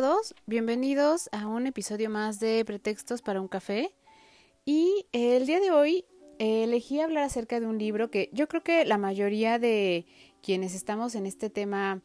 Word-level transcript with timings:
Todos, 0.00 0.34
bienvenidos 0.46 1.28
a 1.32 1.46
un 1.46 1.66
episodio 1.66 2.08
más 2.08 2.40
de 2.40 2.64
Pretextos 2.64 3.20
para 3.20 3.42
un 3.42 3.46
café. 3.46 3.92
Y 4.64 5.04
el 5.12 5.44
día 5.44 5.60
de 5.60 5.70
hoy 5.70 6.06
elegí 6.38 6.98
hablar 6.98 7.24
acerca 7.24 7.60
de 7.60 7.66
un 7.66 7.76
libro 7.76 8.10
que 8.10 8.30
yo 8.32 8.48
creo 8.48 8.62
que 8.62 8.86
la 8.86 8.96
mayoría 8.96 9.58
de 9.58 10.06
quienes 10.42 10.74
estamos 10.74 11.14
en 11.14 11.26
este 11.26 11.50
tema 11.50 12.00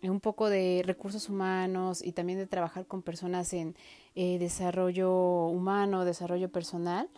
un 0.00 0.20
poco 0.20 0.48
de 0.48 0.82
recursos 0.86 1.28
humanos 1.28 2.02
y 2.02 2.12
también 2.12 2.38
de 2.38 2.46
trabajar 2.46 2.86
con 2.86 3.02
personas 3.02 3.52
en 3.52 3.76
eh, 4.14 4.38
desarrollo 4.38 5.12
humano, 5.48 6.06
desarrollo 6.06 6.48
personal, 6.48 7.10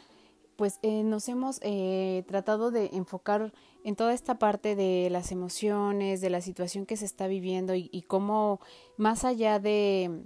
pues 0.56 0.80
eh, 0.82 1.04
nos 1.04 1.28
hemos 1.28 1.60
eh, 1.62 2.24
tratado 2.26 2.72
de 2.72 2.90
enfocar 2.92 3.52
en 3.84 3.96
toda 3.96 4.12
esta 4.12 4.38
parte 4.38 4.76
de 4.76 5.08
las 5.10 5.32
emociones, 5.32 6.20
de 6.20 6.30
la 6.30 6.40
situación 6.40 6.86
que 6.86 6.96
se 6.96 7.04
está 7.04 7.26
viviendo 7.26 7.74
y, 7.74 8.04
cómo 8.06 8.60
más 8.96 9.24
allá 9.24 9.58
de 9.58 10.24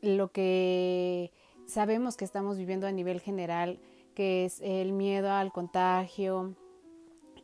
lo 0.00 0.32
que 0.32 1.32
sabemos 1.66 2.16
que 2.16 2.24
estamos 2.24 2.56
viviendo 2.58 2.86
a 2.86 2.92
nivel 2.92 3.20
general, 3.20 3.80
que 4.14 4.44
es 4.44 4.60
el 4.60 4.92
miedo 4.92 5.30
al 5.30 5.52
contagio, 5.52 6.54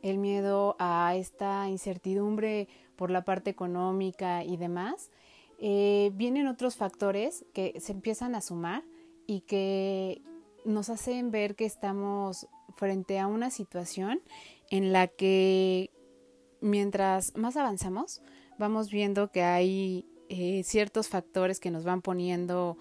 el 0.01 0.17
miedo 0.17 0.75
a 0.79 1.15
esta 1.15 1.69
incertidumbre 1.69 2.67
por 2.95 3.11
la 3.11 3.23
parte 3.23 3.49
económica 3.49 4.43
y 4.43 4.57
demás, 4.57 5.11
eh, 5.59 6.11
vienen 6.13 6.47
otros 6.47 6.75
factores 6.75 7.45
que 7.53 7.79
se 7.79 7.91
empiezan 7.91 8.35
a 8.35 8.41
sumar 8.41 8.83
y 9.25 9.41
que 9.41 10.21
nos 10.65 10.89
hacen 10.89 11.31
ver 11.31 11.55
que 11.55 11.65
estamos 11.65 12.47
frente 12.77 13.19
a 13.19 13.27
una 13.27 13.49
situación 13.49 14.21
en 14.69 14.93
la 14.93 15.07
que 15.07 15.91
mientras 16.61 17.35
más 17.35 17.57
avanzamos, 17.57 18.21
vamos 18.57 18.89
viendo 18.89 19.31
que 19.31 19.43
hay 19.43 20.05
eh, 20.29 20.63
ciertos 20.63 21.09
factores 21.09 21.59
que 21.59 21.71
nos 21.71 21.83
van 21.83 22.01
poniendo 22.01 22.77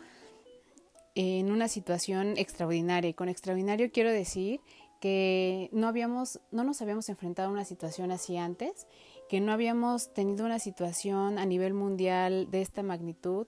en 1.14 1.50
una 1.50 1.68
situación 1.68 2.34
extraordinaria. 2.36 3.10
Y 3.10 3.14
con 3.14 3.28
extraordinario 3.28 3.90
quiero 3.90 4.10
decir 4.10 4.60
que 5.00 5.68
no 5.72 5.88
habíamos, 5.88 6.40
no 6.50 6.64
nos 6.64 6.80
habíamos 6.82 7.08
enfrentado 7.08 7.48
a 7.48 7.52
una 7.52 7.64
situación 7.64 8.10
así 8.10 8.36
antes, 8.36 8.86
que 9.28 9.40
no 9.40 9.52
habíamos 9.52 10.12
tenido 10.12 10.44
una 10.46 10.58
situación 10.58 11.38
a 11.38 11.46
nivel 11.46 11.74
mundial 11.74 12.50
de 12.50 12.62
esta 12.62 12.82
magnitud, 12.82 13.46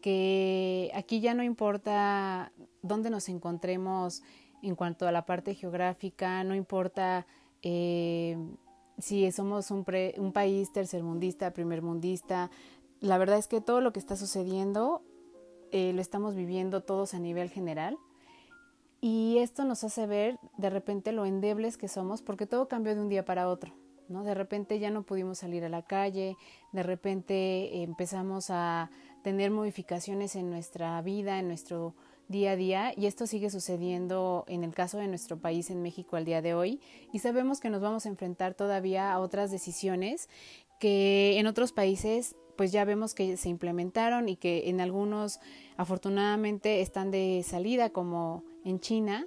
que 0.00 0.90
aquí 0.94 1.20
ya 1.20 1.34
no 1.34 1.42
importa 1.42 2.52
dónde 2.82 3.10
nos 3.10 3.28
encontremos 3.28 4.22
en 4.62 4.74
cuanto 4.74 5.06
a 5.06 5.12
la 5.12 5.26
parte 5.26 5.54
geográfica, 5.54 6.42
no 6.44 6.54
importa 6.54 7.26
eh, 7.62 8.36
si 8.98 9.30
somos 9.32 9.70
un, 9.70 9.84
un 10.18 10.32
país 10.32 10.72
tercermundista, 10.72 11.52
primermundista, 11.52 12.50
la 13.00 13.18
verdad 13.18 13.38
es 13.38 13.46
que 13.46 13.60
todo 13.60 13.80
lo 13.80 13.92
que 13.92 14.00
está 14.00 14.16
sucediendo 14.16 15.02
eh, 15.70 15.92
lo 15.92 16.00
estamos 16.00 16.34
viviendo 16.34 16.82
todos 16.82 17.14
a 17.14 17.18
nivel 17.18 17.50
general. 17.50 17.98
Y 19.00 19.38
esto 19.38 19.64
nos 19.64 19.84
hace 19.84 20.06
ver 20.06 20.38
de 20.56 20.70
repente 20.70 21.12
lo 21.12 21.24
endebles 21.24 21.76
que 21.76 21.86
somos 21.86 22.22
porque 22.22 22.46
todo 22.46 22.66
cambió 22.68 22.94
de 22.94 23.00
un 23.00 23.08
día 23.08 23.24
para 23.24 23.48
otro. 23.48 23.72
¿no? 24.08 24.24
De 24.24 24.34
repente 24.34 24.78
ya 24.78 24.90
no 24.90 25.02
pudimos 25.02 25.38
salir 25.38 25.64
a 25.64 25.68
la 25.68 25.82
calle, 25.82 26.36
de 26.72 26.82
repente 26.82 27.82
empezamos 27.82 28.50
a 28.50 28.90
tener 29.22 29.50
modificaciones 29.50 30.34
en 30.34 30.50
nuestra 30.50 31.00
vida, 31.02 31.38
en 31.38 31.48
nuestro 31.48 31.94
día 32.28 32.52
a 32.52 32.56
día 32.56 32.92
y 32.96 33.06
esto 33.06 33.26
sigue 33.26 33.50
sucediendo 33.50 34.44
en 34.48 34.62
el 34.62 34.74
caso 34.74 34.98
de 34.98 35.08
nuestro 35.08 35.38
país 35.38 35.70
en 35.70 35.82
México 35.82 36.16
al 36.16 36.24
día 36.24 36.42
de 36.42 36.54
hoy 36.54 36.80
y 37.12 37.18
sabemos 37.20 37.58
que 37.60 37.70
nos 37.70 37.80
vamos 37.80 38.06
a 38.06 38.10
enfrentar 38.10 38.54
todavía 38.54 39.12
a 39.12 39.18
otras 39.18 39.50
decisiones 39.50 40.28
que 40.78 41.38
en 41.38 41.46
otros 41.46 41.72
países 41.72 42.36
pues 42.56 42.72
ya 42.72 42.84
vemos 42.84 43.14
que 43.14 43.36
se 43.36 43.48
implementaron 43.48 44.28
y 44.28 44.36
que 44.36 44.68
en 44.68 44.80
algunos 44.80 45.40
afortunadamente 45.76 46.80
están 46.80 47.10
de 47.10 47.44
salida 47.46 47.90
como 47.90 48.42
en 48.64 48.80
China, 48.80 49.26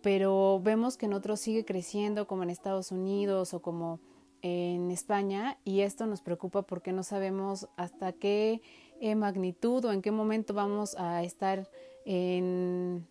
pero 0.00 0.60
vemos 0.62 0.96
que 0.96 1.06
en 1.06 1.12
otros 1.12 1.40
sigue 1.40 1.64
creciendo 1.64 2.28
como 2.28 2.44
en 2.44 2.50
Estados 2.50 2.92
Unidos 2.92 3.52
o 3.52 3.60
como 3.60 3.98
en 4.42 4.92
España 4.92 5.58
y 5.64 5.80
esto 5.80 6.06
nos 6.06 6.22
preocupa 6.22 6.62
porque 6.62 6.92
no 6.92 7.02
sabemos 7.02 7.68
hasta 7.76 8.12
qué 8.12 8.62
eh, 9.00 9.16
magnitud 9.16 9.84
o 9.84 9.92
en 9.92 10.00
qué 10.00 10.12
momento 10.12 10.54
vamos 10.54 10.94
a 10.96 11.24
estar 11.24 11.68
en, 12.08 13.06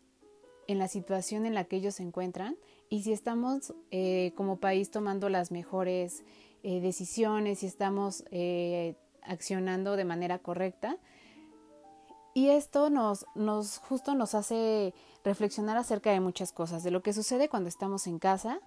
en, 0.68 0.80
la 0.80 0.88
situación 0.88 1.46
en 1.46 1.54
la 1.54 1.66
que 1.66 1.76
ellos 1.76 1.96
se 1.96 2.04
encuentran 2.04 2.58
y 2.90 3.04
si 3.04 3.14
estamos 3.14 3.74
eh, 3.92 4.34
como 4.36 4.60
país 4.60 4.90
tomando 4.90 5.30
las 5.30 5.52
mejores 5.52 6.24
eh, 6.64 6.82
decisiones, 6.82 7.60
si 7.60 7.68
estamos 7.68 8.24
accionando 9.22 9.96
de 9.96 10.06
manera 10.06 10.40
correcta. 10.40 10.98
Y 12.34 12.50
esto 12.50 12.90
nos, 12.90 13.26
nos 13.36 13.78
justo 13.78 14.14
nos 14.16 14.36
hace 14.36 14.94
reflexionar 15.24 15.78
acerca 15.78 16.12
de 16.12 16.20
muchas 16.20 16.52
cosas, 16.52 16.84
de 16.84 16.92
lo 16.92 17.02
que 17.02 17.14
sucede 17.14 17.50
cuando 17.50 17.70
estamos 17.70 18.08
en 18.08 18.20
casa, 18.20 18.62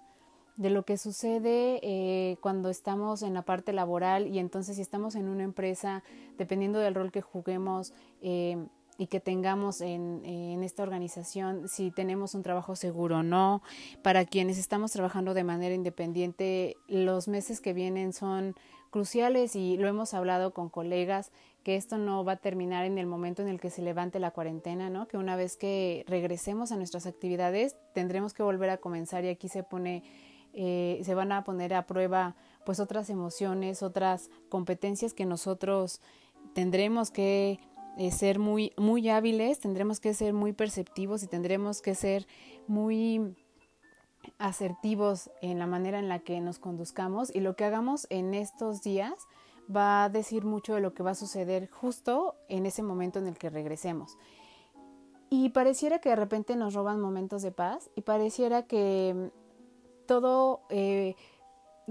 de 0.57 0.69
lo 0.69 0.83
que 0.83 0.97
sucede 0.97 1.79
eh, 1.81 2.37
cuando 2.41 2.69
estamos 2.69 3.23
en 3.23 3.33
la 3.33 3.41
parte 3.41 3.73
laboral 3.73 4.27
y 4.27 4.39
entonces 4.39 4.75
si 4.75 4.81
estamos 4.81 5.15
en 5.15 5.27
una 5.27 5.43
empresa, 5.43 6.03
dependiendo 6.37 6.79
del 6.79 6.95
rol 6.95 7.11
que 7.11 7.21
juguemos 7.21 7.93
eh, 8.21 8.57
y 9.01 9.07
que 9.07 9.19
tengamos 9.19 9.81
en, 9.81 10.21
en, 10.25 10.61
esta 10.63 10.83
organización, 10.83 11.67
si 11.67 11.89
tenemos 11.89 12.35
un 12.35 12.43
trabajo 12.43 12.75
seguro 12.75 13.17
o 13.17 13.23
no. 13.23 13.63
Para 14.03 14.25
quienes 14.25 14.59
estamos 14.59 14.91
trabajando 14.91 15.33
de 15.33 15.43
manera 15.43 15.73
independiente, 15.73 16.77
los 16.87 17.27
meses 17.27 17.61
que 17.61 17.73
vienen 17.73 18.13
son 18.13 18.53
cruciales 18.91 19.55
y 19.55 19.75
lo 19.77 19.87
hemos 19.87 20.13
hablado 20.13 20.53
con 20.53 20.69
colegas 20.69 21.31
que 21.63 21.77
esto 21.77 21.97
no 21.97 22.23
va 22.23 22.33
a 22.33 22.37
terminar 22.37 22.85
en 22.85 22.99
el 22.99 23.07
momento 23.07 23.41
en 23.41 23.47
el 23.47 23.59
que 23.59 23.71
se 23.71 23.81
levante 23.81 24.19
la 24.19 24.29
cuarentena, 24.29 24.91
¿no? 24.91 25.07
Que 25.07 25.17
una 25.17 25.35
vez 25.35 25.57
que 25.57 26.05
regresemos 26.07 26.71
a 26.71 26.75
nuestras 26.75 27.07
actividades 27.07 27.77
tendremos 27.95 28.35
que 28.35 28.43
volver 28.43 28.69
a 28.69 28.77
comenzar 28.77 29.25
y 29.25 29.29
aquí 29.29 29.49
se 29.49 29.63
pone 29.63 30.03
eh, 30.53 31.01
se 31.03 31.15
van 31.15 31.31
a 31.31 31.43
poner 31.43 31.73
a 31.73 31.87
prueba 31.87 32.35
pues 32.65 32.79
otras 32.79 33.09
emociones, 33.09 33.81
otras 33.81 34.29
competencias 34.49 35.15
que 35.15 35.25
nosotros 35.25 36.01
tendremos 36.53 37.11
que 37.11 37.59
eh, 37.97 38.11
ser 38.11 38.39
muy 38.39 38.73
muy 38.77 39.09
hábiles, 39.09 39.59
tendremos 39.59 39.99
que 39.99 40.13
ser 40.13 40.33
muy 40.33 40.53
perceptivos 40.53 41.23
y 41.23 41.27
tendremos 41.27 41.81
que 41.81 41.95
ser 41.95 42.27
muy 42.67 43.35
asertivos 44.37 45.29
en 45.41 45.59
la 45.59 45.67
manera 45.67 45.99
en 45.99 46.07
la 46.07 46.19
que 46.19 46.39
nos 46.41 46.59
conduzcamos 46.59 47.33
y 47.33 47.39
lo 47.39 47.55
que 47.55 47.65
hagamos 47.65 48.07
en 48.09 48.33
estos 48.33 48.81
días 48.81 49.13
va 49.73 50.03
a 50.03 50.09
decir 50.09 50.43
mucho 50.45 50.75
de 50.75 50.81
lo 50.81 50.93
que 50.93 51.03
va 51.03 51.11
a 51.11 51.15
suceder 51.15 51.69
justo 51.69 52.35
en 52.49 52.65
ese 52.65 52.83
momento 52.83 53.19
en 53.19 53.27
el 53.27 53.37
que 53.37 53.49
regresemos. 53.49 54.17
Y 55.29 55.49
pareciera 55.49 55.99
que 55.99 56.09
de 56.09 56.17
repente 56.17 56.55
nos 56.55 56.73
roban 56.73 56.99
momentos 56.99 57.41
de 57.41 57.51
paz 57.51 57.89
y 57.95 58.01
pareciera 58.01 58.63
que 58.63 59.31
todo 60.05 60.61
eh, 60.69 61.15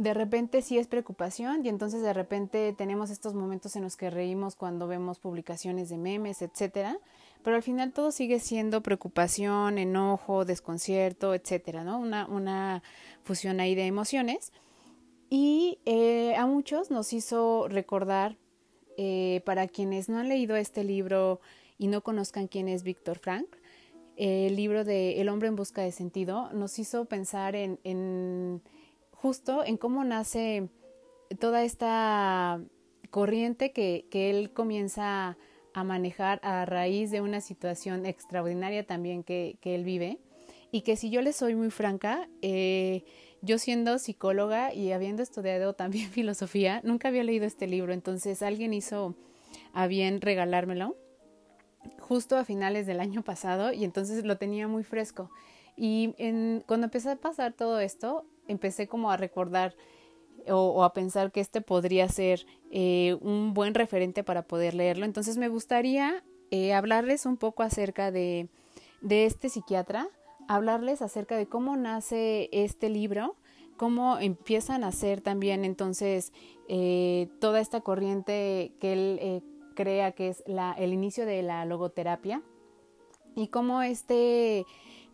de 0.00 0.14
repente 0.14 0.62
sí 0.62 0.78
es 0.78 0.86
preocupación 0.86 1.64
y 1.64 1.68
entonces 1.68 2.02
de 2.02 2.14
repente 2.14 2.72
tenemos 2.72 3.10
estos 3.10 3.34
momentos 3.34 3.76
en 3.76 3.82
los 3.82 3.96
que 3.96 4.08
reímos 4.08 4.56
cuando 4.56 4.88
vemos 4.88 5.18
publicaciones 5.18 5.90
de 5.90 5.98
memes, 5.98 6.40
etcétera, 6.40 6.98
pero 7.42 7.56
al 7.56 7.62
final 7.62 7.92
todo 7.92 8.10
sigue 8.10 8.40
siendo 8.40 8.82
preocupación, 8.82 9.76
enojo, 9.76 10.46
desconcierto, 10.46 11.34
etcétera, 11.34 11.84
¿no? 11.84 11.98
Una, 11.98 12.26
una 12.26 12.82
fusión 13.22 13.60
ahí 13.60 13.74
de 13.74 13.86
emociones. 13.86 14.52
Y 15.28 15.78
eh, 15.84 16.34
a 16.36 16.46
muchos 16.46 16.90
nos 16.90 17.12
hizo 17.12 17.68
recordar, 17.68 18.36
eh, 18.96 19.42
para 19.44 19.68
quienes 19.68 20.08
no 20.08 20.18
han 20.18 20.28
leído 20.28 20.56
este 20.56 20.82
libro 20.82 21.40
y 21.78 21.88
no 21.88 22.02
conozcan 22.02 22.48
quién 22.48 22.68
es 22.68 22.82
Víctor 22.82 23.18
Frank, 23.18 23.46
el 24.16 24.56
libro 24.56 24.84
de 24.84 25.20
El 25.20 25.28
hombre 25.28 25.48
en 25.48 25.56
busca 25.56 25.82
de 25.82 25.92
sentido, 25.92 26.52
nos 26.52 26.78
hizo 26.78 27.06
pensar 27.06 27.54
en, 27.54 27.78
en 27.84 28.60
justo 29.20 29.64
en 29.64 29.76
cómo 29.76 30.02
nace 30.04 30.68
toda 31.38 31.62
esta 31.62 32.60
corriente 33.10 33.72
que, 33.72 34.06
que 34.10 34.30
él 34.30 34.52
comienza 34.52 35.36
a 35.74 35.84
manejar 35.84 36.40
a 36.42 36.64
raíz 36.64 37.10
de 37.10 37.20
una 37.20 37.40
situación 37.40 38.06
extraordinaria 38.06 38.86
también 38.86 39.22
que, 39.22 39.58
que 39.60 39.74
él 39.74 39.84
vive. 39.84 40.18
Y 40.72 40.82
que 40.82 40.96
si 40.96 41.10
yo 41.10 41.20
le 41.20 41.32
soy 41.32 41.54
muy 41.54 41.70
franca, 41.70 42.28
eh, 42.42 43.04
yo 43.42 43.58
siendo 43.58 43.98
psicóloga 43.98 44.72
y 44.72 44.92
habiendo 44.92 45.22
estudiado 45.22 45.74
también 45.74 46.10
filosofía, 46.10 46.80
nunca 46.82 47.08
había 47.08 47.24
leído 47.24 47.44
este 47.44 47.66
libro. 47.66 47.92
Entonces 47.92 48.42
alguien 48.42 48.72
hizo 48.72 49.16
a 49.72 49.86
bien 49.86 50.20
regalármelo 50.20 50.96
justo 51.98 52.36
a 52.36 52.44
finales 52.44 52.86
del 52.86 53.00
año 53.00 53.22
pasado 53.22 53.72
y 53.72 53.84
entonces 53.84 54.24
lo 54.24 54.38
tenía 54.38 54.66
muy 54.68 54.84
fresco. 54.84 55.30
Y 55.76 56.12
cuando 56.66 56.86
empecé 56.86 57.10
a 57.10 57.16
pasar 57.16 57.54
todo 57.54 57.80
esto, 57.80 58.26
empecé 58.50 58.88
como 58.88 59.10
a 59.10 59.16
recordar 59.16 59.74
o, 60.48 60.84
a 60.84 60.92
pensar 60.92 61.32
que 61.32 61.40
este 61.40 61.60
podría 61.60 62.08
ser 62.08 62.46
eh, 62.70 63.16
un 63.20 63.54
buen 63.54 63.74
referente 63.74 64.24
para 64.24 64.42
poder 64.42 64.74
leerlo. 64.74 65.04
Entonces 65.04 65.36
me 65.36 65.48
gustaría 65.48 66.24
eh, 66.50 66.74
hablarles 66.74 67.26
un 67.26 67.36
poco 67.36 67.62
acerca 67.62 68.10
de, 68.10 68.48
de 69.00 69.26
este 69.26 69.48
psiquiatra, 69.48 70.08
hablarles 70.48 71.02
acerca 71.02 71.36
de 71.36 71.46
cómo 71.46 71.76
nace 71.76 72.48
este 72.52 72.88
libro, 72.88 73.36
cómo 73.76 74.18
empiezan 74.18 74.84
a 74.84 74.88
hacer 74.88 75.20
también 75.20 75.64
entonces 75.64 76.32
eh, 76.68 77.28
toda 77.40 77.60
esta 77.60 77.80
corriente 77.80 78.72
que 78.80 78.92
él 78.92 79.42
crea 79.74 80.12
que 80.12 80.28
es 80.28 80.42
la, 80.46 80.72
el 80.72 80.92
inicio 80.92 81.24
de 81.24 81.42
la 81.42 81.64
logoterapia 81.64 82.42
y 83.34 83.48
cómo 83.48 83.82
este 83.82 84.66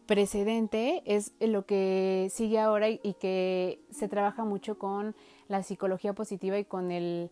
precedente 0.07 1.03
es 1.05 1.33
lo 1.41 1.67
que 1.67 2.29
sigue 2.31 2.59
ahora 2.59 2.89
y, 2.89 3.15
que 3.21 3.81
se 3.91 4.09
trabaja 4.09 4.45
mucho 4.45 4.79
con 4.79 5.15
la 5.49 5.63
psicología 5.63 6.13
positiva 6.13 6.59
y 6.59 6.65
con 6.65 6.91
el, 6.91 7.31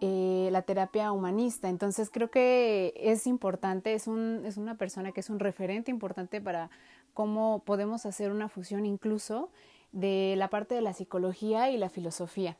eh, 0.00 0.48
la 0.52 0.62
terapia 0.62 1.12
humanista. 1.12 1.68
Entonces 1.68 2.10
creo 2.10 2.30
que 2.30 2.94
es 2.96 3.26
importante, 3.26 3.94
es, 3.94 4.06
un, 4.06 4.42
es 4.44 4.56
una 4.56 4.76
persona 4.76 5.12
que 5.12 5.20
es 5.20 5.30
un 5.30 5.38
referente 5.38 5.90
importante 5.90 6.40
para 6.40 6.70
cómo 7.14 7.62
podemos 7.64 8.06
hacer 8.06 8.30
una 8.30 8.48
fusión 8.48 8.86
incluso 8.86 9.50
de 9.92 10.34
la 10.36 10.48
parte 10.48 10.74
de 10.74 10.82
la 10.82 10.92
psicología 10.92 11.70
y 11.70 11.76
la 11.76 11.88
filosofía. 11.88 12.56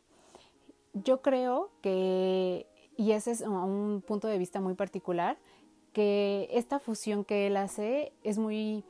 Yo 0.95 1.23
creo 1.23 1.71
que, 1.81 2.67
y 2.97 3.13
ese 3.13 3.31
es 3.31 3.41
un 3.41 4.03
punto 4.07 4.29
de 4.29 4.39
vista 4.39 4.61
muy 4.61 4.75
particular, 4.75 5.39
que 5.93 6.49
esta 6.53 6.79
fusión 6.79 7.25
que 7.25 7.47
él 7.47 7.57
hace 7.57 8.13
es 8.23 8.39
muy 8.39 8.85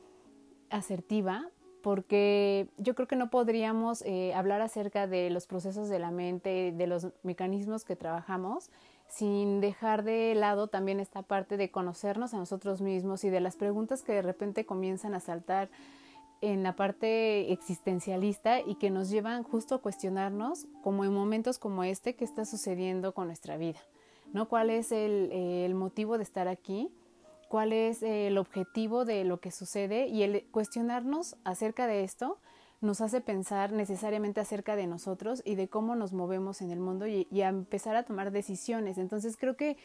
asertiva 0.73 1.49
porque 1.83 2.69
yo 2.77 2.95
creo 2.95 3.09
que 3.09 3.17
no 3.17 3.29
podríamos 3.29 4.03
eh, 4.03 4.33
hablar 4.33 4.61
acerca 4.61 5.05
de 5.05 5.29
los 5.29 5.47
procesos 5.47 5.89
de 5.89 5.99
la 5.99 6.11
mente, 6.11 6.73
de 6.75 6.87
los 6.87 7.09
mecanismos 7.23 7.83
que 7.83 7.97
trabajamos, 7.97 8.69
sin 9.09 9.59
dejar 9.59 10.03
de 10.03 10.33
lado 10.33 10.67
también 10.67 11.01
esta 11.01 11.23
parte 11.23 11.57
de 11.57 11.71
conocernos 11.71 12.33
a 12.33 12.37
nosotros 12.37 12.81
mismos 12.81 13.25
y 13.25 13.29
de 13.29 13.41
las 13.41 13.57
preguntas 13.57 14.01
que 14.01 14.13
de 14.13 14.21
repente 14.21 14.65
comienzan 14.65 15.13
a 15.13 15.19
saltar 15.19 15.69
en 16.39 16.63
la 16.63 16.77
parte 16.77 17.51
existencialista 17.51 18.61
y 18.61 18.75
que 18.75 18.89
nos 18.89 19.09
llevan 19.09 19.43
justo 19.43 19.75
a 19.75 19.81
cuestionarnos, 19.81 20.67
como 20.83 21.03
en 21.03 21.13
momentos 21.13 21.59
como 21.59 21.83
este, 21.83 22.15
qué 22.15 22.23
está 22.23 22.45
sucediendo 22.45 23.13
con 23.13 23.27
nuestra 23.27 23.57
vida, 23.57 23.79
¿no? 24.31 24.47
¿Cuál 24.47 24.69
es 24.69 24.93
el, 24.93 25.31
el 25.33 25.75
motivo 25.75 26.17
de 26.17 26.23
estar 26.23 26.47
aquí? 26.47 26.89
Cuál 27.53 27.71
es 27.71 28.01
el 28.01 28.39
objetivo 28.39 29.05
de 29.05 29.23
lo 29.25 29.39
que 29.39 29.51
sucede 29.51 30.07
y 30.07 30.23
el 30.23 30.43
cuestionarnos 30.49 31.35
acerca 31.43 31.85
de 31.85 32.03
esto 32.03 32.39
nos 32.81 32.99
hace 32.99 33.21
pensar 33.21 33.73
necesariamente 33.73 34.41
acerca 34.41 34.75
de 34.75 34.87
nosotros 34.87 35.43
y 35.45 35.53
de 35.53 35.67
cómo 35.67 35.93
nos 35.93 36.13
movemos 36.13 36.63
en 36.63 36.71
el 36.71 36.79
mundo 36.79 37.05
y, 37.05 37.27
a 37.43 37.49
empezar 37.49 37.95
a 37.95 38.05
tomar 38.05 38.31
decisiones. 38.31 38.97
Entonces 38.97 39.37
creo 39.37 39.55
que, 39.55 39.77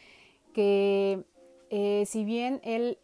que 0.51 1.23
eh, 1.69 2.05
si 2.07 2.25
bien 2.25 2.59
él 2.63 2.97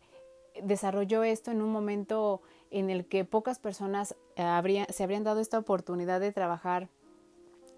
desarrolló 0.63 1.23
esto 1.23 1.51
en 1.51 1.61
un 1.61 1.71
momento 1.71 2.41
en 2.71 2.89
el 2.89 3.06
que 3.06 3.23
pocas 3.23 3.59
personas 3.59 4.15
se 4.35 5.03
habrían 5.03 5.23
dado 5.23 5.41
esta 5.41 5.59
oportunidad 5.59 6.19
de 6.19 6.31
trabajar 6.31 6.89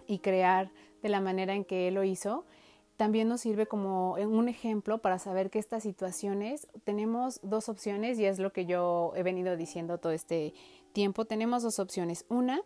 y 0.08 0.20
crear 0.20 0.72
de 1.04 1.10
la 1.10 1.20
manera 1.20 1.54
en 1.54 1.66
que 1.66 1.90
él 1.90 1.96
lo 1.96 2.06
hizo, 2.06 2.46
también 2.98 3.30
nos 3.30 3.42
sirve 3.42 3.68
como 3.68 4.14
un 4.14 4.50
ejemplo 4.50 4.98
para 4.98 5.20
saber 5.20 5.52
que 5.52 5.60
estas 5.60 5.84
situaciones 5.84 6.68
tenemos 6.84 7.40
dos 7.44 7.70
opciones 7.70 8.18
y 8.18 8.26
es 8.26 8.40
lo 8.40 8.52
que 8.52 8.66
yo 8.66 9.14
he 9.16 9.22
venido 9.22 9.56
diciendo 9.56 10.00
todo 10.00 10.12
este 10.12 10.56
tiempo. 10.94 11.26
Tenemos 11.26 11.62
dos 11.62 11.78
opciones. 11.78 12.26
Una 12.28 12.60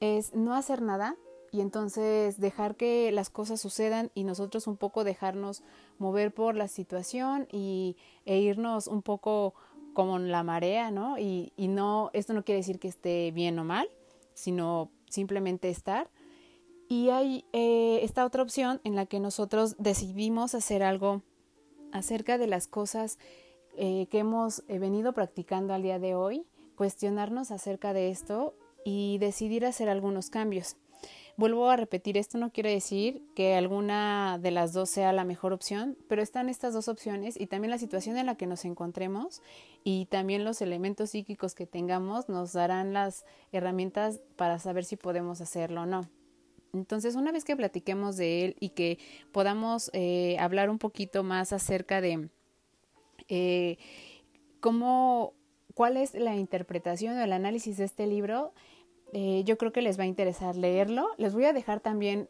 es 0.00 0.34
no 0.34 0.54
hacer 0.54 0.80
nada 0.80 1.16
y 1.52 1.60
entonces 1.60 2.40
dejar 2.40 2.74
que 2.74 3.12
las 3.12 3.28
cosas 3.28 3.60
sucedan 3.60 4.10
y 4.14 4.24
nosotros 4.24 4.66
un 4.66 4.78
poco 4.78 5.04
dejarnos 5.04 5.62
mover 5.98 6.32
por 6.32 6.56
la 6.56 6.66
situación 6.66 7.46
y, 7.52 7.98
e 8.24 8.38
irnos 8.38 8.86
un 8.86 9.02
poco 9.02 9.54
como 9.92 10.18
la 10.18 10.42
marea, 10.42 10.90
¿no? 10.90 11.18
Y, 11.18 11.52
y 11.56 11.68
no, 11.68 12.10
esto 12.14 12.32
no 12.32 12.44
quiere 12.44 12.60
decir 12.60 12.80
que 12.80 12.88
esté 12.88 13.30
bien 13.30 13.58
o 13.58 13.64
mal, 13.64 13.88
sino 14.32 14.90
simplemente 15.08 15.68
estar 15.68 16.10
y 16.88 17.10
hay 17.10 17.44
eh, 17.52 18.00
esta 18.02 18.24
otra 18.24 18.42
opción 18.42 18.80
en 18.84 18.94
la 18.94 19.06
que 19.06 19.20
nosotros 19.20 19.76
decidimos 19.78 20.54
hacer 20.54 20.82
algo 20.82 21.22
acerca 21.92 22.38
de 22.38 22.46
las 22.46 22.66
cosas 22.66 23.18
eh, 23.76 24.06
que 24.10 24.18
hemos 24.18 24.62
eh, 24.68 24.78
venido 24.78 25.12
practicando 25.12 25.74
al 25.74 25.82
día 25.82 25.98
de 25.98 26.14
hoy, 26.14 26.46
cuestionarnos 26.76 27.50
acerca 27.50 27.92
de 27.92 28.10
esto 28.10 28.54
y 28.84 29.18
decidir 29.18 29.64
hacer 29.64 29.88
algunos 29.88 30.30
cambios. 30.30 30.76
Vuelvo 31.36 31.68
a 31.68 31.76
repetir, 31.76 32.16
esto 32.16 32.38
no 32.38 32.52
quiere 32.52 32.70
decir 32.70 33.20
que 33.34 33.56
alguna 33.56 34.38
de 34.40 34.52
las 34.52 34.72
dos 34.72 34.88
sea 34.90 35.12
la 35.12 35.24
mejor 35.24 35.52
opción, 35.52 35.98
pero 36.08 36.22
están 36.22 36.48
estas 36.48 36.74
dos 36.74 36.86
opciones 36.86 37.38
y 37.38 37.48
también 37.48 37.72
la 37.72 37.78
situación 37.78 38.16
en 38.16 38.26
la 38.26 38.36
que 38.36 38.46
nos 38.46 38.64
encontremos 38.64 39.42
y 39.82 40.06
también 40.06 40.44
los 40.44 40.62
elementos 40.62 41.10
psíquicos 41.10 41.56
que 41.56 41.66
tengamos 41.66 42.28
nos 42.28 42.52
darán 42.52 42.92
las 42.92 43.24
herramientas 43.50 44.20
para 44.36 44.60
saber 44.60 44.84
si 44.84 44.96
podemos 44.96 45.40
hacerlo 45.40 45.82
o 45.82 45.86
no. 45.86 46.08
Entonces, 46.74 47.14
una 47.14 47.32
vez 47.32 47.44
que 47.44 47.56
platiquemos 47.56 48.16
de 48.16 48.44
él 48.44 48.56
y 48.60 48.70
que 48.70 48.98
podamos 49.32 49.90
eh, 49.92 50.36
hablar 50.38 50.70
un 50.70 50.78
poquito 50.78 51.22
más 51.22 51.52
acerca 51.52 52.00
de 52.00 52.28
eh, 53.28 53.78
cómo, 54.60 55.34
cuál 55.74 55.96
es 55.96 56.14
la 56.14 56.36
interpretación 56.36 57.16
o 57.16 57.22
el 57.22 57.32
análisis 57.32 57.76
de 57.76 57.84
este 57.84 58.06
libro, 58.06 58.52
eh, 59.12 59.42
yo 59.44 59.56
creo 59.56 59.72
que 59.72 59.82
les 59.82 59.98
va 59.98 60.02
a 60.02 60.06
interesar 60.06 60.56
leerlo. 60.56 61.08
Les 61.16 61.34
voy 61.34 61.44
a 61.44 61.52
dejar 61.52 61.80
también 61.80 62.28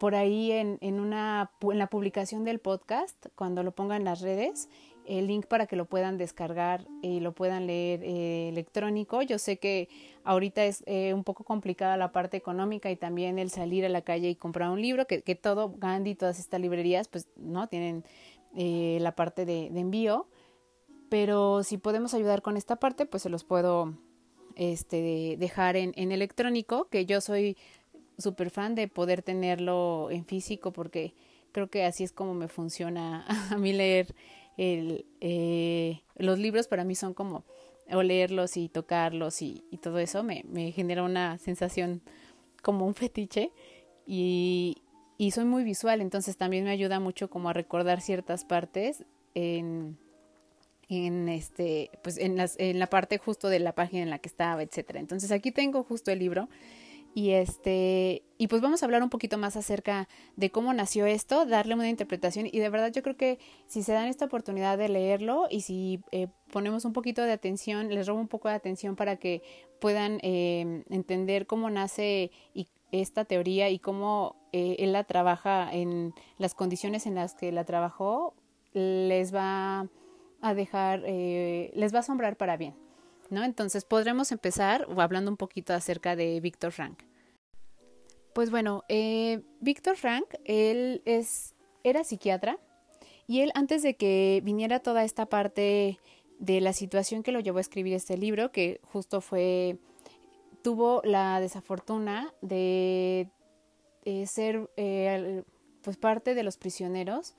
por 0.00 0.14
ahí 0.14 0.50
en, 0.50 0.78
en, 0.80 1.10
la 1.10 1.50
publicación 1.90 2.42
del 2.44 2.58
podcast, 2.58 3.26
cuando 3.36 3.62
lo 3.62 3.72
pongan 3.72 3.98
en 3.98 4.04
las 4.04 4.20
redes, 4.20 4.68
el 5.06 5.26
link 5.26 5.46
para 5.46 5.66
que 5.66 5.76
lo 5.76 5.86
puedan 5.86 6.18
descargar 6.18 6.86
y 7.02 7.20
lo 7.20 7.32
puedan 7.32 7.66
leer 7.66 8.02
eh, 8.02 8.48
electrónico. 8.48 9.22
Yo 9.22 9.38
sé 9.38 9.58
que 9.58 9.88
ahorita 10.24 10.64
es 10.64 10.82
eh, 10.86 11.14
un 11.14 11.24
poco 11.24 11.44
complicada 11.44 11.96
la 11.96 12.12
parte 12.12 12.36
económica 12.36 12.90
y 12.90 12.96
también 12.96 13.38
el 13.38 13.50
salir 13.50 13.84
a 13.84 13.88
la 13.88 14.02
calle 14.02 14.30
y 14.30 14.36
comprar 14.36 14.70
un 14.70 14.80
libro, 14.80 15.06
que, 15.06 15.22
que 15.22 15.34
todo 15.34 15.74
Gandhi, 15.76 16.14
todas 16.14 16.38
estas 16.38 16.60
librerías, 16.60 17.08
pues 17.08 17.28
no 17.36 17.68
tienen 17.68 18.04
eh, 18.56 18.98
la 19.00 19.14
parte 19.14 19.44
de, 19.44 19.66
envío. 19.66 20.28
Pero 21.08 21.64
si 21.64 21.76
podemos 21.76 22.14
ayudar 22.14 22.42
con 22.42 22.56
esta 22.56 22.76
parte, 22.76 23.04
pues 23.04 23.24
se 23.24 23.30
los 23.30 23.42
puedo 23.42 23.94
este, 24.54 25.36
dejar 25.38 25.76
en, 25.76 25.92
en 25.96 26.12
electrónico, 26.12 26.88
que 26.88 27.04
yo 27.04 27.20
soy 27.20 27.56
súper 28.16 28.50
fan 28.50 28.74
de 28.74 28.86
poder 28.86 29.22
tenerlo 29.22 30.08
en 30.10 30.24
físico 30.24 30.72
porque 30.72 31.14
creo 31.52 31.68
que 31.68 31.84
así 31.84 32.04
es 32.04 32.12
como 32.12 32.34
me 32.34 32.48
funciona 32.48 33.24
a 33.50 33.56
mí 33.56 33.72
leer 33.72 34.14
el, 34.56 35.06
eh, 35.20 36.02
los 36.16 36.38
libros 36.38 36.68
para 36.68 36.84
mí 36.84 36.94
son 36.94 37.14
como 37.14 37.44
olerlos 37.90 38.56
y 38.56 38.68
tocarlos 38.68 39.42
y, 39.42 39.62
todo 39.82 39.98
eso 39.98 40.22
me, 40.22 40.44
me, 40.48 40.72
genera 40.72 41.02
una 41.02 41.38
sensación 41.38 42.02
como 42.62 42.86
un 42.86 42.94
fetiche 42.94 43.52
y, 44.06 44.82
y, 45.18 45.30
soy 45.32 45.44
muy 45.44 45.64
visual, 45.64 46.00
entonces 46.00 46.36
también 46.36 46.64
me 46.64 46.70
ayuda 46.70 47.00
mucho 47.00 47.30
como 47.30 47.48
a 47.48 47.52
recordar 47.52 48.00
ciertas 48.00 48.44
partes 48.44 49.04
en, 49.34 49.98
en 50.88 51.28
este 51.28 51.90
pues 52.02 52.18
en, 52.18 52.36
las, 52.36 52.56
en 52.58 52.78
la 52.78 52.88
parte 52.88 53.18
justo 53.18 53.48
de 53.48 53.60
la 53.60 53.74
página 53.74 54.02
en 54.02 54.10
la 54.10 54.18
que 54.18 54.28
estaba, 54.28 54.62
etcétera. 54.62 55.00
Entonces 55.00 55.30
aquí 55.30 55.52
tengo 55.52 55.84
justo 55.84 56.10
el 56.10 56.18
libro 56.18 56.48
y 57.14 57.30
este, 57.30 58.22
y 58.38 58.46
pues 58.46 58.62
vamos 58.62 58.82
a 58.82 58.86
hablar 58.86 59.02
un 59.02 59.10
poquito 59.10 59.36
más 59.36 59.56
acerca 59.56 60.08
de 60.36 60.50
cómo 60.50 60.72
nació 60.72 61.06
esto, 61.06 61.44
darle 61.44 61.74
una 61.74 61.88
interpretación. 61.88 62.46
Y 62.46 62.58
de 62.58 62.68
verdad 62.68 62.92
yo 62.92 63.02
creo 63.02 63.16
que 63.16 63.38
si 63.66 63.82
se 63.82 63.92
dan 63.92 64.06
esta 64.06 64.26
oportunidad 64.26 64.78
de 64.78 64.88
leerlo 64.88 65.46
y 65.50 65.62
si 65.62 66.00
eh, 66.12 66.28
ponemos 66.52 66.84
un 66.84 66.92
poquito 66.92 67.22
de 67.22 67.32
atención, 67.32 67.92
les 67.92 68.06
robo 68.06 68.20
un 68.20 68.28
poco 68.28 68.48
de 68.48 68.54
atención 68.54 68.96
para 68.96 69.16
que 69.16 69.42
puedan 69.80 70.20
eh, 70.22 70.84
entender 70.90 71.46
cómo 71.46 71.68
nace 71.68 72.30
y 72.54 72.68
esta 72.92 73.24
teoría 73.24 73.70
y 73.70 73.78
cómo 73.78 74.36
eh, 74.52 74.76
él 74.78 74.92
la 74.92 75.04
trabaja 75.04 75.68
en 75.72 76.14
las 76.38 76.54
condiciones 76.54 77.06
en 77.06 77.16
las 77.16 77.34
que 77.34 77.50
la 77.52 77.64
trabajó, 77.64 78.34
les 78.72 79.34
va 79.34 79.88
a 80.40 80.54
dejar, 80.54 81.00
les 81.00 81.92
va 81.92 81.98
a 81.98 82.00
asombrar 82.00 82.36
para 82.36 82.56
bien. 82.56 82.74
Entonces 83.30 83.84
podremos 83.84 84.32
empezar 84.32 84.86
hablando 84.96 85.30
un 85.30 85.36
poquito 85.36 85.72
acerca 85.72 86.16
de 86.16 86.40
Víctor 86.40 86.72
Frank. 86.72 87.02
Pues 88.32 88.50
bueno, 88.50 88.84
eh, 88.88 89.42
Víctor 89.60 89.96
Frank, 89.96 90.24
él 90.44 91.02
es, 91.04 91.54
era 91.84 92.04
psiquiatra 92.04 92.58
y 93.26 93.40
él 93.40 93.50
antes 93.54 93.82
de 93.82 93.94
que 93.94 94.40
viniera 94.44 94.80
toda 94.80 95.04
esta 95.04 95.26
parte 95.26 95.98
de 96.38 96.60
la 96.60 96.72
situación 96.72 97.22
que 97.22 97.32
lo 97.32 97.40
llevó 97.40 97.58
a 97.58 97.60
escribir 97.60 97.94
este 97.94 98.16
libro, 98.16 98.50
que 98.50 98.80
justo 98.84 99.20
fue, 99.20 99.78
tuvo 100.62 101.02
la 101.04 101.40
desafortuna 101.40 102.32
de, 102.40 103.28
ser, 104.26 104.70
eh, 104.76 105.42
pues 105.82 105.96
parte 105.96 106.34
de 106.34 106.42
los 106.42 106.56
prisioneros 106.56 107.34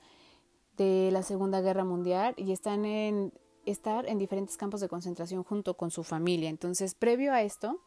de 0.76 1.10
la 1.10 1.22
Segunda 1.22 1.60
Guerra 1.60 1.84
Mundial 1.84 2.34
y 2.36 2.52
están 2.52 2.84
en 2.84 3.32
estar 3.66 4.08
en 4.08 4.18
diferentes 4.18 4.56
campos 4.56 4.80
de 4.80 4.88
concentración 4.88 5.44
junto 5.44 5.74
con 5.74 5.90
su 5.90 6.04
familia. 6.04 6.50
Entonces, 6.50 6.94
previo 6.94 7.32
a 7.32 7.42
esto, 7.42 7.80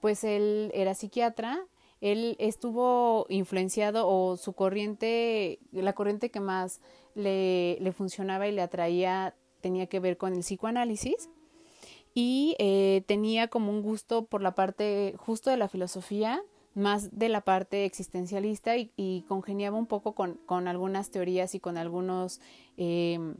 pues 0.00 0.24
él 0.24 0.70
era 0.74 0.94
psiquiatra, 0.94 1.64
él 2.00 2.36
estuvo 2.40 3.26
influenciado 3.28 4.08
o 4.08 4.36
su 4.36 4.54
corriente, 4.54 5.60
la 5.70 5.92
corriente 5.92 6.30
que 6.30 6.40
más 6.40 6.80
le, 7.14 7.92
funcionaba 7.96 8.48
y 8.48 8.52
le 8.52 8.62
atraía 8.62 9.36
tenía 9.60 9.86
que 9.86 10.00
ver 10.00 10.16
con 10.16 10.32
el 10.32 10.40
psicoanálisis 10.40 11.30
y 12.12 12.56
eh, 12.58 13.04
tenía 13.06 13.46
como 13.46 13.70
un 13.70 13.82
gusto 13.82 14.24
por 14.24 14.42
la 14.42 14.56
parte 14.56 15.14
justo 15.16 15.50
de 15.50 15.56
la 15.56 15.68
filosofía, 15.68 16.42
más 16.74 17.16
de 17.16 17.28
la 17.28 17.42
parte 17.42 17.84
existencialista 17.84 18.76
y, 18.76 19.24
congeniaba 19.28 19.78
un 19.78 19.86
poco 19.86 20.14
con, 20.14 20.40
algunas 20.66 21.10
teorías 21.10 21.54
y 21.54 21.60
con 21.60 21.76
algunos 21.76 22.40
em, 22.76 23.36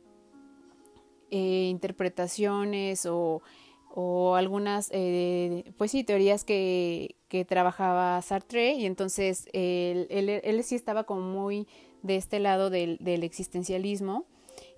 eh, 1.35 1.69
interpretaciones 1.71 3.07
o, 3.07 3.41
o 3.89 4.35
algunas, 4.35 4.91
eh, 4.93 5.65
pues 5.79 5.91
sí, 5.91 6.05
teorías 6.05 6.45
que, 6.45 7.17
que, 7.29 7.47
trabajaba 7.47 8.21
Sartre 8.21 8.75
y 8.75 8.85
entonces 8.85 9.49
él, 9.55 10.09
él, 10.11 10.29
él, 10.29 10.63
sí 10.63 10.75
estaba 10.75 11.05
como 11.05 11.23
muy 11.23 11.67
de 12.03 12.17
este 12.17 12.39
lado 12.39 12.69
del, 12.69 12.99
del 12.99 13.25
existencialismo 13.25 14.27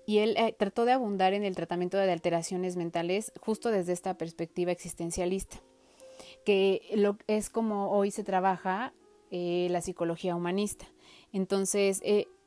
y 0.05 0.19
él 0.19 0.37
eh, 0.37 0.55
trató 0.57 0.85
de 0.85 0.93
abundar 0.93 1.33
en 1.33 1.43
el 1.43 1.57
tratamiento 1.57 1.97
de 1.97 2.09
alteraciones 2.09 2.77
mentales 2.77 3.33
justo 3.41 3.69
desde 3.69 3.91
esta 3.91 4.13
perspectiva 4.13 4.71
existencialista, 4.71 5.57
que 6.45 6.83
lo, 6.95 7.17
es 7.27 7.49
como 7.49 7.91
hoy 7.91 8.11
se 8.11 8.23
trabaja 8.23 8.93
la 9.29 9.81
psicología 9.81 10.33
humanista. 10.33 10.85
Entonces, 11.33 12.01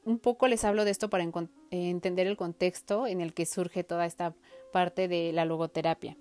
un 0.09 0.19
poco 0.19 0.49
les 0.49 0.65
hablo 0.65 0.87
de 0.87 0.91
esto 0.91 1.11
para 1.11 1.31
entender 1.71 2.27
el 2.27 2.37
contexto 2.39 3.07
en 3.07 3.21
el 3.21 3.35
que 3.35 3.45
surge 3.45 3.85
toda 3.85 4.07
esta 4.07 4.35
parte 4.73 5.07
de 5.07 5.33
la 5.33 5.45
logoterapia. 5.45 6.17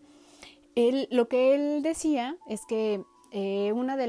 Él, 0.75 1.07
lo 1.09 1.29
que 1.29 1.55
él 1.55 1.81
decía 1.81 2.37
es 2.47 2.61
que 2.67 3.01
uno 3.73 3.95
de, 3.95 4.07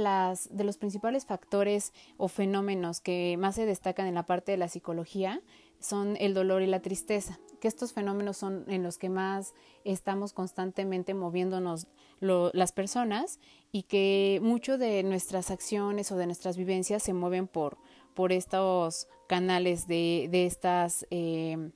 de 0.50 0.64
los 0.64 0.78
principales 0.78 1.26
factores 1.26 1.92
o 2.16 2.26
fenómenos 2.26 3.00
que 3.00 3.36
más 3.38 3.54
se 3.54 3.66
destacan 3.66 4.06
en 4.06 4.14
la 4.14 4.26
parte 4.26 4.52
de 4.52 4.58
la 4.58 4.68
psicología 4.68 5.40
son 5.78 6.16
el 6.18 6.34
dolor 6.34 6.62
y 6.62 6.66
la 6.66 6.80
tristeza, 6.80 7.38
que 7.60 7.68
estos 7.68 7.92
fenómenos 7.92 8.36
son 8.36 8.64
en 8.66 8.82
los 8.82 8.98
que 8.98 9.08
más 9.08 9.54
estamos 9.84 10.32
constantemente 10.32 11.14
moviéndonos 11.14 11.86
las 12.20 12.72
personas 12.72 13.38
y 13.70 13.84
que 13.84 14.40
mucho 14.42 14.76
de 14.76 15.04
nuestras 15.04 15.52
acciones 15.52 16.10
o 16.10 16.16
de 16.16 16.26
nuestras 16.26 16.56
vivencias 16.56 17.04
se 17.04 17.12
mueven 17.12 17.46
por, 17.46 17.78
por 18.18 18.32
estos 18.32 19.06
canales 19.28 19.86
de, 19.86 20.26
de 20.32 20.44
estas 20.44 21.06
eh, 21.12 21.70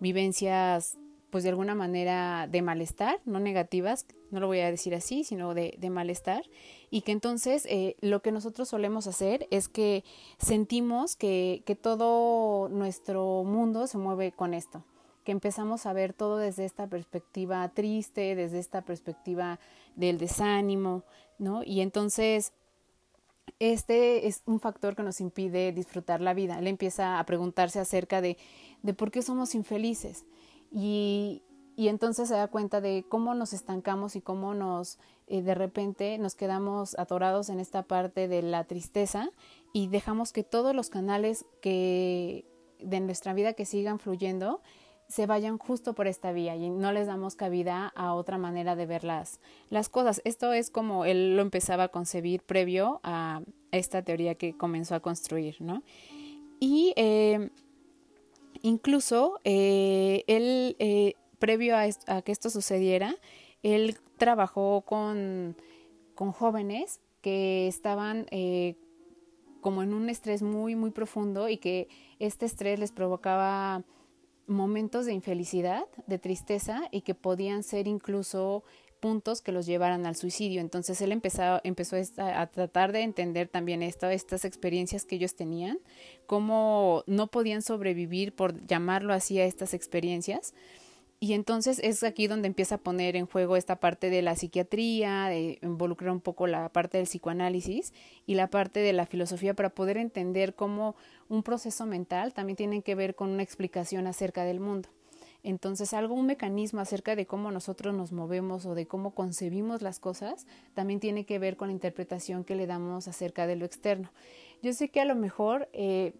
vivencias 0.00 0.96
pues 1.28 1.44
de 1.44 1.50
alguna 1.50 1.74
manera 1.74 2.48
de 2.50 2.62
malestar, 2.62 3.20
no 3.26 3.40
negativas, 3.40 4.06
no 4.30 4.40
lo 4.40 4.46
voy 4.46 4.60
a 4.60 4.70
decir 4.70 4.94
así, 4.94 5.22
sino 5.22 5.52
de, 5.52 5.76
de 5.78 5.90
malestar, 5.90 6.44
y 6.88 7.02
que 7.02 7.12
entonces 7.12 7.66
eh, 7.68 7.96
lo 8.00 8.22
que 8.22 8.32
nosotros 8.32 8.70
solemos 8.70 9.06
hacer 9.06 9.46
es 9.50 9.68
que 9.68 10.02
sentimos 10.38 11.14
que, 11.14 11.62
que 11.66 11.76
todo 11.76 12.70
nuestro 12.70 13.44
mundo 13.44 13.86
se 13.86 13.98
mueve 13.98 14.32
con 14.32 14.54
esto, 14.54 14.84
que 15.24 15.32
empezamos 15.32 15.84
a 15.84 15.92
ver 15.92 16.14
todo 16.14 16.38
desde 16.38 16.64
esta 16.64 16.86
perspectiva 16.86 17.68
triste, 17.68 18.34
desde 18.34 18.60
esta 18.60 18.80
perspectiva 18.80 19.60
del 19.94 20.16
desánimo, 20.16 21.02
¿no? 21.38 21.62
Y 21.64 21.82
entonces 21.82 22.54
este 23.58 24.26
es 24.26 24.42
un 24.46 24.60
factor 24.60 24.96
que 24.96 25.02
nos 25.02 25.20
impide 25.20 25.72
disfrutar 25.72 26.20
la 26.20 26.34
vida. 26.34 26.58
Él 26.58 26.66
empieza 26.66 27.18
a 27.18 27.26
preguntarse 27.26 27.80
acerca 27.80 28.20
de, 28.20 28.36
de 28.82 28.94
por 28.94 29.10
qué 29.10 29.22
somos 29.22 29.54
infelices. 29.54 30.24
Y, 30.70 31.42
entonces 31.76 32.28
se 32.28 32.34
da 32.34 32.46
cuenta 32.48 32.80
de 32.80 33.04
cómo 33.08 33.34
nos 33.34 33.52
estancamos 33.52 34.14
y 34.14 34.20
cómo 34.20 34.54
nos 34.54 34.98
eh, 35.26 35.42
de 35.42 35.54
repente 35.54 36.16
nos 36.18 36.36
quedamos 36.36 36.96
atorados 36.98 37.48
en 37.48 37.58
esta 37.58 37.82
parte 37.82 38.28
de 38.28 38.40
la 38.42 38.64
tristeza 38.64 39.30
y 39.72 39.88
dejamos 39.88 40.32
que 40.32 40.44
todos 40.44 40.76
los 40.76 40.90
canales 40.90 41.44
que 41.60 42.46
de 42.78 43.00
nuestra 43.00 43.34
vida 43.34 43.54
que 43.54 43.66
sigan 43.66 43.98
fluyendo 43.98 44.60
se 45.12 45.26
vayan 45.26 45.58
justo 45.58 45.92
por 45.92 46.06
esta 46.06 46.32
vía 46.32 46.56
y 46.56 46.70
no 46.70 46.90
les 46.90 47.06
damos 47.06 47.36
cabida 47.36 47.92
a 47.94 48.14
otra 48.14 48.38
manera 48.38 48.76
de 48.76 48.86
ver 48.86 49.04
las, 49.04 49.40
las 49.68 49.90
cosas. 49.90 50.22
Esto 50.24 50.54
es 50.54 50.70
como 50.70 51.04
él 51.04 51.36
lo 51.36 51.42
empezaba 51.42 51.84
a 51.84 51.88
concebir 51.88 52.42
previo 52.42 52.98
a 53.02 53.42
esta 53.72 54.00
teoría 54.00 54.36
que 54.36 54.56
comenzó 54.56 54.94
a 54.94 55.00
construir, 55.00 55.56
¿no? 55.60 55.82
Y 56.60 56.94
eh, 56.96 57.50
Incluso 58.62 59.40
eh, 59.44 60.24
él, 60.28 60.76
eh, 60.78 61.14
previo 61.38 61.76
a, 61.76 62.22
que 62.22 62.32
esto 62.32 62.48
sucediera, 62.48 63.16
él 63.62 63.98
trabajó 64.16 64.82
con, 64.82 65.56
con 66.14 66.32
jóvenes 66.32 67.00
que 67.20 67.66
estaban 67.66 68.26
como 69.60 69.82
en 69.82 69.92
un 69.92 70.08
estrés 70.08 70.42
muy, 70.42 70.76
muy 70.76 70.90
profundo 70.90 71.48
y 71.48 71.58
que 71.58 71.88
este 72.20 72.46
estrés 72.46 72.78
les 72.78 72.92
provocaba 72.92 73.82
momentos 74.46 75.06
de 75.06 75.12
infelicidad, 75.12 75.84
de 76.06 76.18
tristeza 76.18 76.88
y 76.90 77.02
que 77.02 77.14
podían 77.14 77.62
ser 77.62 77.86
incluso 77.86 78.64
puntos 79.02 79.42
que 79.42 79.50
los 79.50 79.66
llevaran 79.66 80.06
al 80.06 80.14
suicidio. 80.14 80.60
Entonces 80.60 81.00
él 81.00 81.10
empezó, 81.10 81.60
empezó 81.64 81.96
a, 82.18 82.46
tratar 82.46 82.92
de 82.92 83.00
entender 83.00 83.48
también 83.48 83.82
esto, 83.82 84.08
estas 84.08 84.44
experiencias 84.44 85.04
que 85.04 85.16
ellos 85.16 85.34
tenían, 85.34 85.78
cómo 86.26 87.02
no 87.06 87.26
podían 87.26 87.62
sobrevivir, 87.62 88.32
por 88.32 88.64
llamarlo 88.64 89.12
así, 89.12 89.40
a 89.40 89.44
estas 89.44 89.74
experiencias. 89.74 90.54
Y 91.22 91.34
entonces 91.34 91.78
es 91.84 92.02
aquí 92.02 92.26
donde 92.26 92.48
empieza 92.48 92.74
a 92.74 92.78
poner 92.78 93.14
en 93.14 93.26
juego 93.26 93.54
esta 93.54 93.76
parte 93.76 94.10
de 94.10 94.22
la 94.22 94.34
psiquiatría, 94.34 95.26
de 95.26 95.60
involucrar 95.62 96.10
un 96.10 96.20
poco 96.20 96.48
la 96.48 96.68
parte 96.70 96.98
del 96.98 97.06
psicoanálisis 97.06 97.92
y 98.26 98.34
la 98.34 98.48
parte 98.48 98.80
de 98.80 98.92
la 98.92 99.06
filosofía 99.06 99.54
para 99.54 99.70
poder 99.70 99.98
entender 99.98 100.56
cómo 100.56 100.96
un 101.28 101.44
proceso 101.44 101.86
mental 101.86 102.34
también 102.34 102.56
tiene 102.56 102.82
que 102.82 102.96
ver 102.96 103.14
con 103.14 103.30
una 103.30 103.44
explicación 103.44 104.08
acerca 104.08 104.42
del 104.42 104.58
mundo. 104.58 104.88
Entonces, 105.44 105.94
algo, 105.94 106.16
un 106.16 106.26
mecanismo 106.26 106.80
acerca 106.80 107.14
de 107.14 107.24
cómo 107.24 107.52
nosotros 107.52 107.94
nos 107.94 108.10
movemos 108.10 108.66
o 108.66 108.74
de 108.74 108.88
cómo 108.88 109.14
concebimos 109.14 109.80
las 109.80 110.00
cosas, 110.00 110.48
también 110.74 110.98
tiene 110.98 111.24
que 111.24 111.38
ver 111.38 111.56
con 111.56 111.68
la 111.68 111.72
interpretación 111.72 112.42
que 112.42 112.56
le 112.56 112.66
damos 112.66 113.06
acerca 113.06 113.46
de 113.46 113.54
lo 113.54 113.64
externo. 113.64 114.10
Yo 114.60 114.72
sé 114.72 114.88
que 114.88 115.00
a 115.00 115.04
lo 115.04 115.14
mejor, 115.14 115.68
eh, 115.72 116.14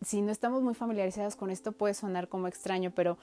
si 0.00 0.22
no 0.22 0.32
estamos 0.32 0.62
muy 0.62 0.72
familiarizados 0.72 1.36
con 1.36 1.50
esto, 1.50 1.72
puede 1.72 1.92
sonar 1.92 2.28
como 2.28 2.48
extraño, 2.48 2.92
pero 2.94 3.18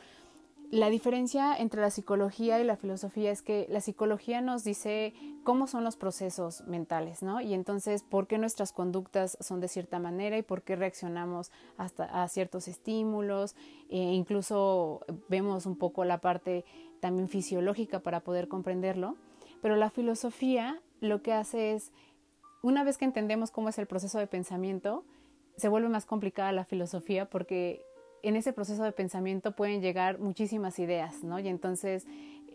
la 0.72 0.92
diferencia 0.92 1.56
entre 1.58 1.82
la 1.82 1.90
psicología 1.90 2.60
y 2.60 2.64
la 2.64 2.78
filosofía 2.78 3.32
es 3.32 3.42
que 3.42 3.66
la 3.70 3.82
psicología 3.82 4.40
nos 4.40 4.64
dice 4.64 5.16
cómo 5.44 5.66
son 5.66 5.84
los 5.84 5.98
procesos 5.98 6.62
mentales, 6.68 7.24
¿no? 7.24 7.42
Y 7.42 7.56
entonces, 7.56 8.04
¿por 8.04 8.28
qué 8.28 8.38
nuestras 8.38 8.72
conductas 8.72 9.36
son 9.42 9.62
de 9.62 9.68
cierta 9.68 9.98
manera 9.98 10.38
y 10.38 10.44
por 10.44 10.62
qué 10.62 10.76
reaccionamos 10.76 11.52
hasta 11.78 12.04
a 12.24 12.28
ciertos 12.28 12.68
estímulos? 12.68 13.56
E 13.90 13.98
incluso 13.98 15.02
vemos 15.28 15.66
un 15.66 15.76
poco 15.76 16.06
la 16.06 16.20
parte 16.20 16.66
también 17.00 17.30
fisiológica 17.30 18.02
para 18.02 18.20
poder 18.20 18.48
comprenderlo. 18.48 19.16
Pero 19.64 19.76
la 19.76 19.90
filosofía 19.90 20.80
lo 21.00 21.24
que 21.24 21.34
hace 21.34 21.74
es, 21.74 21.92
una 22.62 22.84
vez 22.84 23.00
que 23.00 23.06
entendemos 23.06 23.50
cómo 23.50 23.70
es 23.70 23.80
el 23.80 23.88
proceso 23.88 24.20
de 24.20 24.28
pensamiento, 24.28 25.04
se 25.58 25.68
vuelve 25.68 25.90
más 25.90 26.06
complicada 26.06 26.52
la 26.52 26.64
filosofía 26.64 27.30
porque 27.30 27.82
en 28.24 28.36
ese 28.36 28.54
proceso 28.54 28.84
de 28.84 28.92
pensamiento 28.92 29.56
pueden 29.56 29.82
llegar 29.82 30.20
muchísimas 30.20 30.80
ideas, 30.80 31.24
¿no? 31.24 31.40
Y 31.40 31.48
entonces 31.48 32.06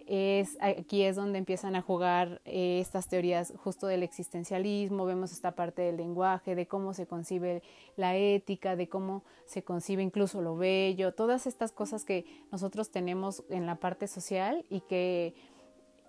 es 0.06 0.58
aquí 0.60 1.02
es 1.02 1.16
donde 1.16 1.38
empiezan 1.38 1.76
a 1.76 1.82
jugar 1.82 2.42
eh, 2.44 2.78
estas 2.80 3.08
teorías 3.08 3.54
justo 3.56 3.86
del 3.86 4.02
existencialismo, 4.02 5.06
vemos 5.06 5.32
esta 5.32 5.52
parte 5.52 5.82
del 5.82 5.96
lenguaje, 5.96 6.54
de 6.54 6.66
cómo 6.66 6.92
se 6.92 7.06
concibe 7.06 7.62
la 7.96 8.16
ética, 8.16 8.76
de 8.76 8.88
cómo 8.88 9.24
se 9.46 9.62
concibe 9.62 10.02
incluso 10.02 10.42
lo 10.42 10.56
bello, 10.56 11.14
todas 11.14 11.46
estas 11.46 11.72
cosas 11.72 12.04
que 12.04 12.26
nosotros 12.52 12.90
tenemos 12.90 13.44
en 13.48 13.66
la 13.66 13.76
parte 13.76 14.06
social 14.06 14.64
y 14.68 14.80
que 14.82 15.34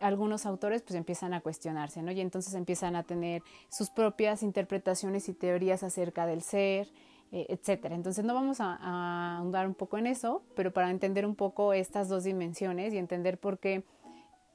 algunos 0.02 0.46
autores 0.46 0.82
pues 0.82 0.96
empiezan 0.96 1.34
a 1.34 1.42
cuestionarse, 1.42 2.02
¿no? 2.02 2.12
Y 2.12 2.20
entonces 2.20 2.54
empiezan 2.54 2.96
a 2.96 3.04
tener 3.04 3.42
sus 3.70 3.90
propias 3.90 4.44
interpretaciones 4.44 5.30
y 5.30 5.34
teorías 5.34 5.84
acerca 5.84 6.26
del 6.26 6.42
ser, 6.42 6.90
eh, 7.36 7.48
etcétera. 7.50 7.96
Entonces 7.96 8.24
no 8.24 8.34
vamos 8.34 8.62
a, 8.62 9.36
ahondar 9.40 9.68
un 9.68 9.74
poco 9.74 9.98
en 9.98 10.08
eso, 10.08 10.42
pero 10.56 10.72
para 10.72 10.90
entender 10.90 11.26
un 11.26 11.36
poco 11.36 11.74
estas 11.74 12.08
dos 12.08 12.24
dimensiones 12.24 12.94
y 12.94 12.98
entender 12.98 13.38
por 13.38 13.60
qué 13.60 13.84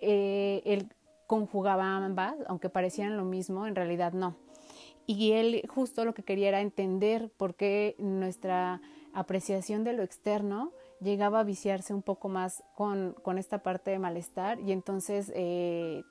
eh, 0.00 0.62
él 0.64 0.88
conjugaba 1.26 1.94
ambas, 1.98 2.36
aunque 2.48 2.70
parecían 2.70 3.18
lo 3.18 3.26
mismo, 3.26 3.66
en 3.66 3.74
realidad 3.74 4.14
no. 4.14 4.34
Y 5.06 5.32
él 5.32 5.62
justo 5.68 6.06
lo 6.06 6.14
que 6.14 6.22
quería 6.22 6.48
era 6.48 6.62
entender 6.62 7.30
por 7.36 7.54
qué 7.54 7.96
nuestra 7.98 8.80
apreciación 9.12 9.84
de 9.84 9.92
lo 9.92 10.02
externo 10.02 10.72
llegaba 11.02 11.40
a 11.40 11.44
viciarse 11.44 11.92
un 11.92 12.00
poco 12.00 12.30
más 12.30 12.64
con, 12.74 13.14
con 13.22 13.36
esta 13.36 13.58
parte 13.58 13.90
de 13.90 13.98
malestar 13.98 14.58
y 14.58 14.72
entonces 14.72 15.30
eh, 15.34 16.02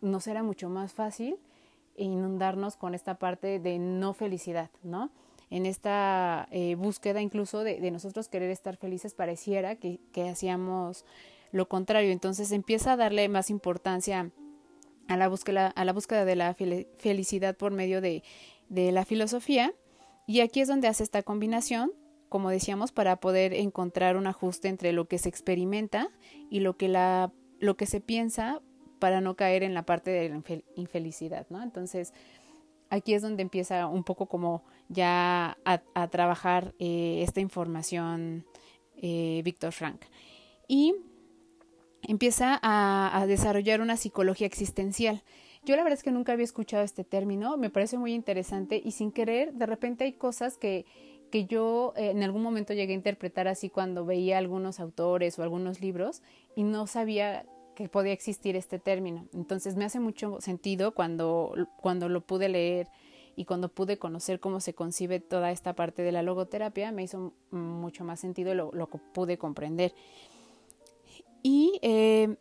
nos 0.00 0.26
era 0.26 0.42
mucho 0.42 0.70
más 0.70 0.94
fácil 0.94 1.36
inundarnos 1.98 2.76
con 2.76 2.94
esta 2.94 3.18
parte 3.18 3.58
de 3.58 3.78
no 3.78 4.14
felicidad, 4.14 4.70
¿no? 4.82 5.10
En 5.50 5.66
esta 5.66 6.48
eh, 6.50 6.74
búsqueda 6.74 7.20
incluso 7.20 7.64
de, 7.64 7.90
nosotros 7.90 8.28
querer 8.28 8.50
estar 8.50 8.76
felices, 8.76 9.14
pareciera 9.14 9.76
que, 9.76 10.00
que 10.12 10.28
hacíamos 10.28 11.04
lo 11.52 11.68
contrario. 11.68 12.10
Entonces 12.10 12.52
empieza 12.52 12.92
a 12.92 12.96
darle 12.96 13.28
más 13.28 13.50
importancia 13.50 14.30
a 15.08 15.16
la 15.16 15.28
búsqueda, 15.28 15.68
a 15.68 15.84
la 15.84 15.92
búsqueda 15.92 16.24
de 16.24 16.36
la 16.36 16.54
felicidad 16.54 17.56
por 17.56 17.72
medio 17.72 18.00
de, 18.00 18.22
de 18.68 18.92
la 18.92 19.04
filosofía. 19.04 19.72
Y 20.26 20.40
aquí 20.40 20.60
es 20.60 20.68
donde 20.68 20.88
hace 20.88 21.02
esta 21.02 21.22
combinación, 21.22 21.92
como 22.28 22.50
decíamos, 22.50 22.92
para 22.92 23.16
poder 23.16 23.52
encontrar 23.52 24.16
un 24.16 24.26
ajuste 24.26 24.68
entre 24.68 24.92
lo 24.92 25.06
que 25.06 25.18
se 25.18 25.28
experimenta 25.28 26.10
y 26.50 26.60
lo 26.60 26.76
que, 26.76 26.88
la, 26.88 27.32
lo 27.60 27.76
que 27.76 27.86
se 27.86 28.00
piensa 28.00 28.60
para 28.98 29.20
no 29.20 29.36
caer 29.36 29.62
en 29.62 29.74
la 29.74 29.84
parte 29.84 30.10
de 30.10 30.30
la 30.30 30.42
infelicidad, 30.76 31.46
¿no? 31.50 31.62
Entonces, 31.62 32.14
aquí 32.94 33.14
es 33.14 33.22
donde 33.22 33.42
empieza 33.42 33.86
un 33.86 34.04
poco 34.04 34.26
como 34.26 34.64
ya 34.88 35.58
a, 35.64 36.08
trabajar 36.08 36.74
eh, 36.78 37.22
esta 37.22 37.40
información 37.40 38.44
eh, 38.96 39.42
Víctor 39.44 39.72
Frank. 39.72 40.02
Y 40.68 40.94
empieza 42.02 42.58
a, 42.62 43.24
desarrollar 43.26 43.80
una 43.80 43.96
psicología 43.96 44.46
existencial. 44.46 45.22
Yo 45.64 45.76
la 45.76 45.82
verdad 45.82 45.98
es 45.98 46.04
que 46.04 46.10
nunca 46.10 46.32
había 46.32 46.44
escuchado 46.44 46.84
este 46.84 47.04
término, 47.04 47.56
me 47.56 47.70
parece 47.70 47.96
muy 47.96 48.12
interesante 48.12 48.80
y 48.84 48.90
sin 48.90 49.12
querer, 49.12 49.54
de 49.54 49.66
repente 49.66 50.04
hay 50.04 50.12
cosas 50.12 50.58
que, 50.58 50.84
que 51.30 51.46
yo 51.46 51.94
eh, 51.96 52.10
en 52.10 52.22
algún 52.22 52.42
momento 52.42 52.74
llegué 52.74 52.92
a 52.92 52.96
interpretar 52.96 53.48
así 53.48 53.70
cuando 53.70 54.04
veía 54.04 54.36
algunos 54.36 54.78
autores 54.78 55.38
o 55.38 55.42
algunos 55.42 55.80
libros 55.80 56.22
y 56.54 56.64
no 56.64 56.86
sabía 56.86 57.46
que 57.74 57.88
podía 57.88 58.12
existir 58.12 58.56
este 58.56 58.78
término. 58.78 59.26
Entonces 59.34 59.76
me 59.76 59.84
hace 59.84 60.00
mucho 60.00 60.40
sentido 60.40 60.94
cuando, 60.94 61.54
cuando 61.80 62.08
lo 62.08 62.20
pude 62.20 62.48
leer 62.48 62.88
y 63.36 63.44
cuando 63.44 63.68
pude 63.68 63.98
conocer 63.98 64.40
cómo 64.40 64.60
se 64.60 64.74
concibe 64.74 65.20
toda 65.20 65.50
esta 65.50 65.74
parte 65.74 66.02
de 66.02 66.12
la 66.12 66.22
logoterapia, 66.22 66.92
me 66.92 67.02
hizo 67.02 67.34
mucho 67.50 68.04
más 68.04 68.20
sentido 68.20 68.54
lo, 68.54 68.70
lo 68.72 68.88
pude 68.88 69.38
comprender. 69.38 69.94
Y 71.42 71.78
eh, 71.82 72.36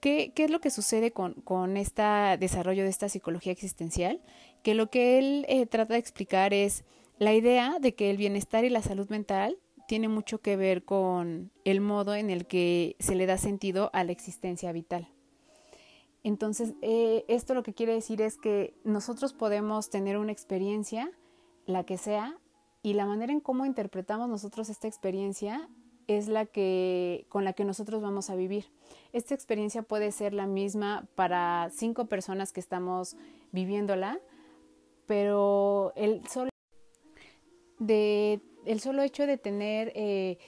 ¿qué, 0.00 0.32
es 0.34 0.50
lo 0.50 0.60
que 0.60 0.70
sucede 0.70 1.12
con, 1.12 1.34
con 1.34 1.76
este 1.76 2.02
desarrollo 2.38 2.82
de 2.82 2.88
esta 2.88 3.08
psicología 3.08 3.52
existencial? 3.52 4.20
Que 4.62 4.74
lo 4.74 4.90
que 4.90 5.18
él 5.18 5.46
eh, 5.48 5.66
trata 5.66 5.94
de 5.94 6.00
explicar 6.00 6.52
es 6.52 6.84
la 7.18 7.34
idea 7.34 7.78
de 7.80 7.94
que 7.94 8.10
el 8.10 8.16
bienestar 8.16 8.64
y 8.64 8.70
la 8.70 8.82
salud 8.82 9.08
mental 9.08 9.58
tiene 9.90 10.06
mucho 10.06 10.38
que 10.38 10.54
ver 10.54 10.84
con 10.84 11.50
el 11.64 11.80
modo 11.80 12.14
en 12.14 12.30
el 12.30 12.46
que 12.46 12.94
se 13.00 13.16
le 13.16 13.26
da 13.26 13.36
sentido 13.38 13.90
a 13.92 14.04
la 14.04 14.12
existencia 14.12 14.70
vital. 14.70 15.08
Entonces, 16.22 16.74
eh, 16.80 17.24
esto 17.26 17.54
lo 17.54 17.64
que 17.64 17.74
quiere 17.74 17.94
decir 17.94 18.22
es 18.22 18.36
que 18.36 18.72
nosotros 18.84 19.32
podemos 19.32 19.90
tener 19.90 20.16
una 20.16 20.30
experiencia, 20.30 21.10
la 21.66 21.82
que 21.82 21.98
sea, 21.98 22.38
y 22.84 22.92
la 22.92 23.04
manera 23.04 23.32
en 23.32 23.40
cómo 23.40 23.66
interpretamos 23.66 24.28
nosotros 24.28 24.68
esta 24.68 24.86
experiencia 24.86 25.68
es 26.06 26.28
la 26.28 26.46
que 26.46 27.26
con 27.28 27.42
la 27.42 27.52
que 27.52 27.64
nosotros 27.64 28.00
vamos 28.00 28.30
a 28.30 28.36
vivir. 28.36 28.66
Esta 29.12 29.34
experiencia 29.34 29.82
puede 29.82 30.12
ser 30.12 30.34
la 30.34 30.46
misma 30.46 31.08
para 31.16 31.68
cinco 31.74 32.04
personas 32.04 32.52
que 32.52 32.60
estamos 32.60 33.16
viviéndola, 33.50 34.20
pero 35.06 35.92
el 35.96 36.24
solo, 36.28 36.50
de, 37.80 38.40
el 38.64 38.80
solo 38.80 39.02
hecho 39.02 39.26
de 39.26 39.38
tener, 39.38 39.92
eh, 39.94 40.38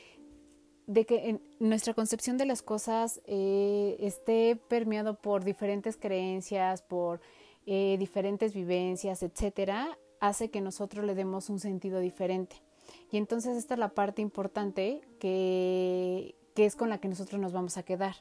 de 0.86 1.06
que 1.06 1.28
en 1.28 1.42
nuestra 1.58 1.94
concepción 1.94 2.36
de 2.38 2.46
las 2.46 2.62
cosas 2.62 3.20
eh, 3.26 3.96
esté 4.00 4.56
permeado 4.56 5.20
por 5.20 5.44
diferentes 5.44 5.96
creencias, 5.96 6.82
por 6.82 7.20
eh, 7.66 7.96
diferentes 7.98 8.54
vivencias, 8.54 9.22
etcétera, 9.22 9.98
hace 10.20 10.50
que 10.50 10.60
nosotros 10.60 11.04
le 11.04 11.14
demos 11.14 11.48
un 11.50 11.58
sentido 11.58 12.00
diferente. 12.00 12.56
Y 13.10 13.16
entonces 13.16 13.56
esta 13.56 13.74
es 13.74 13.80
la 13.80 13.94
parte 13.94 14.22
importante 14.22 15.00
que, 15.18 16.34
que 16.54 16.66
es 16.66 16.76
con 16.76 16.90
la 16.90 16.98
que 16.98 17.08
nosotros 17.08 17.40
nos 17.40 17.52
vamos 17.52 17.76
a 17.76 17.82
quedar. 17.82 18.16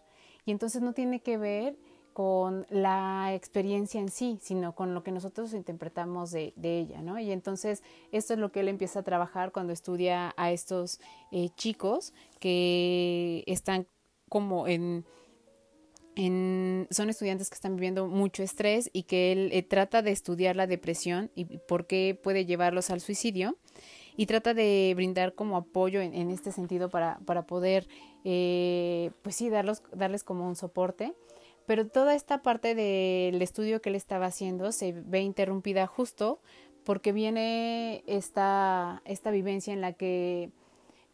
Y 0.46 0.52
entonces 0.52 0.82
no 0.82 0.94
tiene 0.94 1.22
que 1.22 1.38
ver 1.38 1.78
con 2.14 2.66
la 2.70 3.34
experiencia 3.34 4.00
en 4.00 4.10
sí, 4.10 4.38
sino 4.42 4.76
con 4.76 4.94
lo 4.94 5.04
que 5.04 5.12
nosotros 5.12 5.54
interpretamos 5.54 6.32
de, 6.32 6.54
ella, 6.58 7.02
¿no? 7.02 7.20
Y 7.20 7.32
entonces 7.32 7.84
esto 8.12 8.34
es 8.34 8.40
lo 8.40 8.52
que 8.52 8.62
él 8.62 8.68
empieza 8.68 9.00
a 9.00 9.04
trabajar 9.04 9.52
cuando 9.52 9.74
estudia 9.74 10.34
a 10.38 10.52
estos 10.52 11.00
eh, 11.32 11.50
chicos 11.56 12.14
que 12.40 13.44
están 13.48 13.88
como 14.30 14.68
en, 14.68 15.06
en, 16.16 16.88
son 16.92 17.10
estudiantes 17.10 17.50
que 17.50 17.56
están 17.56 17.76
viviendo 17.76 18.08
mucho 18.08 18.44
estrés 18.44 18.90
y 18.94 19.04
que 19.04 19.32
él 19.32 19.50
eh, 19.54 19.64
trata 19.64 20.02
de 20.02 20.12
estudiar 20.12 20.56
la 20.56 20.68
depresión 20.68 21.32
y 21.36 21.46
por 21.46 21.88
qué 21.88 22.20
puede 22.22 22.46
llevarlos 22.46 22.90
al 22.90 23.02
suicidio 23.02 23.58
y 24.18 24.26
trata 24.26 24.54
de 24.54 24.94
brindar 24.96 25.34
como 25.34 25.58
apoyo 25.58 26.02
en, 26.02 26.14
en 26.14 26.30
este 26.30 26.52
sentido 26.52 26.90
para, 26.90 27.20
para 27.26 27.46
poder, 27.46 27.88
eh, 28.24 29.12
pues 29.22 29.36
sí, 29.36 29.50
darlos, 29.50 29.84
darles 29.94 30.24
como 30.24 30.48
un 30.48 30.56
soporte. 30.56 31.14
Pero 31.66 31.88
toda 31.88 32.16
esta 32.16 32.42
parte 32.42 32.76
del 32.76 33.42
estudio 33.42 33.82
que 33.82 33.90
él 33.90 33.96
estaba 33.96 34.28
haciendo 34.28 34.72
se 34.72 34.94
ve 34.94 35.22
interrumpida 35.22 35.88
justo 35.88 36.40
porque 36.84 37.12
viene 37.12 38.04
esta, 38.08 39.02
esta 39.06 39.32
vivencia 39.32 39.74
en 39.74 39.82
la 39.82 39.94
que 39.94 40.52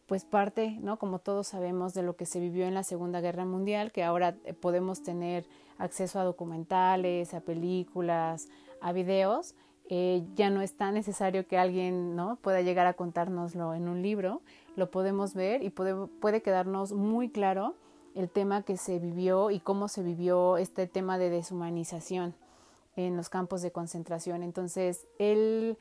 pues 0.06 0.24
parte, 0.24 0.78
¿no? 0.80 0.98
Como 0.98 1.18
todos 1.18 1.48
sabemos 1.48 1.92
de 1.92 2.02
lo 2.02 2.16
que 2.16 2.24
se 2.24 2.40
vivió 2.40 2.66
en 2.66 2.72
la 2.72 2.82
Segunda 2.82 3.20
Guerra 3.20 3.44
Mundial, 3.44 3.92
que 3.92 4.04
ahora 4.04 4.36
podemos 4.60 5.02
tener 5.02 5.46
acceso 5.76 6.18
a 6.18 6.24
documentales, 6.24 7.34
a 7.34 7.40
películas, 7.40 8.48
a 8.80 8.92
videos, 8.92 9.54
eh, 9.90 10.22
ya 10.34 10.50
no 10.50 10.62
es 10.62 10.76
tan 10.76 10.94
necesario 10.94 11.46
que 11.46 11.58
alguien 11.58 12.16
¿no? 12.16 12.36
pueda 12.36 12.62
llegar 12.62 12.86
a 12.86 12.94
contárnoslo 12.94 13.74
en 13.74 13.88
un 13.88 14.02
libro, 14.02 14.42
lo 14.76 14.90
podemos 14.90 15.34
ver 15.34 15.62
y 15.62 15.70
puede 15.70 16.42
quedarnos 16.42 16.92
muy 16.92 17.30
claro 17.30 17.74
el 18.18 18.28
tema 18.28 18.62
que 18.62 18.76
se 18.76 18.98
vivió 18.98 19.52
y 19.52 19.60
cómo 19.60 19.86
se 19.86 20.02
vivió 20.02 20.56
este 20.56 20.88
tema 20.88 21.18
de 21.18 21.30
deshumanización 21.30 22.34
en 22.96 23.16
los 23.16 23.28
campos 23.28 23.62
de 23.62 23.70
concentración. 23.70 24.42
Entonces, 24.42 25.06
él 25.20 25.78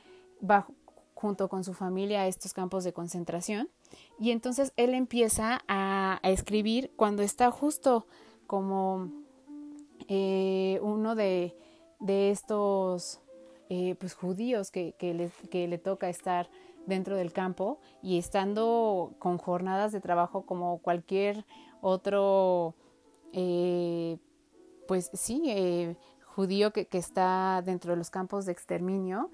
va 0.47 0.67
junto 1.15 1.49
con 1.49 1.63
su 1.63 1.73
familia 1.73 2.21
a 2.21 2.27
estos 2.27 2.53
campos 2.53 2.83
de 2.83 2.93
concentración 2.93 3.69
y 4.19 4.29
entonces 4.29 4.71
él 4.75 4.93
empieza 4.93 5.63
a, 5.67 6.19
escribir 6.21 6.91
cuando 6.95 7.23
está 7.23 7.49
justo 7.49 8.05
como 8.45 9.09
eh, 10.07 10.79
uno 10.83 11.15
de, 11.15 11.57
de 11.99 12.29
estos 12.29 13.19
eh, 13.69 13.95
pues 13.99 14.13
judíos 14.13 14.69
que, 14.69 14.93
que, 14.99 15.15
le, 15.15 15.31
que 15.49 15.67
le 15.67 15.79
toca 15.79 16.07
estar 16.07 16.51
dentro 16.87 17.15
del 17.15 17.31
campo 17.31 17.79
y 18.01 18.17
estando 18.17 19.13
con 19.19 19.37
jornadas 19.37 19.91
de 19.91 20.01
trabajo 20.01 20.45
como 20.45 20.79
cualquier 20.79 21.45
otro, 21.81 22.73
eh, 23.33 24.17
pues 24.87 25.11
sí, 25.13 25.43
eh, 25.47 25.95
judío 26.25 26.73
que, 26.73 26.87
que, 26.87 26.97
está 26.97 27.61
dentro 27.63 27.91
de 27.91 27.97
los 27.97 28.09
campos 28.09 28.45
de 28.45 28.53
exterminio, 28.53 29.29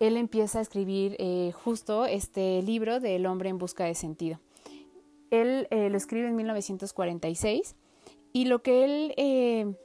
él 0.00 0.18
empieza 0.18 0.58
a 0.58 0.62
escribir 0.62 1.16
justo 1.52 2.04
este 2.04 2.60
libro 2.62 3.00
de 3.00 3.16
El 3.16 3.26
hombre 3.26 3.48
en 3.48 3.58
busca 3.58 3.84
de 3.84 3.94
sentido. 3.94 4.40
Él 5.30 5.68
lo 5.70 5.96
escribe 5.96 6.28
en 6.28 6.36
1946 6.36 7.76
y 8.32 8.46
lo 8.46 8.62
que 8.62 8.84
él 8.84 9.76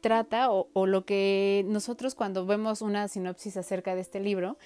trata 0.00 0.50
o, 0.50 0.86
lo 0.86 1.04
que 1.04 1.64
nosotros 1.66 2.14
cuando 2.14 2.46
vemos 2.46 2.82
una 2.82 3.08
sinopsis 3.08 3.56
acerca 3.56 3.94
de 3.94 4.00
este 4.00 4.20
libro, 4.20 4.56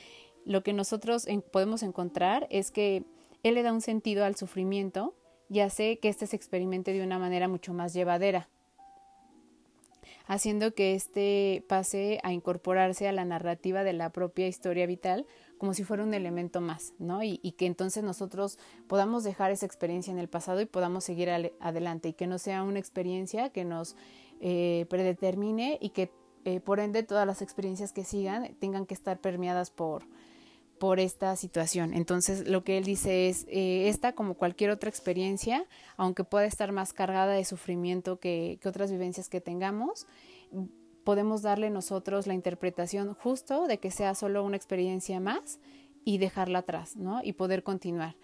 lo 0.45 0.63
que 0.63 0.73
nosotros 0.73 1.27
podemos 1.53 1.83
encontrar 1.83 2.47
es 2.51 2.71
que 2.71 3.05
él 3.43 3.55
le 3.55 3.63
da 3.63 3.73
un 3.73 3.81
sentido 3.81 4.25
al 4.25 4.37
sufrimiento 4.37 5.15
y 5.49 5.61
hace 5.61 5.99
que 5.99 6.09
éste 6.09 6.27
se 6.27 6.37
experimente 6.37 6.93
de 6.93 7.03
una 7.03 7.19
manera 7.19 7.49
mucho 7.49 7.75
más 7.75 7.93
llevadera, 7.93 8.49
haciendo 10.27 10.75
que 10.75 10.95
éste 10.95 11.65
pase 11.69 12.21
a 12.23 12.33
incorporarse 12.33 13.09
a 13.09 13.13
la 13.13 13.25
narrativa 13.25 13.85
de 13.85 13.93
la 13.93 14.11
propia 14.11 14.49
historia 14.49 14.87
vital 14.87 15.27
como 15.59 15.75
si 15.75 15.85
fuera 15.85 16.03
un 16.03 16.15
elemento 16.15 16.61
más, 16.61 16.93
¿no? 16.99 17.23
Y, 17.23 17.39
que 17.57 17.67
entonces 17.67 18.03
nosotros 18.03 18.59
podamos 18.89 19.23
dejar 19.23 19.53
esa 19.53 19.65
experiencia 19.65 20.11
en 20.11 20.19
el 20.19 20.29
pasado 20.29 20.61
y 20.61 20.67
podamos 20.67 21.05
seguir 21.05 21.31
adelante 21.61 22.09
y 22.09 22.13
que 22.15 22.27
no 22.27 22.39
sea 22.39 22.65
una 22.65 22.81
experiencia 22.81 23.51
que 23.51 23.65
nos 23.65 23.95
eh, 24.41 24.87
predetermine 24.89 25.79
y 25.81 25.91
que 25.91 26.11
eh, 26.45 26.59
por 26.59 26.81
ende 26.81 27.05
todas 27.05 27.29
las 27.29 27.43
experiencias 27.43 27.93
que 27.93 28.03
sigan 28.03 28.57
tengan 28.59 28.87
que 28.87 28.95
estar 28.95 29.21
permeadas 29.21 29.71
por, 29.71 30.03
por 30.83 30.99
esta 30.99 31.37
situación. 31.37 31.95
Entonces 31.95 32.49
lo 32.49 32.65
que 32.65 32.77
él 32.77 32.83
dice 32.83 33.29
es, 33.29 33.47
eh, 33.49 33.89
esta 33.89 34.17
como 34.17 34.35
cualquier 34.35 34.71
otra 34.71 34.91
experiencia, 34.91 35.65
aunque 35.97 36.25
pueda 36.25 36.45
estar 36.45 36.73
más 36.73 36.93
cargada 36.93 37.35
de 37.35 37.45
sufrimiento 37.45 38.19
que, 38.19 38.59
que 38.61 38.69
otras 38.69 38.91
vivencias 38.91 39.29
que 39.29 39.41
tengamos, 39.41 40.09
podemos 41.05 41.41
darle 41.41 41.71
nosotros 41.71 42.27
la 42.27 42.35
interpretación 42.35 43.15
justo 43.15 43.69
de 43.69 43.79
que 43.79 43.93
sea 43.93 44.17
solo 44.17 44.43
una 44.43 44.57
experiencia 44.57 45.21
más 45.21 45.61
y 46.05 46.19
dejarla 46.19 46.59
atrás, 46.59 46.97
¿no? 46.97 47.21
Y 47.23 47.35
poder 47.35 47.63
continuar. 47.63 48.17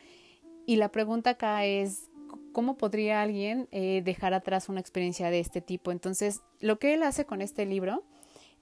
Y 0.66 0.78
la 0.78 0.88
pregunta 0.88 1.30
acá 1.30 1.64
es, 1.64 2.10
¿cómo 2.52 2.76
podría 2.76 3.22
alguien 3.22 3.68
eh, 3.70 4.02
dejar 4.04 4.34
atrás 4.34 4.68
una 4.68 4.80
experiencia 4.80 5.30
de 5.30 5.38
este 5.38 5.60
tipo? 5.60 5.92
Entonces, 5.92 6.40
lo 6.58 6.80
que 6.80 6.94
él 6.94 7.04
hace 7.04 7.24
con 7.24 7.40
este 7.40 7.66
libro 7.66 8.02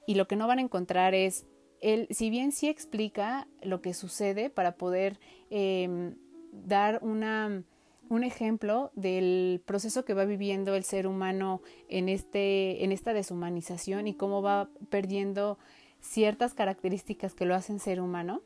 y 0.06 0.16
lo 0.16 0.28
que 0.28 0.36
no 0.36 0.46
van 0.46 0.58
a 0.58 0.62
encontrar 0.62 1.14
es 1.14 1.46
él, 1.80 2.06
si 2.10 2.30
bien 2.30 2.52
sí 2.52 2.68
explica 2.68 3.46
lo 3.62 3.80
que 3.80 3.94
sucede 3.94 4.50
para 4.50 4.76
poder 4.76 5.18
em, 5.50 6.14
dar 6.52 7.00
una, 7.02 7.62
un 8.08 8.24
ejemplo 8.24 8.90
del 8.94 9.62
proceso 9.64 10.04
que 10.04 10.14
va 10.14 10.24
viviendo 10.24 10.74
el 10.74 10.84
ser 10.84 11.06
humano 11.06 11.62
en, 11.88 12.08
este, 12.08 12.84
en 12.84 12.92
esta 12.92 13.12
deshumanización 13.12 14.06
y 14.06 14.14
cómo 14.14 14.42
va 14.42 14.68
perdiendo 14.90 15.58
ciertas 16.00 16.54
características 16.54 17.34
que 17.34 17.46
lo 17.46 17.54
hacen 17.54 17.80
ser 17.80 18.00
humano. 18.00 18.42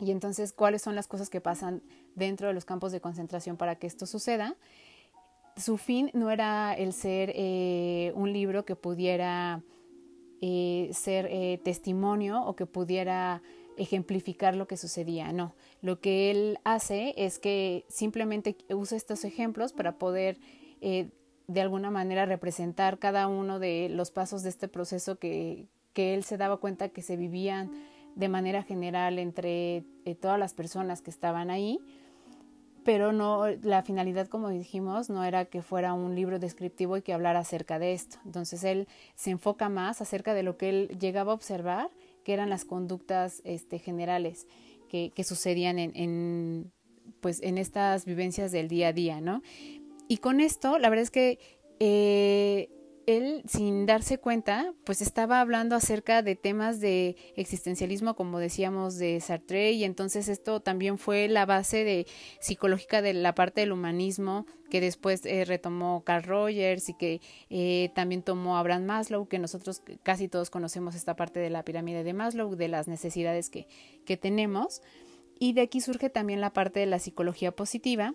Y 0.00 0.10
entonces, 0.10 0.52
¿cuáles 0.52 0.82
son 0.82 0.94
las 0.94 1.06
cosas 1.06 1.30
que 1.30 1.40
pasan 1.40 1.82
dentro 2.14 2.48
de 2.48 2.54
los 2.54 2.64
campos 2.64 2.92
de 2.92 3.00
concentración 3.00 3.56
para 3.56 3.76
que 3.76 3.86
esto 3.86 4.06
suceda? 4.06 4.56
Su 5.56 5.78
fin 5.78 6.10
no 6.14 6.30
era 6.30 6.74
el 6.74 6.92
ser 6.92 7.32
eh, 7.34 8.12
un 8.16 8.32
libro 8.32 8.64
que 8.64 8.74
pudiera 8.74 9.62
eh, 10.40 10.90
ser 10.92 11.26
eh, 11.30 11.60
testimonio 11.64 12.42
o 12.42 12.54
que 12.56 12.66
pudiera 12.66 13.42
ejemplificar 13.76 14.54
lo 14.54 14.68
que 14.68 14.76
sucedía, 14.76 15.32
no. 15.32 15.54
Lo 15.82 16.00
que 16.00 16.30
él 16.30 16.58
hace 16.64 17.14
es 17.16 17.38
que 17.38 17.84
simplemente 17.88 18.56
usa 18.70 18.96
estos 18.96 19.24
ejemplos 19.24 19.72
para 19.72 19.98
poder 19.98 20.38
de 20.80 21.60
alguna 21.60 21.90
manera 21.90 22.26
representar 22.26 22.98
cada 22.98 23.26
uno 23.26 23.58
de 23.58 23.88
los 23.90 24.10
pasos 24.10 24.42
de 24.42 24.50
este 24.50 24.68
proceso 24.68 25.18
que, 25.18 25.66
que 25.94 26.12
él 26.12 26.24
se 26.24 26.36
daba 26.36 26.58
cuenta 26.58 26.90
que 26.90 27.00
se 27.00 27.16
vivían 27.16 27.70
de 28.14 28.28
manera 28.28 28.62
general 28.62 29.18
entre 29.18 29.84
eh, 30.04 30.14
todas 30.14 30.38
las 30.38 30.52
personas 30.54 31.02
que 31.02 31.10
estaban 31.10 31.50
ahí, 31.50 31.78
pero 32.84 33.12
no 33.12 33.46
la 33.62 33.82
finalidad, 33.82 34.28
como 34.28 34.50
dijimos, 34.50 35.10
no 35.10 35.24
era 35.24 35.46
que 35.46 35.62
fuera 35.62 35.94
un 35.94 36.14
libro 36.14 36.38
descriptivo 36.38 36.96
y 36.96 37.02
que 37.02 37.12
hablara 37.12 37.40
acerca 37.40 37.78
de 37.78 37.92
esto. 37.94 38.18
Entonces 38.24 38.62
él 38.64 38.86
se 39.14 39.30
enfoca 39.30 39.68
más 39.68 40.00
acerca 40.00 40.34
de 40.34 40.42
lo 40.42 40.56
que 40.56 40.68
él 40.68 40.88
llegaba 41.00 41.32
a 41.32 41.34
observar, 41.34 41.90
que 42.24 42.32
eran 42.34 42.50
las 42.50 42.64
conductas 42.64 43.40
este, 43.44 43.78
generales 43.78 44.46
que, 44.88 45.12
que 45.14 45.24
sucedían 45.24 45.78
en, 45.78 45.92
en, 45.96 46.72
pues, 47.20 47.42
en 47.42 47.58
estas 47.58 48.04
vivencias 48.04 48.52
del 48.52 48.68
día 48.68 48.88
a 48.88 48.92
día, 48.92 49.20
¿no? 49.20 49.42
Y 50.06 50.18
con 50.18 50.40
esto, 50.40 50.78
la 50.78 50.90
verdad 50.90 51.04
es 51.04 51.10
que 51.10 51.38
eh, 51.80 52.68
él, 53.06 53.42
sin 53.46 53.86
darse 53.86 54.18
cuenta, 54.18 54.72
pues 54.84 55.00
estaba 55.00 55.40
hablando 55.40 55.76
acerca 55.76 56.22
de 56.22 56.36
temas 56.36 56.80
de 56.80 57.16
existencialismo, 57.36 58.14
como 58.14 58.38
decíamos, 58.38 58.96
de 58.96 59.20
Sartre, 59.20 59.72
y 59.72 59.84
entonces 59.84 60.28
esto 60.28 60.60
también 60.60 60.98
fue 60.98 61.28
la 61.28 61.46
base 61.46 61.84
de 61.84 62.06
psicológica 62.40 63.02
de 63.02 63.14
la 63.14 63.34
parte 63.34 63.60
del 63.60 63.72
humanismo 63.72 64.46
que 64.70 64.80
después 64.80 65.24
eh, 65.24 65.44
retomó 65.44 66.02
Carl 66.04 66.24
Rogers 66.24 66.88
y 66.88 66.94
que 66.94 67.20
eh, 67.50 67.90
también 67.94 68.22
tomó 68.22 68.56
Abraham 68.56 68.84
Maslow, 68.86 69.28
que 69.28 69.38
nosotros 69.38 69.82
casi 70.02 70.26
todos 70.28 70.50
conocemos 70.50 70.94
esta 70.94 71.14
parte 71.14 71.38
de 71.38 71.50
la 71.50 71.64
pirámide 71.64 72.02
de 72.02 72.12
Maslow, 72.12 72.56
de 72.56 72.68
las 72.68 72.88
necesidades 72.88 73.50
que, 73.50 73.68
que 74.04 74.16
tenemos. 74.16 74.82
Y 75.38 75.52
de 75.52 75.62
aquí 75.62 75.80
surge 75.80 76.10
también 76.10 76.40
la 76.40 76.52
parte 76.52 76.80
de 76.80 76.86
la 76.86 76.98
psicología 76.98 77.52
positiva, 77.52 78.14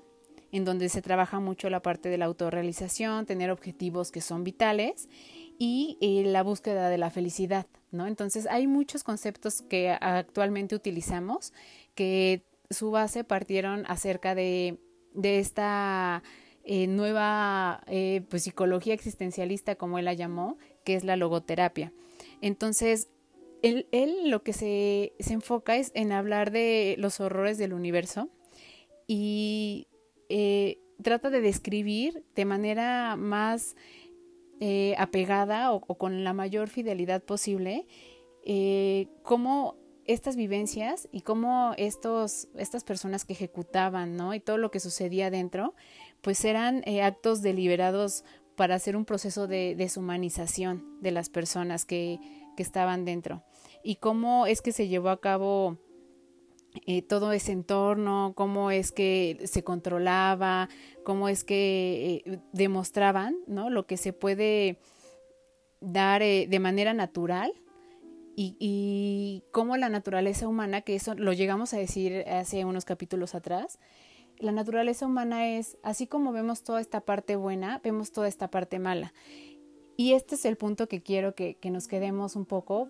en 0.51 0.65
donde 0.65 0.89
se 0.89 1.01
trabaja 1.01 1.39
mucho 1.39 1.69
la 1.69 1.81
parte 1.81 2.09
de 2.09 2.17
la 2.17 2.25
autorrealización, 2.25 3.25
tener 3.25 3.51
objetivos 3.51 4.11
que 4.11 4.21
son 4.21 4.43
vitales 4.43 5.09
y 5.57 5.97
eh, 6.01 6.23
la 6.25 6.41
búsqueda 6.41 6.89
de 6.89 6.97
la 6.97 7.09
felicidad, 7.09 7.67
¿no? 7.91 8.07
Entonces 8.07 8.47
hay 8.47 8.65
muchos 8.65 9.03
conceptos 9.03 9.61
que 9.61 9.89
actualmente 9.89 10.75
utilizamos 10.75 11.53
que 11.95 12.43
su 12.69 12.91
base 12.91 13.23
partieron 13.23 13.85
acerca 13.87 14.35
de, 14.35 14.79
esta 15.21 16.23
eh, 16.63 16.87
nueva 16.87 17.83
eh, 17.87 18.21
pues, 18.29 18.43
psicología 18.43 18.93
existencialista, 18.93 19.75
como 19.75 19.99
él 19.99 20.05
la 20.05 20.13
llamó, 20.13 20.57
que 20.85 20.95
es 20.95 21.03
la 21.03 21.17
logoterapia. 21.17 21.91
Entonces, 22.41 23.09
él, 23.61 23.87
él 23.91 24.29
lo 24.29 24.43
que 24.43 24.53
se, 24.53 25.13
se 25.19 25.33
enfoca 25.33 25.75
es 25.75 25.91
en 25.93 26.13
hablar 26.13 26.51
de 26.51 26.95
los 26.97 27.19
horrores 27.19 27.57
del 27.57 27.73
universo 27.73 28.29
y 29.07 29.88
eh, 30.29 30.79
trata 31.01 31.29
de 31.29 31.41
describir 31.41 32.23
de 32.35 32.45
manera 32.45 33.15
más 33.15 33.75
eh, 34.59 34.95
apegada 34.97 35.71
o, 35.71 35.81
con 35.81 36.23
la 36.23 36.33
mayor 36.33 36.69
fidelidad 36.69 37.23
posible 37.23 37.87
eh, 38.45 39.07
cómo 39.23 39.75
estas 40.05 40.35
vivencias 40.35 41.07
y 41.11 41.21
cómo 41.21 41.73
estos, 41.77 42.47
estas 42.55 42.83
personas 42.83 43.25
que 43.25 43.33
ejecutaban, 43.33 44.15
¿no? 44.17 44.33
Y 44.33 44.39
todo 44.39 44.57
lo 44.57 44.71
que 44.71 44.79
sucedía 44.79 45.29
dentro, 45.29 45.75
pues 46.21 46.43
eran 46.45 46.83
actos 47.03 47.43
deliberados 47.43 48.23
para 48.55 48.75
hacer 48.75 48.95
un 48.95 49.05
proceso 49.05 49.47
de 49.47 49.75
deshumanización 49.77 50.99
de 50.99 51.11
las 51.11 51.29
personas 51.29 51.85
que, 51.85 52.19
que 52.57 52.63
estaban 52.63 53.05
dentro. 53.05 53.43
Y 53.83 53.97
cómo 53.97 54.47
es 54.47 54.61
que 54.61 54.71
se 54.71 54.87
llevó 54.87 55.09
a 55.09 55.21
cabo 55.21 55.77
eh, 56.85 57.01
todo 57.01 57.31
ese 57.31 57.51
entorno, 57.51 58.33
cómo 58.35 58.71
es 58.71 58.91
que 58.91 59.39
se 59.45 59.63
controlaba, 59.63 60.69
cómo 61.03 61.29
es 61.29 61.43
que 61.43 62.23
eh, 62.25 62.39
demostraban 62.53 63.35
¿no? 63.47 63.69
lo 63.69 63.85
que 63.85 63.97
se 63.97 64.13
puede 64.13 64.79
dar 65.81 66.21
eh, 66.21 66.47
de 66.49 66.59
manera 66.59 66.93
natural 66.93 67.53
y, 68.41 69.43
cómo 69.51 69.75
la 69.75 69.89
naturaleza 69.89 70.47
humana, 70.47 70.79
que 70.79 70.95
eso 70.95 71.13
lo 71.13 71.33
llegamos 71.33 71.73
a 71.73 71.77
decir 71.77 72.23
hace 72.29 72.63
unos 72.63 72.85
capítulos 72.85 73.35
atrás, 73.35 73.79
la 74.37 74.53
naturaleza 74.53 75.05
humana 75.05 75.49
es, 75.49 75.77
así 75.83 76.07
como 76.07 76.31
vemos 76.31 76.63
toda 76.63 76.79
esta 76.79 77.01
parte 77.01 77.35
buena, 77.35 77.81
vemos 77.83 78.13
toda 78.13 78.29
esta 78.29 78.49
parte 78.49 78.79
mala. 78.79 79.13
Y 79.97 80.13
este 80.13 80.35
es 80.35 80.45
el 80.45 80.55
punto 80.55 80.87
que 80.87 81.01
quiero 81.01 81.35
que 81.35 81.57
nos 81.65 81.89
quedemos 81.89 82.37
un 82.37 82.45
poco 82.45 82.89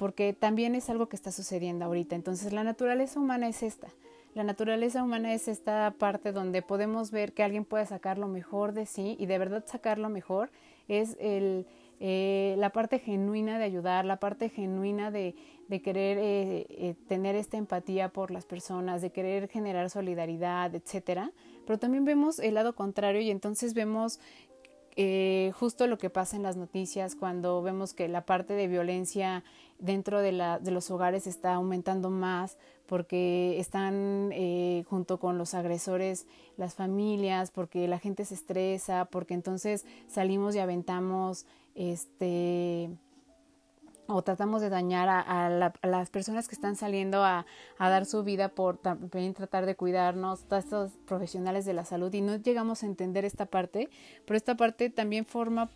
porque 0.00 0.32
también 0.32 0.74
es 0.74 0.88
algo 0.88 1.10
que 1.10 1.16
está 1.16 1.30
sucediendo 1.30 1.84
ahorita. 1.84 2.16
Entonces 2.16 2.54
la 2.54 2.64
naturaleza 2.64 3.20
humana 3.20 3.48
es 3.48 3.62
esta. 3.62 3.88
La 4.32 4.44
naturaleza 4.44 5.02
humana 5.04 5.34
es 5.34 5.46
esta 5.46 5.94
parte 5.98 6.32
donde 6.32 6.62
podemos 6.62 7.10
ver 7.10 7.34
que 7.34 7.42
alguien 7.42 7.66
puede 7.66 7.84
sacar 7.84 8.16
lo 8.16 8.26
mejor 8.26 8.72
de 8.72 8.86
sí 8.86 9.14
y 9.20 9.26
de 9.26 9.36
verdad 9.36 9.62
sacar 9.66 9.98
lo 9.98 10.08
mejor 10.08 10.50
es 10.88 11.18
el, 11.20 11.66
eh, 12.00 12.54
la 12.56 12.70
parte 12.70 12.98
genuina 12.98 13.58
de 13.58 13.64
ayudar, 13.64 14.06
la 14.06 14.16
parte 14.16 14.48
genuina 14.48 15.10
de, 15.10 15.34
de 15.68 15.82
querer 15.82 16.16
eh, 16.16 16.66
eh, 16.70 16.94
tener 17.06 17.36
esta 17.36 17.58
empatía 17.58 18.08
por 18.08 18.30
las 18.30 18.46
personas, 18.46 19.02
de 19.02 19.10
querer 19.10 19.48
generar 19.48 19.90
solidaridad, 19.90 20.74
etcétera. 20.74 21.30
Pero 21.66 21.78
también 21.78 22.06
vemos 22.06 22.38
el 22.38 22.54
lado 22.54 22.74
contrario 22.74 23.20
y 23.20 23.30
entonces 23.30 23.74
vemos 23.74 24.18
justo 25.54 25.86
lo 25.86 25.96
que 25.96 26.10
pasa 26.10 26.36
en 26.36 26.42
las 26.42 26.58
noticias 26.58 27.14
cuando 27.14 27.62
vemos 27.62 27.94
que 27.94 28.06
la 28.06 28.26
parte 28.26 28.52
de 28.52 28.68
violencia 28.68 29.42
dentro 29.80 30.20
de, 30.20 30.32
la, 30.32 30.58
de 30.58 30.70
los 30.70 30.90
hogares 30.90 31.26
está 31.26 31.54
aumentando 31.54 32.10
más 32.10 32.58
porque 32.86 33.58
están 33.60 34.30
eh, 34.32 34.84
junto 34.88 35.20
con 35.20 35.38
los 35.38 35.54
agresores 35.54 36.26
las 36.56 36.74
familias, 36.74 37.50
porque 37.50 37.86
la 37.86 37.98
gente 37.98 38.24
se 38.24 38.34
estresa, 38.34 39.04
porque 39.04 39.34
entonces 39.34 39.86
salimos 40.08 40.54
y 40.56 40.58
aventamos 40.58 41.46
este 41.74 42.90
o 44.12 44.22
tratamos 44.22 44.60
de 44.60 44.70
dañar 44.70 45.08
a, 45.08 45.72
las 45.82 46.10
personas 46.10 46.48
que 46.48 46.54
están 46.54 46.76
saliendo 46.76 47.24
a, 47.24 47.46
dar 47.78 48.06
su 48.06 48.24
vida 48.24 48.48
por 48.48 48.76
también 48.76 49.34
tratar 49.34 49.66
de 49.66 49.76
cuidarnos, 49.76 50.44
todos 50.44 50.64
estos 50.64 50.92
profesionales 51.06 51.64
de 51.64 51.74
la 51.74 51.84
salud. 51.84 52.12
Y 52.12 52.20
no 52.20 52.36
llegamos 52.36 52.82
a 52.82 52.86
entender 52.86 53.24
esta 53.24 53.46
parte, 53.46 53.88
pero 54.26 54.36
esta 54.36 54.56
parte 54.56 54.90
también 54.90 55.24
forma 55.24 55.70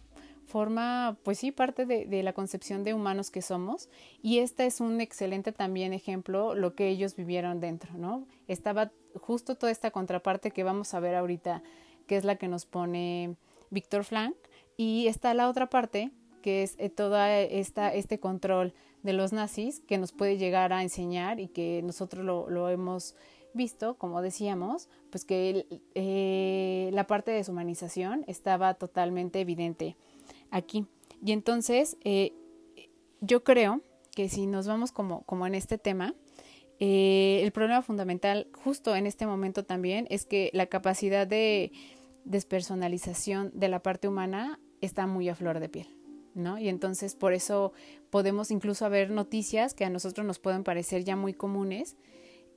forma, 0.46 1.16
pues 1.22 1.38
sí, 1.38 1.52
parte 1.52 1.86
de, 1.86 2.22
la 2.22 2.32
concepción 2.32 2.84
de 2.84 2.94
humanos 2.94 3.30
que 3.30 3.42
somos. 3.42 3.88
Y 4.22 4.38
este 4.38 4.66
es 4.66 4.80
un 4.80 5.00
excelente 5.00 5.52
también 5.52 5.92
ejemplo 5.92 6.54
lo 6.54 6.74
que 6.74 6.88
ellos 6.88 7.16
vivieron 7.16 7.60
dentro, 7.60 7.94
¿no? 7.96 8.26
Estaba 8.48 8.92
justo 9.16 9.54
toda 9.54 9.72
esta 9.72 9.90
contraparte 9.90 10.50
que 10.50 10.64
vamos 10.64 10.94
a 10.94 11.00
ver 11.00 11.14
ahorita, 11.14 11.62
que 12.06 12.16
es 12.16 12.24
la 12.24 12.36
que 12.36 12.48
nos 12.48 12.66
pone 12.66 13.36
Víctor 13.70 14.04
Frank. 14.04 14.34
Y 14.76 15.06
está 15.06 15.34
la 15.34 15.48
otra 15.48 15.68
parte 15.68 16.10
que 16.44 16.62
es 16.62 16.76
eh, 16.78 16.90
toda 16.90 17.40
esta, 17.40 17.94
este 17.94 18.20
control 18.20 18.74
de 19.02 19.14
los 19.14 19.32
nazis 19.32 19.80
que 19.80 19.96
nos 19.96 20.12
puede 20.12 20.36
llegar 20.36 20.74
a 20.74 20.82
enseñar 20.82 21.40
y 21.40 21.48
que 21.48 21.80
nosotros 21.82 22.22
lo, 22.22 22.68
hemos 22.68 23.16
visto, 23.54 23.96
como 23.96 24.20
decíamos, 24.20 24.90
pues 25.10 25.24
que 25.24 25.66
eh, 25.94 26.90
la 26.92 27.06
parte 27.06 27.30
de 27.30 27.38
deshumanización 27.38 28.24
estaba 28.26 28.74
totalmente 28.74 29.40
evidente 29.40 29.96
aquí. 30.54 30.86
Y 31.24 31.32
entonces, 31.32 31.96
eh, 32.04 32.32
yo 33.20 33.44
creo 33.44 33.82
que 34.14 34.28
si 34.28 34.46
nos 34.46 34.66
vamos 34.66 34.92
como, 34.92 35.22
como 35.22 35.46
en 35.46 35.54
este 35.54 35.78
tema, 35.78 36.14
el 36.78 37.50
problema 37.52 37.82
fundamental 37.82 38.48
justo 38.52 38.94
en 38.94 39.06
este 39.06 39.26
momento 39.26 39.64
también 39.64 40.06
es 40.10 40.26
que 40.26 40.50
la 40.52 40.66
capacidad 40.66 41.26
de 41.26 41.72
despersonalización 42.24 43.52
de 43.54 43.68
la 43.68 43.80
parte 43.80 44.08
humana 44.08 44.60
está 44.80 45.06
muy 45.06 45.28
a 45.28 45.34
flor 45.34 45.60
de 45.60 45.68
piel. 45.68 45.88
¿no? 46.34 46.58
Y 46.58 46.68
entonces 46.68 47.14
por 47.14 47.32
eso 47.32 47.72
podemos 48.10 48.50
incluso 48.50 48.88
ver 48.90 49.10
noticias 49.10 49.74
que 49.74 49.84
a 49.84 49.90
nosotros 49.90 50.26
nos 50.26 50.38
pueden 50.38 50.64
parecer 50.64 51.04
ya 51.04 51.16
muy 51.16 51.32
comunes 51.32 51.96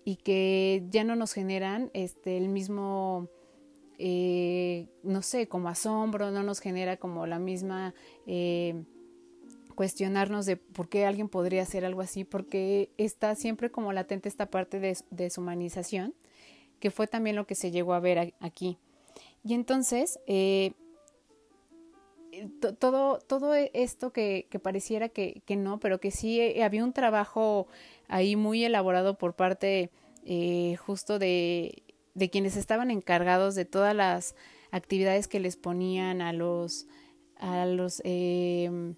y 0.04 0.16
que 0.16 0.84
ya 0.90 1.04
no 1.04 1.16
nos 1.16 1.34
generan 1.34 1.92
este, 1.94 2.38
el 2.38 2.50
mismo, 2.50 3.30
eh, 4.00 4.88
no 5.02 5.22
sé, 5.24 5.48
como 5.48 5.70
asombro, 5.70 6.30
no 6.30 6.44
nos 6.44 6.60
genera 6.60 6.98
como 6.98 7.26
la 7.26 7.40
misma 7.40 7.96
eh, 8.28 8.84
cuestionarnos 9.76 10.46
de 10.46 10.58
por 10.58 10.88
qué 10.88 11.06
alguien 11.06 11.30
podría 11.30 11.64
hacer 11.64 11.84
algo 11.84 12.02
así, 12.02 12.24
porque 12.24 12.92
está 12.98 13.34
siempre 13.36 13.72
como 13.72 13.94
latente 13.94 14.30
esta 14.30 14.48
parte 14.48 14.80
de 14.80 14.98
deshumanización, 15.10 16.14
que 16.80 16.92
fue 16.92 17.08
también 17.08 17.36
lo 17.36 17.48
que 17.48 17.56
se 17.56 17.72
llegó 17.72 17.94
a 17.94 18.00
ver 18.00 18.36
aquí. 18.40 18.78
Y 19.44 19.56
entonces, 19.56 20.20
eh, 20.28 20.74
todo, 22.78 23.18
todo 23.20 23.56
esto 23.56 24.12
que, 24.12 24.48
pareciera 24.62 25.10
que, 25.10 25.42
no, 25.58 25.80
pero 25.80 26.00
que 26.00 26.12
sí 26.12 26.62
había 26.62 26.84
un 26.84 26.94
trabajo 26.94 27.68
ahí 28.08 28.36
muy 28.36 28.64
elaborado 28.64 29.18
por 29.18 29.34
parte 29.34 29.90
justo 30.86 31.18
de, 31.18 31.84
de 32.18 32.30
quienes 32.32 32.58
estaban 32.58 32.90
encargados 32.90 33.54
de 33.54 33.66
todas 33.66 33.96
las 33.96 34.36
actividades 34.72 35.28
que 35.28 35.40
les 35.40 35.56
ponían 35.56 36.22
a 36.22 36.34
los 36.34 36.88
a 37.38 37.68
los 37.68 38.02
eh, 38.04 38.96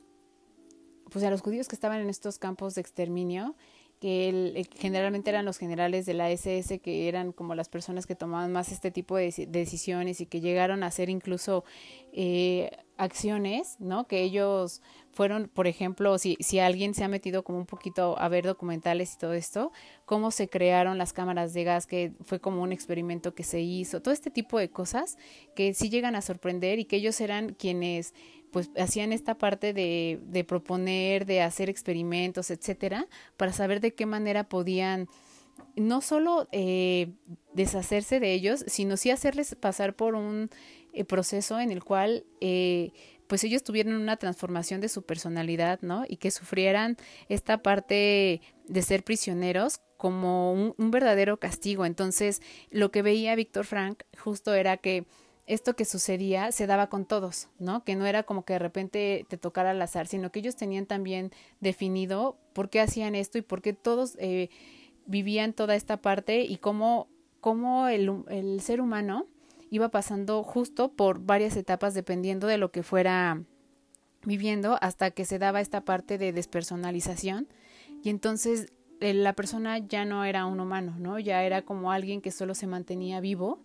pues 1.11 1.25
a 1.25 1.29
los 1.29 1.41
judíos 1.41 1.67
que 1.67 1.75
estaban 1.75 1.99
en 1.99 2.09
estos 2.09 2.39
campos 2.39 2.75
de 2.75 2.81
exterminio 2.81 3.55
que 3.99 4.29
eh, 4.55 4.65
generalmente 4.77 5.29
eran 5.29 5.43
los 5.43 5.57
generales 5.57 6.05
de 6.05 6.13
la 6.13 6.31
SS, 6.31 6.79
que 6.79 7.09
eran 7.09 7.33
como 7.33 7.53
las 7.55 7.67
personas 7.67 8.07
que 8.07 8.15
tomaban 8.15 8.53
más 8.53 8.71
este 8.71 8.91
tipo 8.91 9.17
de, 9.17 9.33
decisiones 9.49 10.21
y 10.21 10.25
que 10.25 10.39
llegaron 10.39 10.83
a 10.83 10.87
hacer 10.87 11.09
incluso 11.09 11.65
eh, 12.13 12.71
acciones, 12.99 13.77
¿no? 13.79 14.07
Que 14.07 14.21
ellos 14.21 14.81
fueron, 15.11 15.47
por 15.47 15.67
ejemplo, 15.67 16.17
si, 16.17 16.37
si 16.39 16.59
alguien 16.59 16.93
se 16.93 17.03
ha 17.03 17.07
metido 17.07 17.43
como 17.43 17.57
un 17.57 17.65
poquito 17.65 18.19
a 18.19 18.27
ver 18.27 18.45
documentales 18.45 19.15
y 19.15 19.17
todo 19.17 19.33
esto, 19.33 19.71
cómo 20.05 20.31
se 20.31 20.49
crearon 20.49 20.97
las 20.97 21.13
cámaras 21.13 21.53
de 21.53 21.63
gas, 21.63 21.87
que 21.87 22.13
fue 22.23 22.39
como 22.39 22.61
un 22.61 22.71
experimento 22.71 23.33
que 23.33 23.43
se 23.43 23.61
hizo, 23.61 24.01
todo 24.01 24.13
este 24.13 24.29
tipo 24.29 24.59
de 24.59 24.69
cosas 24.69 25.17
que 25.55 25.73
sí 25.73 25.89
llegan 25.89 26.15
a 26.15 26.21
sorprender 26.21 26.77
y 26.77 26.85
que 26.85 26.97
ellos 26.97 27.19
eran 27.21 27.53
quienes 27.53 28.13
pues 28.51 28.69
hacían 28.77 29.13
esta 29.13 29.37
parte 29.37 29.73
de, 29.73 30.19
de 30.23 30.43
proponer, 30.43 31.25
de 31.25 31.41
hacer 31.41 31.69
experimentos, 31.69 32.51
etcétera, 32.51 33.07
para 33.37 33.53
saber 33.53 33.79
de 33.79 33.93
qué 33.93 34.05
manera 34.05 34.49
podían 34.49 35.07
no 35.75 36.01
solo 36.01 36.47
eh, 36.51 37.11
deshacerse 37.53 38.19
de 38.19 38.33
ellos, 38.33 38.63
sino 38.67 38.97
sí 38.97 39.11
hacerles 39.11 39.55
pasar 39.55 39.95
por 39.95 40.15
un 40.15 40.49
eh, 40.93 41.05
proceso 41.05 41.59
en 41.59 41.71
el 41.71 41.83
cual 41.83 42.25
eh, 42.41 42.91
pues 43.29 43.43
ellos 43.43 43.63
tuvieran 43.63 43.93
una 43.93 44.17
transformación 44.17 44.81
de 44.81 44.89
su 44.89 45.03
personalidad, 45.03 45.79
¿no? 45.81 46.03
Y 46.07 46.17
que 46.17 46.31
sufrieran 46.31 46.97
esta 47.29 47.59
parte 47.59 48.41
de 48.67 48.81
ser 48.81 49.03
prisioneros 49.03 49.81
como 49.97 50.53
un, 50.53 50.91
verdadero 50.91 51.37
castigo. 51.37 51.85
Entonces, 51.85 52.41
lo 52.71 52.89
que 52.89 53.03
veía 53.03 53.35
Víctor 53.35 53.65
Frank 53.65 54.01
justo 54.17 54.55
era 54.55 54.77
que 54.77 55.05
esto 55.45 55.75
que 55.75 55.85
sucedía 55.85 56.51
se 56.51 56.65
daba 56.65 56.87
con 56.89 57.05
todos, 57.05 57.49
¿no? 57.59 57.83
Que 57.83 57.95
no 57.95 58.07
era 58.07 58.23
como 58.23 58.45
que 58.45 58.53
de 58.53 58.59
repente 58.59 59.25
te 59.29 59.37
tocara 59.37 59.71
al 59.71 59.81
azar, 59.81 60.07
sino 60.07 60.31
que 60.31 60.39
ellos 60.39 60.55
tenían 60.55 60.87
también 60.87 61.31
definido 61.59 62.35
por 62.53 62.71
qué 62.71 62.81
hacían 62.81 63.13
esto 63.13 63.37
y 63.37 63.41
por 63.43 63.61
qué 63.61 63.73
todos 63.73 64.15
eh, 64.19 64.49
vivían 65.05 65.53
toda 65.53 65.75
esta 65.75 65.97
parte 65.97 66.41
y 66.41 66.57
cómo, 66.57 67.07
cómo 67.41 67.87
el 67.89 68.59
ser 68.61 68.81
humano 68.81 69.27
iba 69.69 69.89
pasando 69.89 70.43
justo 70.43 70.91
por 70.91 71.19
varias 71.19 71.55
etapas 71.55 71.93
dependiendo 71.93 72.47
de 72.47 72.57
lo 72.57 72.71
que 72.71 72.83
fuera 72.83 73.43
viviendo 74.23 74.77
hasta 74.81 75.11
que 75.11 75.25
se 75.25 75.39
daba 75.39 75.61
esta 75.61 75.85
parte 75.85 76.17
de 76.17 76.33
despersonalización 76.33 77.47
y 78.03 78.09
entonces 78.09 78.71
eh, 78.99 79.13
la 79.13 79.33
persona 79.33 79.77
ya 79.77 80.05
no 80.05 80.25
era 80.25 80.45
un 80.45 80.59
humano, 80.59 80.95
¿no? 80.99 81.19
Ya 81.19 81.43
era 81.43 81.61
como 81.61 81.91
alguien 81.91 82.21
que 82.21 82.31
solo 82.31 82.53
se 82.53 82.67
mantenía 82.67 83.21
vivo 83.21 83.63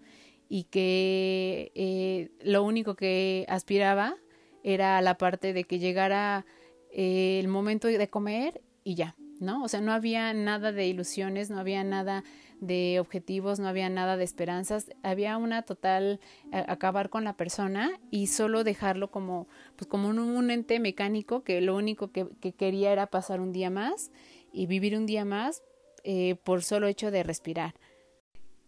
y 0.49 0.65
que 0.65 1.73
eh, 1.75 2.31
lo 2.43 2.63
único 2.63 2.95
que 2.95 3.45
aspiraba 3.49 4.17
era 4.63 5.01
la 5.03 5.19
parte 5.19 5.53
de 5.53 5.65
que 5.65 5.79
llegara 5.79 6.47
eh, 6.93 7.39
el 7.41 7.49
momento 7.49 7.89
de 7.89 8.09
comer 8.09 8.63
y 8.85 8.95
ya, 8.95 9.17
¿no? 9.41 9.65
O 9.65 9.69
sea, 9.69 9.81
no 9.81 9.93
había 9.93 10.33
nada 10.35 10.71
de 10.71 10.87
ilusiones, 10.87 11.51
no 11.51 11.59
había 11.59 11.83
nada 11.83 12.23
de 12.67 12.99
objetivos, 13.01 13.59
no 13.61 13.69
había 13.69 13.89
nada 13.89 14.17
de 14.17 14.25
esperanzas, 14.25 14.91
había 15.03 15.37
una 15.37 15.63
total 15.63 16.21
acabar 16.53 17.11
con 17.11 17.25
la 17.25 17.37
persona 17.37 17.99
y 18.11 18.29
solo 18.29 18.65
dejarlo 18.65 19.11
como, 19.11 19.47
pues 19.77 19.89
como 19.89 20.09
un, 20.09 20.51
ente 20.51 20.81
mecánico 20.81 21.43
que 21.43 21.61
lo 21.61 21.77
único 21.77 22.11
que, 22.11 22.27
quería 22.57 22.93
era 22.93 23.07
pasar 23.07 23.41
un 23.41 23.53
día 23.53 23.71
más 23.71 24.11
y 24.53 24.67
vivir 24.67 24.97
un 24.97 25.07
día 25.07 25.25
más 25.25 25.63
eh, 26.05 26.37
por 26.45 26.63
solo 26.63 26.87
hecho 26.87 27.11
de 27.11 27.23
respirar. 27.23 27.75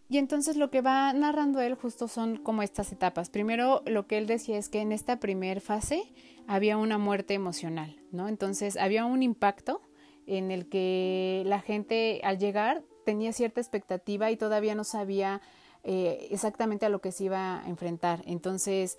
Y 0.09 0.19
entonces 0.19 0.57
lo 0.57 0.71
que 0.71 0.83
va 0.83 1.13
narrando 1.13 1.61
él 1.61 1.75
justo 1.75 2.07
son 2.07 2.37
como 2.37 2.63
estas 2.63 2.93
etapas. 2.93 3.29
Primero 3.29 3.83
lo 3.87 4.07
que 4.07 4.19
él 4.19 4.27
decía 4.27 4.57
es 4.57 4.69
que 4.69 4.81
en 4.81 4.93
esta 4.93 5.19
primera 5.19 5.61
fase 5.61 6.05
había 6.47 6.77
una 6.77 6.97
muerte 6.97 7.35
emocional, 7.35 7.97
¿no? 8.13 8.29
Entonces 8.29 8.77
había 8.77 9.05
un 9.05 9.23
impacto 9.23 9.83
en 10.27 10.51
el 10.51 10.69
que 10.69 11.43
la 11.47 11.61
gente 11.61 12.21
al 12.23 12.39
llegar 12.39 12.85
tenía 13.07 13.33
cierta 13.33 13.61
expectativa 13.61 14.31
y 14.33 14.37
todavía 14.37 14.75
no 14.75 14.83
sabía 14.83 15.41
eh, 15.85 16.27
exactamente 16.33 16.85
a 16.85 16.89
lo 16.89 17.01
que 17.01 17.13
se 17.13 17.25
iba 17.25 17.63
a 17.63 17.69
enfrentar. 17.69 18.23
Entonces 18.27 18.99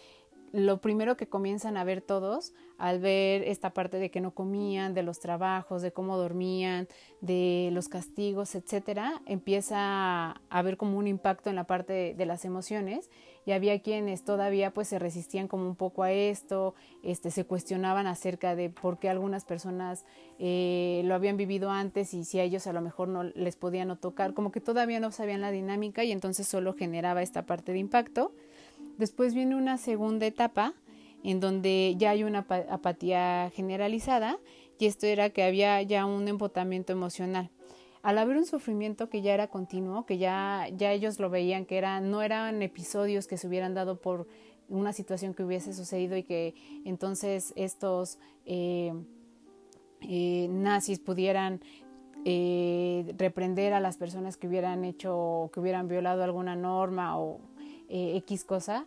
lo 0.53 0.79
primero 0.79 1.17
que 1.17 1.27
comienzan 1.27 1.75
a 1.75 1.83
ver 1.83 2.01
todos 2.01 2.53
al 2.77 2.99
ver 2.99 3.43
esta 3.43 3.71
parte 3.71 3.97
de 3.97 4.09
que 4.09 4.21
no 4.21 4.33
comían, 4.33 4.93
de 4.93 5.03
los 5.03 5.19
trabajos, 5.19 5.81
de 5.81 5.91
cómo 5.91 6.17
dormían, 6.17 6.87
de 7.19 7.69
los 7.73 7.89
castigos, 7.89 8.55
etcétera, 8.55 9.21
empieza 9.25 10.31
a 10.49 10.61
ver 10.61 10.77
como 10.77 10.97
un 10.97 11.07
impacto 11.07 11.49
en 11.49 11.57
la 11.57 11.65
parte 11.65 12.15
de, 12.15 12.25
las 12.25 12.45
emociones 12.45 13.09
y 13.47 13.53
había 13.53 13.79
quienes 13.79 14.25
todavía 14.25 14.71
pues 14.71 14.89
se 14.89 14.99
resistían 14.99 15.47
como 15.47 15.65
un 15.65 15.77
poco 15.77 16.03
a 16.03 16.11
esto, 16.11 16.75
este 17.01 17.31
se 17.31 17.45
cuestionaban 17.45 18.05
acerca 18.05 18.57
de 18.57 18.69
por 18.69 18.99
qué 18.99 19.07
algunas 19.09 19.45
personas 19.45 20.05
eh, 20.37 21.01
lo 21.05 21.15
habían 21.15 21.37
vivido 21.37 21.71
antes 21.71 22.13
y 22.13 22.25
si 22.25 22.39
a 22.39 22.43
ellos 22.43 22.67
a 22.67 22.73
lo 22.73 22.81
mejor 22.81 23.07
no 23.07 23.23
les 23.23 23.55
podían 23.55 23.87
no 23.87 23.95
tocar, 23.95 24.33
como 24.33 24.51
que 24.51 24.59
todavía 24.59 24.99
no 24.99 25.13
sabían 25.13 25.39
la 25.39 25.51
dinámica 25.51 26.03
y 26.03 26.11
entonces 26.11 26.45
solo 26.45 26.73
generaba 26.73 27.21
esta 27.21 27.45
parte 27.45 27.71
de 27.71 27.79
impacto. 27.79 28.33
Después 28.97 29.33
viene 29.33 29.55
una 29.55 29.77
segunda 29.77 30.25
etapa 30.25 30.73
en 31.23 31.39
donde 31.39 31.95
ya 31.97 32.09
hay 32.09 32.25
una 32.25 32.39
apatía 32.69 33.49
generalizada 33.55 34.39
y 34.77 34.87
esto 34.87 35.05
era 35.05 35.29
que 35.29 35.43
había 35.43 35.81
ya 35.83 36.05
un 36.05 36.27
embotamiento 36.27 36.91
emocional. 36.91 37.49
Al 38.01 38.17
haber 38.17 38.37
un 38.37 38.45
sufrimiento 38.45 39.09
que 39.09 39.21
ya 39.21 39.33
era 39.33 39.47
continuo, 39.47 40.05
que 40.05 40.17
ya, 40.17 40.67
ya 40.75 40.91
ellos 40.91 41.19
lo 41.19 41.29
veían, 41.29 41.65
que 41.65 41.77
era, 41.77 41.99
no 41.99 42.21
eran 42.21 42.61
episodios 42.61 43.27
que 43.27 43.37
se 43.37 43.47
hubieran 43.47 43.73
dado 43.73 43.99
por 43.99 44.27
una 44.69 44.93
situación 44.93 45.33
que 45.33 45.43
hubiese 45.43 45.73
sucedido 45.73 46.17
y 46.17 46.23
que 46.23 46.55
entonces 46.85 47.53
estos 47.55 48.19
eh, 48.45 48.93
eh, 50.01 50.47
nazis 50.49 50.99
pudieran 50.99 51.61
eh, 52.25 53.13
reprender 53.17 53.73
a 53.73 53.79
las 53.79 53.97
personas 53.97 54.35
que 54.37 54.47
hubieran 54.47 54.83
hecho 54.83 55.17
o 55.17 55.51
que 55.51 55.59
hubieran 55.59 55.87
violado 55.87 56.23
alguna 56.23 56.55
norma 56.55 57.17
o 57.17 57.39
X 57.89 58.43
cosa, 58.43 58.85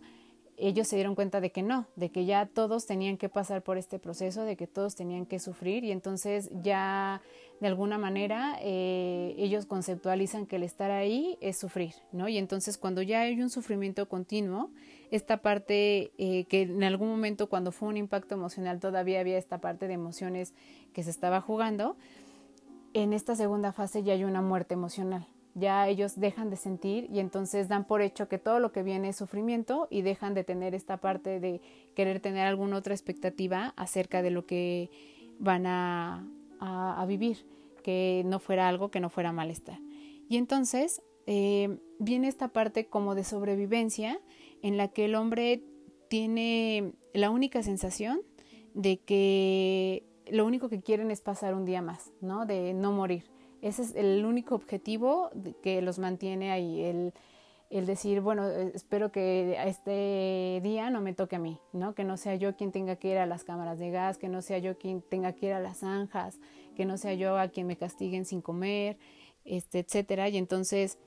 ellos 0.58 0.88
se 0.88 0.96
dieron 0.96 1.14
cuenta 1.14 1.40
de 1.40 1.50
que 1.50 1.62
no, 1.62 1.86
de 1.96 2.10
que 2.10 2.26
ya 2.26 2.44
todos 2.44 2.84
tenían 2.84 3.16
que 3.16 3.30
pasar 3.30 3.62
por 3.62 3.78
este 3.78 3.98
proceso, 3.98 4.42
de 4.42 4.56
que 4.56 4.66
todos 4.66 4.94
tenían 4.94 5.24
que 5.24 5.38
sufrir 5.38 5.84
y 5.84 5.90
entonces 5.90 6.50
ya 6.62 7.22
de 7.60 7.66
alguna 7.66 7.98
manera 7.98 8.56
eh, 8.62 9.34
ellos 9.36 9.66
conceptualizan 9.66 10.46
que 10.46 10.56
el 10.56 10.62
estar 10.62 10.90
ahí 10.90 11.36
es 11.42 11.58
sufrir, 11.58 11.92
¿no? 12.10 12.28
Y 12.28 12.38
entonces 12.38 12.78
cuando 12.78 13.02
ya 13.02 13.20
hay 13.20 13.40
un 13.40 13.50
sufrimiento 13.50 14.08
continuo, 14.08 14.70
esta 15.10 15.38
parte 15.38 16.10
eh, 16.16 16.46
que 16.46 16.62
en 16.62 16.82
algún 16.82 17.08
momento 17.08 17.48
cuando 17.48 17.70
fue 17.70 17.88
un 17.88 17.98
impacto 17.98 18.34
emocional 18.34 18.80
todavía 18.80 19.20
había 19.20 19.36
esta 19.36 19.58
parte 19.58 19.88
de 19.88 19.94
emociones 19.94 20.54
que 20.94 21.02
se 21.02 21.10
estaba 21.10 21.42
jugando, 21.42 21.96
en 22.94 23.12
esta 23.12 23.36
segunda 23.36 23.72
fase 23.72 24.02
ya 24.02 24.14
hay 24.14 24.24
una 24.24 24.40
muerte 24.40 24.72
emocional, 24.72 25.26
ya 25.54 25.86
ellos 25.86 26.18
dejan 26.18 26.48
de 26.48 26.56
sentir 26.56 27.08
y 27.12 27.20
entonces 27.20 27.68
dan 27.68 27.84
por 27.84 28.00
hecho 28.00 28.26
que 28.26 28.38
todo 28.38 28.58
lo 28.58 28.72
que 28.72 28.82
viene 28.82 29.10
es 29.10 29.16
sufrimiento 29.16 29.86
y 29.90 30.00
dejan 30.00 30.32
de 30.32 30.44
tener 30.44 30.74
esta 30.74 30.96
parte 30.96 31.40
de 31.40 31.60
querer 31.94 32.20
tener 32.20 32.46
alguna 32.46 32.78
otra 32.78 32.94
expectativa 32.94 33.74
acerca 33.76 34.22
de 34.22 34.30
lo 34.30 34.46
que 34.46 34.90
van 35.38 35.66
a, 35.66 36.26
a, 36.60 37.04
vivir, 37.06 37.46
que 37.82 38.22
no 38.26 38.38
fuera 38.38 38.68
algo 38.68 38.90
que 38.90 39.00
no 39.00 39.10
fuera 39.10 39.32
malestar. 39.32 39.78
Y 40.28 40.36
entonces 40.36 41.02
eh, 41.26 41.78
viene 41.98 42.28
esta 42.28 42.48
parte 42.48 42.86
como 42.86 43.14
de 43.14 43.24
sobrevivencia 43.24 44.20
en 44.62 44.76
la 44.76 44.88
que 44.88 45.06
el 45.06 45.14
hombre 45.14 45.64
tiene 46.08 46.92
la 47.14 47.30
única 47.30 47.62
sensación 47.62 48.20
de 48.74 48.98
que 48.98 50.04
lo 50.30 50.46
único 50.46 50.68
que 50.68 50.80
quieren 50.80 51.10
es 51.10 51.20
pasar 51.20 51.54
un 51.54 51.64
día 51.64 51.82
más, 51.82 52.12
¿no? 52.20 52.46
De 52.46 52.74
no 52.74 52.92
morir 52.92 53.24
ese 53.62 53.82
es 53.82 53.94
el 53.94 54.24
único 54.24 54.54
objetivo 54.54 55.30
que 55.62 55.82
los 55.82 55.98
mantiene 55.98 56.50
ahí, 56.50 56.82
el, 56.82 57.12
el 57.70 57.86
decir, 57.86 58.20
bueno, 58.20 58.48
eh, 58.48 58.72
espero 58.74 59.12
que 59.12 59.56
este 59.64 60.60
día 60.62 60.90
no 60.90 61.00
me 61.00 61.14
toque 61.14 61.36
a 61.36 61.38
mí, 61.38 61.58
¿no? 61.72 61.94
Que 61.94 62.02
no 62.04 62.16
sea 62.16 62.34
yo 62.34 62.56
quien 62.56 62.72
tenga 62.72 62.96
que 62.96 63.12
ir 63.12 63.18
a 63.18 63.26
las 63.26 63.44
cámaras 63.44 63.78
de 63.78 63.90
gas, 63.90 64.18
que 64.18 64.28
no 64.28 64.42
sea 64.42 64.58
yo 64.58 64.76
quien 64.76 65.02
tenga 65.02 65.32
que 65.32 65.46
ir 65.46 65.52
a 65.52 65.60
las 65.60 65.78
zanjas, 65.78 66.38
que 66.76 66.84
no 66.84 66.98
sea 66.98 67.14
yo 67.14 67.38
a 67.38 67.48
quien 67.48 67.68
me 67.68 67.76
castiguen 67.76 68.24
sin 68.24 68.42
comer, 68.42 68.98
este, 69.44 69.78
etcétera. 69.78 70.28
Y 70.28 70.36
entonces 70.36 70.98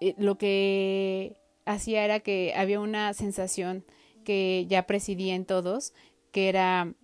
eh, 0.00 0.14
lo 0.18 0.36
que 0.38 1.36
hacía 1.64 2.04
era 2.04 2.18
que 2.20 2.52
había 2.56 2.80
una 2.80 3.14
sensación 3.14 3.84
que 4.24 4.66
ya 4.68 4.86
presidía 4.86 5.36
en 5.36 5.44
todos, 5.44 5.92
que 6.32 6.48
era 6.48 6.94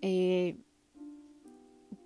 eh, 0.00 0.56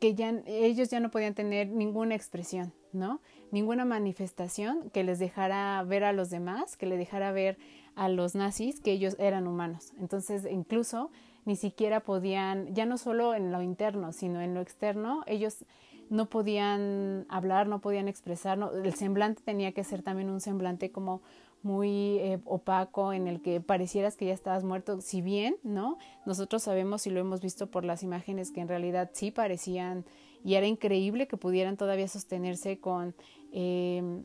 que 0.01 0.15
ya 0.15 0.43
ellos 0.47 0.91
ya 0.91 1.01
no 1.01 1.11
podían 1.11 1.35
tener 1.35 1.69
ninguna 1.69 2.15
expresión, 2.15 2.73
¿no? 2.93 3.21
Ninguna 3.51 3.85
manifestación 3.85 4.91
que 4.91 5.05
les 5.05 5.19
dejara 5.19 5.83
ver 5.85 6.05
a 6.05 6.13
los 6.13 6.31
demás, 6.31 6.77
que 6.77 6.87
le 6.87 6.97
dejara 6.97 7.33
ver 7.33 7.59
a 7.95 8.09
los 8.09 8.35
nazis 8.35 8.81
que 8.81 8.93
ellos 8.93 9.17
eran 9.19 9.47
humanos. 9.47 9.93
Entonces, 9.99 10.47
incluso 10.51 11.11
ni 11.45 11.57
siquiera 11.57 12.01
podían, 12.01 12.75
ya 12.75 12.87
no 12.87 12.99
solo 12.99 13.35
en 13.35 13.53
lo 13.53 13.63
interno, 13.63 14.13
sino 14.13 14.41
en 14.41 14.55
lo 14.55 14.61
externo, 14.61 15.23
ellos 15.27 15.65
no 16.11 16.27
podían 16.27 17.27
hablar, 17.29 17.67
no 17.69 17.81
podían 17.81 18.09
expresar, 18.09 18.59
el 18.85 18.95
semblante 18.95 19.43
tenía 19.45 19.73
que 19.73 19.85
ser 19.85 20.03
también 20.03 20.31
un 20.31 20.41
semblante 20.41 20.91
como 20.91 21.23
muy 21.63 22.19
eh, 22.19 22.39
opaco 22.45 23.13
en 23.13 23.27
el 23.27 23.43
que 23.43 23.61
parecieras 23.61 24.17
que 24.17 24.27
ya 24.27 24.35
estabas 24.35 24.63
muerto, 24.63 25.01
si 25.01 25.21
bien, 25.21 25.57
¿no? 25.65 25.99
Nosotros 26.25 26.63
sabemos 26.63 27.07
y 27.07 27.11
lo 27.11 27.21
hemos 27.21 27.41
visto 27.41 27.71
por 27.71 27.85
las 27.85 28.03
imágenes 28.03 28.53
que 28.53 28.61
en 28.61 28.69
realidad 28.69 29.11
sí 29.13 29.31
parecían 29.31 30.05
y 30.45 30.55
era 30.55 30.67
increíble 30.67 31.27
que 31.27 31.37
pudieran 31.37 31.77
todavía 31.77 32.07
sostenerse 32.07 32.79
con 32.79 33.17
em, 33.57 34.25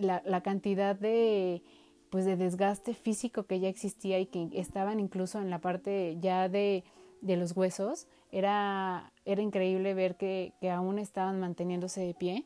la, 0.00 0.42
cantidad 0.42 0.96
de 0.96 1.62
pues 2.10 2.24
de 2.24 2.36
desgaste 2.36 2.92
físico 2.92 3.44
que 3.44 3.60
ya 3.60 3.68
existía 3.68 4.18
y 4.18 4.26
que 4.26 4.48
estaban 4.54 5.00
incluso 5.00 5.40
en 5.40 5.48
la 5.48 5.60
parte 5.60 6.18
ya 6.20 6.48
de, 6.48 6.84
de 7.22 7.36
los 7.36 7.56
huesos, 7.56 8.08
era, 8.32 9.12
era 9.24 9.40
increíble 9.40 9.94
ver 9.94 10.16
que, 10.16 10.52
aún 10.70 10.98
estaban 10.98 11.38
manteniéndose 11.38 12.00
de 12.00 12.14
pie, 12.14 12.44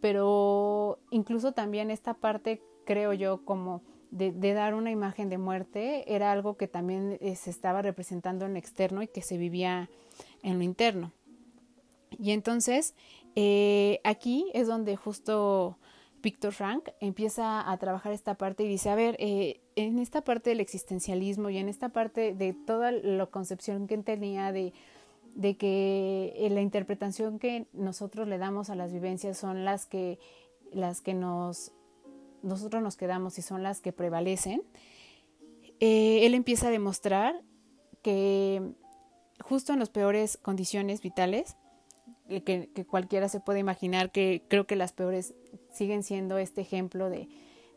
pero 0.00 0.98
incluso 1.10 1.52
también 1.52 1.90
esta 1.90 2.14
parte 2.14 2.60
creo 2.84 3.12
yo, 3.12 3.44
como 3.44 3.82
de, 4.10 4.32
dar 4.54 4.74
una 4.74 4.90
imagen 4.90 5.28
de 5.28 5.38
muerte, 5.38 6.14
era 6.14 6.32
algo 6.32 6.56
que 6.56 6.66
también 6.66 7.18
eh, 7.20 7.36
se 7.36 7.50
estaba 7.50 7.80
representando 7.80 8.46
en 8.46 8.56
externo 8.56 9.02
y 9.02 9.08
que 9.08 9.22
se 9.22 9.38
vivía 9.38 9.88
en 10.42 10.58
lo 10.58 10.64
interno. 10.64 11.12
Y 12.18 12.32
entonces, 12.32 12.94
eh, 13.40 14.00
aquí 14.02 14.50
es 14.52 14.66
donde 14.66 14.96
justo 14.96 15.78
Víctor 16.20 16.52
Frank 16.52 16.88
empieza 16.98 17.70
a 17.70 17.76
trabajar 17.78 18.12
esta 18.12 18.34
parte 18.34 18.64
y 18.64 18.68
dice, 18.68 18.90
a 18.90 18.96
ver, 18.96 19.14
eh, 19.20 19.60
en 19.76 20.00
esta 20.00 20.22
parte 20.22 20.50
del 20.50 20.58
existencialismo 20.58 21.48
y 21.48 21.58
en 21.58 21.68
esta 21.68 21.90
parte 21.90 22.34
de 22.34 22.52
toda 22.52 22.90
la 22.90 23.26
concepción 23.26 23.86
que 23.86 23.96
tenía 23.98 24.50
de, 24.50 24.72
que 25.56 26.48
la 26.50 26.60
interpretación 26.62 27.38
que 27.38 27.68
nosotros 27.72 28.26
le 28.26 28.38
damos 28.38 28.70
a 28.70 28.74
las 28.74 28.92
vivencias 28.92 29.38
son 29.38 29.64
las 29.64 29.86
que, 29.86 30.18
las 30.72 31.00
que 31.00 31.14
nos 31.14 31.70
nosotros 32.42 32.82
nos 32.82 32.96
quedamos 32.96 33.38
y 33.38 33.42
son 33.42 33.62
las 33.62 33.80
que 33.80 33.92
prevalecen, 33.92 34.64
eh, 35.78 36.26
él 36.26 36.34
empieza 36.34 36.66
a 36.66 36.70
demostrar 36.72 37.40
que 38.02 38.74
justo 39.38 39.72
en 39.72 39.78
las 39.78 39.90
peores 39.90 40.38
condiciones 40.38 41.02
vitales, 41.02 41.56
que, 42.28 42.68
cualquiera 42.86 43.28
se 43.28 43.40
puede 43.40 43.58
imaginar 43.58 44.10
que 44.10 44.42
creo 44.48 44.66
que 44.66 44.76
las 44.76 44.92
peores 44.92 45.34
siguen 45.72 46.02
siendo 46.02 46.38
este 46.38 46.60
ejemplo 46.60 47.10
de, 47.10 47.28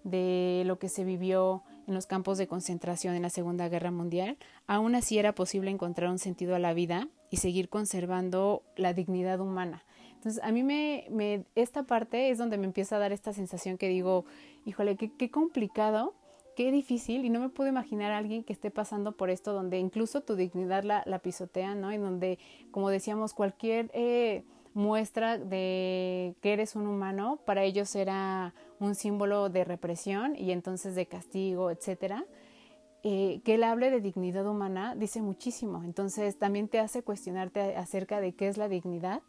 de 0.03 0.63
lo 0.65 0.79
que 0.79 0.89
se 0.89 1.03
vivió 1.03 1.63
en 1.87 1.93
los 1.93 2.05
campos 2.05 2.37
de 2.37 2.47
concentración 2.47 3.15
en 3.15 3.23
la 3.23 3.29
Segunda 3.29 3.69
Guerra 3.69 3.91
Mundial, 3.91 4.37
aún 4.67 4.95
así 4.95 5.17
era 5.17 5.33
posible 5.33 5.71
encontrar 5.71 6.09
un 6.09 6.19
sentido 6.19 6.55
a 6.55 6.59
la 6.59 6.73
vida 6.73 7.07
y 7.29 7.37
seguir 7.37 7.69
conservando 7.69 8.63
la 8.75 8.93
dignidad 8.93 9.39
humana. 9.39 9.83
Entonces, 10.15 10.43
a 10.43 10.51
mí 10.51 10.61
me, 10.61 11.07
me, 11.09 11.45
esta 11.55 11.83
parte 11.83 12.29
es 12.29 12.37
donde 12.37 12.57
me 12.57 12.65
empieza 12.65 12.97
a 12.97 12.99
dar 12.99 13.11
esta 13.11 13.33
sensación 13.33 13.77
que 13.77 13.87
digo, 13.87 14.25
híjole, 14.65 14.95
qué 14.95 15.31
complicado, 15.31 16.13
qué 16.55 16.71
difícil, 16.71 17.25
y 17.25 17.29
no 17.29 17.39
me 17.39 17.49
puedo 17.49 17.69
imaginar 17.69 18.11
a 18.11 18.17
alguien 18.17 18.43
que 18.43 18.53
esté 18.53 18.71
pasando 18.71 19.13
por 19.13 19.29
esto, 19.29 19.53
donde 19.53 19.79
incluso 19.79 20.21
tu 20.21 20.35
dignidad 20.35 20.83
la, 20.83 21.03
la 21.05 21.19
pisotean, 21.19 21.81
¿no? 21.81 21.91
Y 21.91 21.97
donde, 21.97 22.39
como 22.71 22.89
decíamos, 22.89 23.33
cualquier 23.33 23.89
eh, 23.93 24.43
muestra 24.73 25.37
de 25.37 26.35
que 26.41 26.53
eres 26.53 26.75
un 26.75 26.87
humano, 26.87 27.39
para 27.45 27.63
ellos 27.63 27.95
era 27.95 28.53
un 28.79 28.95
símbolo 28.95 29.49
de 29.49 29.63
represión 29.63 30.35
y 30.35 30.51
entonces 30.51 30.95
de 30.95 31.05
castigo, 31.05 31.71
etcétera. 31.71 32.25
Eh, 33.03 33.41
que 33.43 33.55
él 33.55 33.63
hable 33.63 33.89
de 33.89 33.99
dignidad 33.99 34.47
humana 34.47 34.95
dice 34.95 35.21
muchísimo. 35.21 35.83
Entonces 35.83 36.37
también 36.37 36.67
te 36.67 36.79
hace 36.79 37.01
cuestionarte 37.01 37.75
acerca 37.75 38.21
de 38.21 38.33
qué 38.33 38.47
es 38.47 38.57
la 38.57 38.67
dignidad 38.67 39.21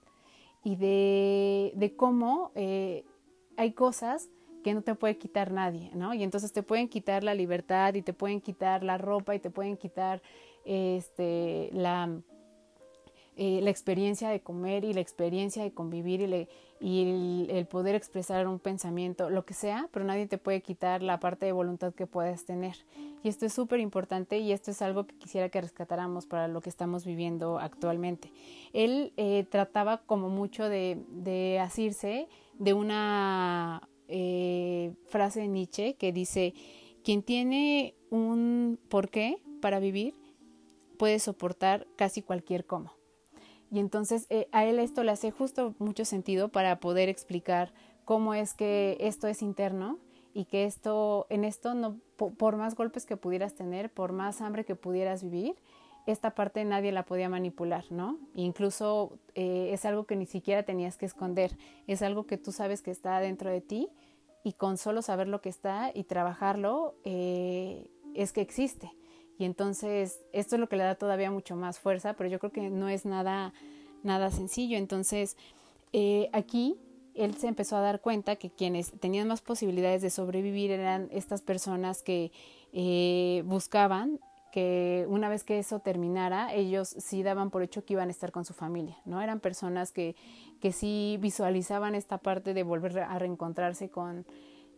y 0.63 0.77
de, 0.77 1.73
de 1.75 1.97
cómo 1.97 2.53
eh, 2.55 3.05
hay 3.57 3.73
cosas 3.73 4.29
que 4.62 4.75
no 4.75 4.83
te 4.83 4.94
puede 4.94 5.18
quitar 5.18 5.53
nadie, 5.53 5.90
¿no? 5.94 6.14
Y 6.14 6.22
entonces 6.22 6.53
te 6.53 6.62
pueden 6.62 6.88
quitar 6.88 7.25
la 7.25 7.35
libertad 7.35 7.94
y 7.94 8.03
te 8.03 8.12
pueden 8.12 8.40
quitar 8.40 8.83
la 8.83 8.98
ropa 8.98 9.35
y 9.35 9.38
te 9.38 9.51
pueden 9.51 9.77
quitar 9.77 10.22
este, 10.64 11.70
la, 11.72 12.09
eh, 13.37 13.61
la 13.62 13.70
experiencia 13.70 14.29
de 14.29 14.40
comer 14.40 14.85
y 14.85 14.92
la 14.92 15.01
experiencia 15.01 15.62
de 15.62 15.72
convivir 15.72 16.20
y, 16.20 16.48
y 16.81 17.46
el, 17.48 17.66
poder 17.66 17.94
expresar 17.94 18.46
un 18.46 18.59
pensamiento, 18.59 19.31
lo 19.31 19.44
que 19.44 19.55
sea, 19.55 19.88
pero 19.92 20.05
nadie 20.05 20.27
te 20.27 20.37
puede 20.37 20.61
quitar 20.61 21.03
la 21.03 21.18
parte 21.20 21.46
de 21.46 21.53
voluntad 21.53 21.94
que 21.94 22.07
puedes 22.07 22.44
tener. 22.44 22.77
Y 23.22 23.29
esto 23.29 23.46
es 23.46 23.53
súper 23.53 23.81
importante 23.81 24.38
y 24.38 24.53
esto 24.53 24.72
es 24.72 24.83
algo 24.83 25.07
que 25.07 25.16
quisiera 25.16 25.48
que 25.48 25.61
rescatáramos 25.61 26.27
para 26.27 26.48
lo 26.48 26.61
que 26.61 26.68
estamos 26.68 27.07
viviendo 27.07 27.59
actualmente. 27.59 28.33
Él 28.72 29.12
eh, 29.16 29.46
trataba 29.48 29.98
como 29.98 30.29
mucho 30.29 30.68
de, 30.68 30.98
de 31.09 31.61
asirse 31.61 32.29
de 32.59 32.75
una 32.75 33.88
eh, 34.12 34.92
frase 35.07 35.40
de 35.40 35.48
Nietzsche 35.48 35.94
que 35.94 36.12
dice, 36.12 36.55
quien 37.03 37.22
tiene 37.22 37.94
un 38.11 38.79
porqué 38.88 39.38
para 39.61 39.81
vivir 39.81 40.14
puede 40.98 41.18
soportar 41.18 41.87
casi 41.96 42.22
cualquier 42.22 42.66
cómo. 42.66 42.94
Y 43.70 43.81
entonces 43.81 44.27
eh, 44.29 44.48
a 44.53 44.66
él 44.66 44.79
esto 44.79 45.03
le 45.03 45.12
hace 45.12 45.31
justo 45.31 45.75
mucho 45.79 46.05
sentido 46.05 46.51
para 46.51 46.79
poder 46.79 47.09
explicar 47.09 47.72
cómo 48.05 48.35
es 48.35 48.55
que 48.55 48.98
esto 49.01 49.27
es 49.27 49.40
interno 49.42 49.98
y 50.35 50.44
que 50.44 50.64
esto, 50.64 51.27
en 51.31 51.44
esto, 51.44 51.75
no, 51.75 51.98
por 52.16 52.57
más 52.57 52.75
golpes 52.75 53.07
que 53.07 53.16
pudieras 53.16 53.55
tener, 53.55 53.90
por 53.90 54.12
más 54.12 54.40
hambre 54.40 54.64
que 54.64 54.77
pudieras 54.77 55.22
vivir, 55.22 55.57
esta 56.07 56.31
parte 56.31 56.65
nadie 56.65 56.93
la 56.93 57.05
podía 57.05 57.29
manipular, 57.29 57.85
¿no? 57.91 58.19
Incluso 58.35 59.19
eh, 59.35 59.71
es 59.73 59.85
algo 59.85 60.05
que 60.05 60.17
ni 60.17 60.27
siquiera 60.27 60.65
tenías 60.65 60.97
que 60.97 61.07
esconder, 61.07 61.57
es 61.87 62.03
algo 62.03 62.27
que 62.27 62.38
tú 62.38 62.53
sabes 62.53 62.83
que 62.83 62.91
está 62.91 63.21
dentro 63.21 63.51
de 63.51 63.61
ti 63.61 63.88
y 64.43 64.55
con 64.55 64.79
solo 64.79 65.03
saber 65.03 65.29
lo 65.29 65.41
que 65.41 65.49
está 65.49 65.93
y 65.95 66.05
trabajarlo 66.05 66.97
eh, 67.05 67.88
es 68.15 68.33
que 68.33 68.41
existe. 68.41 68.91
Y 69.38 69.45
entonces 69.45 70.21
esto 70.33 70.57
es 70.57 70.61
lo 70.61 70.69
que 70.69 70.77
le 70.77 70.85
da 70.85 70.97
todavía 70.97 71.31
mucho 71.31 71.57
más 71.57 71.79
fuerza, 71.79 72.15
pero 72.15 72.29
yo 72.29 72.38
creo 72.38 72.53
que 72.53 72.69
no 72.69 72.88
es 72.88 73.07
nada, 73.07 73.53
nada 74.03 74.31
sencillo. 74.31 74.77
Entonces 74.79 75.37
eh, 75.93 76.31
aquí 76.33 76.77
él 77.15 77.37
se 77.37 77.47
empezó 77.47 77.77
a 77.77 77.81
dar 77.81 78.01
cuenta 78.01 78.37
que 78.37 78.51
quienes 78.51 78.91
tenían 78.99 79.29
más 79.29 79.41
posibilidades 79.41 80.03
de 80.03 80.11
sobrevivir 80.11 80.71
eran 80.73 81.09
estas 81.12 81.43
personas 81.43 82.03
que 82.03 82.33
buscaban 83.45 84.19
que 84.53 85.07
una 85.09 85.31
vez 85.31 85.43
que 85.43 85.59
eso 85.59 85.81
terminara, 85.81 86.53
ellos 86.53 86.95
sí 86.99 87.23
daban 87.23 87.51
por 87.51 87.62
hecho 87.62 87.85
que 87.85 87.95
iban 87.95 88.09
a 88.09 88.11
estar 88.12 88.31
con 88.31 88.45
su 88.45 88.53
familia, 88.53 88.99
¿no? 89.07 89.21
Eran 89.23 89.41
personas 89.41 89.93
que, 89.93 90.15
que 90.61 90.73
sí 90.73 91.17
visualizaban 91.21 91.95
esta 91.95 92.19
parte 92.19 92.53
de 92.53 92.62
volver 92.62 93.01
a 93.01 93.19
reencontrarse 93.19 93.88
con, 93.88 94.27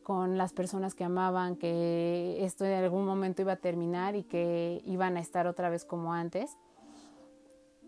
con 0.05 0.39
las 0.39 0.53
personas 0.53 0.95
que 0.95 1.03
amaban, 1.03 1.57
que 1.57 2.39
esto 2.45 2.65
en 2.65 2.85
algún 2.85 3.05
momento 3.05 3.43
iba 3.43 3.55
a 3.55 3.57
terminar 3.57 4.15
y 4.15 4.23
que 4.23 4.81
iban 4.87 5.17
a 5.17 5.21
estar 5.21 5.49
otra 5.49 5.71
vez 5.71 5.85
como 5.85 6.15
antes. 6.15 6.57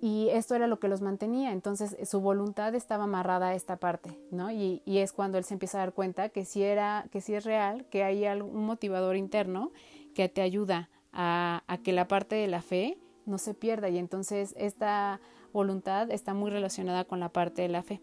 Y 0.02 0.28
esto 0.30 0.56
era 0.56 0.66
lo 0.66 0.80
que 0.80 0.88
los 0.88 1.02
mantenía, 1.02 1.52
entonces 1.52 1.96
su 2.02 2.20
voluntad 2.20 2.74
estaba 2.74 3.04
amarrada 3.04 3.48
a 3.48 3.54
esta 3.54 3.76
parte, 3.76 4.18
¿no? 4.30 4.50
Y, 4.50 4.82
y 4.84 4.98
es 4.98 5.12
cuando 5.12 5.38
él 5.38 5.44
se 5.44 5.54
empieza 5.54 5.78
a 5.78 5.82
dar 5.82 5.94
cuenta 5.94 6.30
que 6.30 6.44
si, 6.44 6.64
era, 6.64 7.06
que 7.12 7.20
si 7.20 7.34
es 7.34 7.44
real, 7.44 7.86
que 7.86 8.02
hay 8.02 8.24
algún 8.26 8.66
motivador 8.66 9.16
interno 9.16 9.70
que 10.14 10.28
te 10.28 10.42
ayuda 10.42 10.90
a, 11.16 11.78
que 11.82 11.92
la 11.92 12.06
parte 12.06 12.36
de 12.36 12.46
la 12.46 12.62
fe 12.62 12.98
no 13.24 13.38
se 13.38 13.54
pierda 13.54 13.88
y 13.88 13.98
entonces 13.98 14.54
esta 14.58 15.20
voluntad 15.52 16.10
está 16.10 16.34
muy 16.34 16.50
relacionada 16.50 17.04
con 17.04 17.18
la 17.18 17.30
parte 17.30 17.62
de 17.62 17.68
la 17.68 17.82
fe 17.82 18.00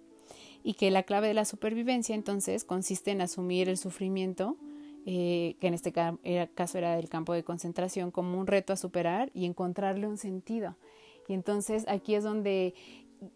y 0.63 0.73
que 0.73 0.89
la 0.91 1.03
clave 1.03 1.27
de 1.27 1.33
la 1.35 1.45
supervivencia 1.45 2.15
entonces 2.15 2.65
consiste 2.65 3.11
en 3.11 3.21
asumir 3.21 3.69
el 3.69 3.77
sufrimiento, 3.77 4.57
eh, 5.05 5.55
que 5.59 5.67
en 5.67 5.73
este 5.73 5.91
caso 5.91 6.77
era 6.77 6.95
del 6.95 7.09
campo 7.09 7.33
de 7.33 7.43
concentración, 7.43 8.11
como 8.11 8.39
un 8.39 8.47
reto 8.47 8.73
a 8.73 8.77
superar 8.77 9.29
y 9.33 9.45
encontrarle 9.45 10.07
un 10.07 10.17
sentido. 10.17 10.75
Y 11.27 11.33
entonces 11.33 11.85
aquí 11.87 12.15
es 12.15 12.23
donde 12.23 12.73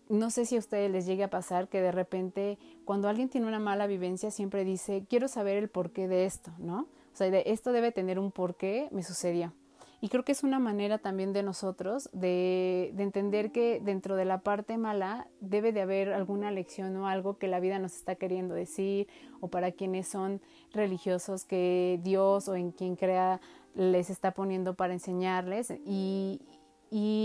no 0.09 0.31
sé 0.31 0.45
si 0.45 0.55
a 0.55 0.59
ustedes 0.59 0.89
les 0.89 1.05
llegue 1.05 1.23
a 1.23 1.29
pasar 1.29 1.69
que 1.69 1.81
de 1.81 1.91
repente 1.91 2.57
cuando 2.85 3.07
alguien 3.07 3.29
tiene 3.29 3.47
una 3.47 3.59
mala 3.59 3.87
vivencia 3.87 4.31
siempre 4.31 4.65
dice, 4.65 5.05
quiero 5.07 5.27
saber 5.27 5.57
el 5.57 5.69
porqué 5.69 6.07
de 6.07 6.25
esto, 6.25 6.51
¿no? 6.57 6.87
O 7.13 7.17
sea, 7.17 7.29
de 7.29 7.43
esto 7.47 7.71
debe 7.71 7.91
tener 7.91 8.19
un 8.19 8.31
porqué, 8.31 8.89
me 8.91 9.03
sucedió. 9.03 9.53
Y 9.99 10.09
creo 10.09 10.23
que 10.23 10.31
es 10.31 10.43
una 10.43 10.59
manera 10.59 10.99
también 10.99 11.33
de 11.33 11.41
nosotros 11.41 12.09
de, 12.13 12.91
de, 12.93 13.03
entender 13.03 13.51
que 13.51 13.81
dentro 13.83 14.15
de 14.15 14.25
la 14.25 14.41
parte 14.41 14.77
mala 14.77 15.27
debe 15.39 15.71
de 15.71 15.81
haber 15.81 16.13
alguna 16.13 16.51
lección 16.51 16.95
o 16.97 17.07
algo 17.07 17.37
que 17.39 17.47
la 17.47 17.59
vida 17.59 17.79
nos 17.79 17.95
está 17.95 18.13
queriendo 18.15 18.53
decir 18.53 19.07
o 19.41 19.47
para 19.47 19.71
quienes 19.71 20.07
son 20.07 20.39
religiosos 20.71 21.45
que 21.45 21.99
Dios 22.03 22.47
o 22.47 22.55
en 22.55 22.71
quien 22.71 22.95
crea 22.95 23.41
les 23.77 24.09
está 24.09 24.31
poniendo 24.31 24.73
para 24.73 24.93
enseñarles. 24.93 25.71
Y, 25.85 26.41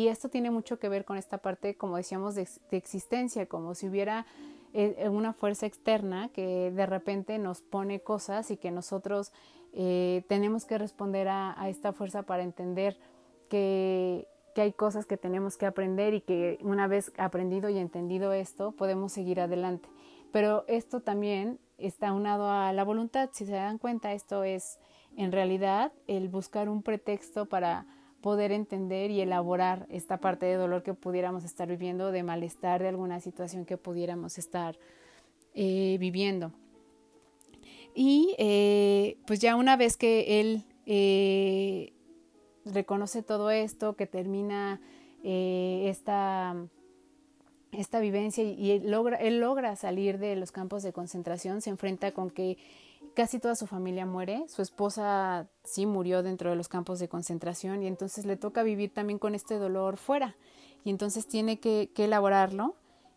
esto 0.08 0.28
tiene 0.28 0.50
mucho 0.50 0.78
que 0.78 0.88
ver 0.88 1.04
con 1.04 1.16
esta 1.16 1.38
parte, 1.38 1.76
como 1.76 1.96
decíamos, 1.96 2.34
de, 2.34 2.46
existencia, 2.72 3.46
como 3.46 3.74
si 3.74 3.88
hubiera 3.88 4.26
eh, 4.74 5.08
una 5.08 5.32
fuerza 5.32 5.66
externa 5.66 6.28
que 6.30 6.70
de 6.70 6.84
repente 6.84 7.38
nos 7.38 7.62
pone 7.62 8.00
cosas 8.00 8.50
y 8.50 8.56
que 8.56 8.70
nosotros 8.70 9.32
eh, 9.72 10.24
tenemos 10.28 10.64
que 10.64 10.78
responder 10.78 11.28
a, 11.28 11.56
esta 11.68 11.92
fuerza 11.92 12.22
para 12.22 12.42
entender 12.42 12.98
que, 13.48 14.26
que, 14.54 14.62
hay 14.62 14.72
cosas 14.72 15.06
que 15.06 15.16
tenemos 15.16 15.56
que 15.56 15.66
aprender 15.66 16.14
y 16.14 16.20
que 16.20 16.58
una 16.62 16.86
vez 16.86 17.12
aprendido 17.16 17.70
y 17.70 17.78
entendido 17.78 18.32
esto 18.32 18.72
podemos 18.72 19.12
seguir 19.12 19.40
adelante. 19.40 19.88
Pero 20.30 20.64
esto 20.66 21.00
también 21.00 21.58
está 21.78 22.12
unado 22.12 22.50
a 22.50 22.72
la 22.72 22.84
voluntad. 22.84 23.30
Si 23.32 23.44
se 23.44 23.52
dan 23.52 23.78
cuenta, 23.78 24.12
esto 24.12 24.44
es 24.44 24.78
en 25.16 25.32
realidad 25.32 25.92
el 26.06 26.28
buscar 26.28 26.68
un 26.68 26.82
pretexto 26.82 27.46
para 27.46 27.86
poder 28.22 28.52
entender 28.52 29.10
y 29.10 29.20
elaborar 29.20 29.86
esta 29.90 30.18
parte 30.18 30.46
de 30.46 30.54
dolor 30.54 30.82
que 30.82 30.94
pudiéramos 30.94 31.44
estar 31.44 31.68
viviendo, 31.68 32.12
de 32.12 32.22
malestar, 32.22 32.80
de 32.80 32.88
alguna 32.88 33.20
situación 33.20 33.66
que 33.66 33.76
pudiéramos 33.76 34.38
estar 34.38 34.78
eh, 35.54 35.96
viviendo. 35.98 36.52
Y 37.94 38.34
eh, 38.38 39.18
pues 39.26 39.40
ya 39.40 39.56
una 39.56 39.76
vez 39.76 39.96
que 39.96 40.40
él 40.40 40.64
eh, 40.86 41.92
reconoce 42.64 43.22
todo 43.22 43.50
esto, 43.50 43.96
que 43.96 44.06
termina 44.06 44.80
esta, 45.24 46.56
esta 47.72 48.00
vivencia 48.00 48.44
y, 48.44 48.80
logra, 48.80 49.16
él 49.16 49.40
logra 49.40 49.76
salir 49.76 50.18
de 50.18 50.36
los 50.36 50.52
campos 50.52 50.82
de 50.82 50.92
concentración, 50.92 51.60
se 51.60 51.70
enfrenta 51.70 52.12
con 52.12 52.30
que 52.30 52.58
casi 53.14 53.38
toda 53.38 53.54
su 53.54 53.66
familia 53.66 54.06
muere, 54.06 54.44
su 54.48 54.62
esposa 54.62 55.48
sí 55.64 55.86
murió 55.86 56.22
dentro 56.22 56.50
de 56.50 56.56
los 56.56 56.68
campos 56.68 56.98
de 56.98 57.08
concentración 57.08 57.82
y 57.82 57.86
entonces 57.86 58.26
le 58.26 58.36
toca 58.36 58.62
vivir 58.62 58.92
también 58.92 59.18
con 59.18 59.34
este 59.34 59.58
dolor 59.58 59.96
fuera. 59.96 60.36
Y 60.84 60.90
entonces 60.90 61.26
tiene 61.26 61.60
que, 61.60 61.90
elaborarlo 61.96 62.74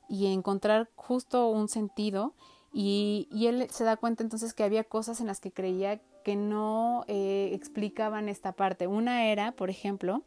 y 0.08 0.28
encontrar 0.28 0.90
justo 0.96 1.50
un 1.50 1.68
sentido 1.68 2.34
y, 2.78 3.48
él 3.48 3.68
se 3.72 3.86
da 3.86 3.96
cuenta 3.96 4.22
entonces 4.22 4.54
que 4.54 4.66
había 4.66 4.84
cosas 4.84 5.22
en 5.22 5.28
las 5.28 5.40
que 5.40 5.50
creía 5.50 6.02
que 6.26 6.36
no 6.36 7.06
eh, 7.08 7.52
explicaban 7.54 8.28
esta 8.28 8.52
parte. 8.52 8.86
Una 8.86 9.32
era, 9.32 9.54
por 9.54 9.70
ejemplo, 9.70 10.24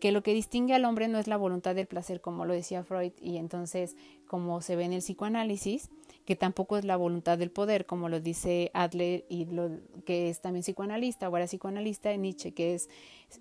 que 0.00 0.10
lo 0.10 0.22
que 0.22 0.32
distingue 0.32 0.72
al 0.72 0.86
hombre 0.86 1.08
no 1.08 1.18
es 1.18 1.26
la 1.26 1.36
voluntad 1.36 1.74
del 1.74 1.86
placer, 1.86 2.22
como 2.22 2.46
lo 2.46 2.54
decía 2.54 2.82
Freud, 2.82 3.12
y 3.20 3.36
entonces, 3.36 3.94
como 4.26 4.62
se 4.62 4.74
ve 4.74 4.84
en 4.84 4.94
el 4.94 5.00
psicoanálisis, 5.00 5.90
que 6.24 6.34
tampoco 6.34 6.78
es 6.78 6.86
la 6.86 6.96
voluntad 6.96 7.36
del 7.36 7.50
poder, 7.50 7.84
como 7.84 8.08
lo 8.08 8.20
dice 8.20 8.70
Adler, 8.72 9.26
y 9.28 9.44
lo, 9.44 9.68
que 10.06 10.30
es 10.30 10.40
también 10.40 10.62
psicoanalista, 10.62 11.28
o 11.28 11.36
era 11.36 11.44
psicoanalista, 11.44 12.16
Nietzsche, 12.16 12.54
que 12.54 12.72
es 12.72 12.88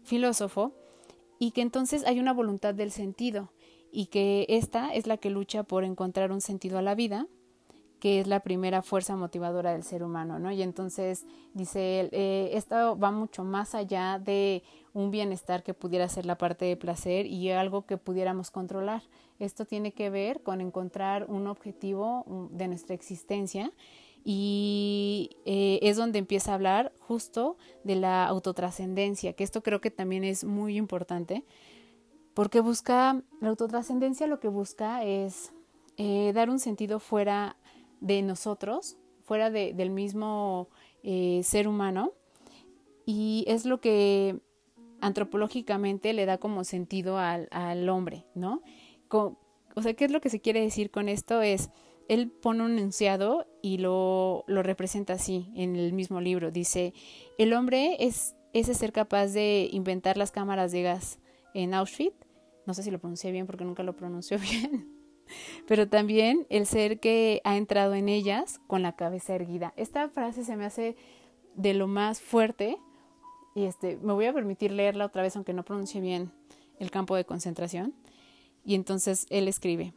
filósofo, 0.04 0.74
y 1.40 1.52
que 1.52 1.62
entonces 1.62 2.06
hay 2.06 2.20
una 2.20 2.34
voluntad 2.34 2.74
del 2.76 2.92
sentido, 2.92 3.54
y 3.94 4.08
que 4.08 4.46
esta 4.50 4.94
es 4.94 5.08
la 5.08 5.16
que 5.16 5.30
lucha 5.30 5.64
por 5.64 5.86
encontrar 5.86 6.34
un 6.34 6.42
sentido 6.42 6.80
a 6.80 6.82
la 6.82 6.96
vida, 6.96 7.28
que 8.02 8.20
es 8.20 8.26
la 8.26 8.40
primera 8.40 8.82
fuerza 8.82 9.16
motivadora 9.16 9.74
del 9.74 9.84
ser 9.84 10.04
humano, 10.04 10.40
¿no? 10.40 10.52
Y 10.52 10.64
entonces 10.64 11.28
dice 11.54 12.00
él, 12.00 12.10
eh, 12.12 12.50
esto 12.54 12.98
va 12.98 13.12
mucho 13.12 13.44
más 13.44 13.76
allá 13.76 14.18
de 14.18 14.64
un 14.92 15.12
bienestar 15.12 15.62
que 15.62 15.76
pudiera 15.76 16.10
ser 16.10 16.26
la 16.26 16.36
parte 16.36 16.66
de 16.66 16.76
placer 16.76 17.28
y 17.28 17.52
algo 17.52 17.86
que 17.86 17.98
pudiéramos 17.98 18.50
controlar. 18.50 19.04
Esto 19.38 19.66
tiene 19.66 19.92
que 19.92 20.10
ver 20.10 20.42
con 20.42 20.62
encontrar 20.62 21.28
un 21.30 21.46
objetivo 21.46 22.50
de 22.50 22.68
nuestra 22.68 22.96
existencia 22.96 23.72
y 24.24 25.38
eh, 25.46 25.78
es 25.84 25.96
donde 25.96 26.18
empieza 26.18 26.52
a 26.52 26.56
hablar 26.56 26.94
justo 27.02 27.56
de 27.84 27.98
la 27.98 28.26
autotrascendencia, 28.26 29.34
que 29.34 29.44
esto 29.44 29.62
creo 29.62 29.80
que 29.80 29.92
también 29.92 30.24
es 30.24 30.44
muy 30.44 30.76
importante, 30.76 31.44
porque 32.34 32.62
busca, 32.62 33.22
la 33.42 33.50
autotrascendencia 33.50 34.26
lo 34.26 34.40
que 34.40 34.48
busca 34.48 35.04
es 35.04 35.54
eh, 35.98 36.32
dar 36.34 36.50
un 36.50 36.58
sentido 36.58 37.00
fuera 37.00 37.58
de 38.02 38.22
nosotros, 38.22 38.98
fuera 39.24 39.50
de, 39.50 39.74
del 39.74 39.92
mismo 39.92 40.68
eh, 41.04 41.42
ser 41.44 41.68
humano, 41.68 42.12
y 43.06 43.46
es 43.48 43.66
lo 43.66 43.80
que 43.80 44.42
antropológicamente 45.00 46.14
le 46.14 46.26
da 46.26 46.38
como 46.38 46.64
sentido 46.64 47.18
al, 47.18 47.48
al 47.52 47.88
hombre, 47.90 48.26
¿no? 48.36 48.62
o 49.76 49.82
sea, 49.82 49.94
¿qué 49.94 50.06
es 50.06 50.12
lo 50.12 50.22
que 50.22 50.30
se 50.30 50.40
quiere 50.40 50.62
decir 50.62 50.90
con 50.90 51.10
esto? 51.10 51.42
Es, 51.42 51.70
él 52.08 52.30
pone 52.30 52.64
un 52.64 52.78
enunciado 52.78 53.46
y 53.62 53.78
lo, 53.78 54.46
lo 54.48 54.64
representa 54.64 55.14
así 55.14 55.52
en 55.56 55.76
el 55.76 55.92
mismo 55.94 56.22
libro. 56.22 56.52
Dice, 56.52 56.94
el 57.38 57.54
hombre 57.54 57.98
es 58.00 58.36
ese 58.54 58.74
ser 58.74 58.94
capaz 58.94 59.28
de 59.28 59.70
inventar 59.72 60.18
las 60.18 60.32
cámaras 60.32 60.72
de 60.72 60.84
gas 60.84 61.20
en 61.54 61.74
Auschwitz. 61.74 62.16
No 62.66 62.74
sé 62.74 62.84
si 62.84 62.92
lo 62.92 63.00
pronuncié 63.00 63.32
bien 63.32 63.48
porque 63.48 63.66
nunca 63.66 63.84
lo 63.84 63.96
pronunció 63.96 64.38
bien 64.52 65.01
pero 65.68 65.88
también 65.88 66.46
el 66.50 66.66
ser 66.66 67.00
que 67.00 67.42
ha 67.44 67.58
entrado 67.58 67.94
en 67.94 68.10
ellas 68.10 68.60
con 68.68 68.82
la 68.82 68.96
cabeza 68.96 69.36
erguida. 69.36 69.74
Esta 69.76 70.10
frase 70.10 70.44
se 70.44 70.56
me 70.56 70.66
hace 70.66 70.96
de 71.56 71.74
lo 71.74 71.88
más 71.88 72.22
fuerte 72.22 72.78
y 73.56 73.66
este, 73.66 73.98
me 73.98 74.14
voy 74.14 74.26
a 74.26 74.34
permitir 74.34 74.72
leerla 74.72 75.06
otra 75.06 75.22
vez 75.22 75.36
aunque 75.36 75.54
no 75.54 75.64
pronuncie 75.64 76.02
bien 76.02 76.32
el 76.80 76.92
campo 76.92 77.16
de 77.16 77.26
concentración. 77.26 77.94
Y 78.64 78.76
entonces 78.76 79.26
él 79.30 79.48
escribe, 79.48 79.94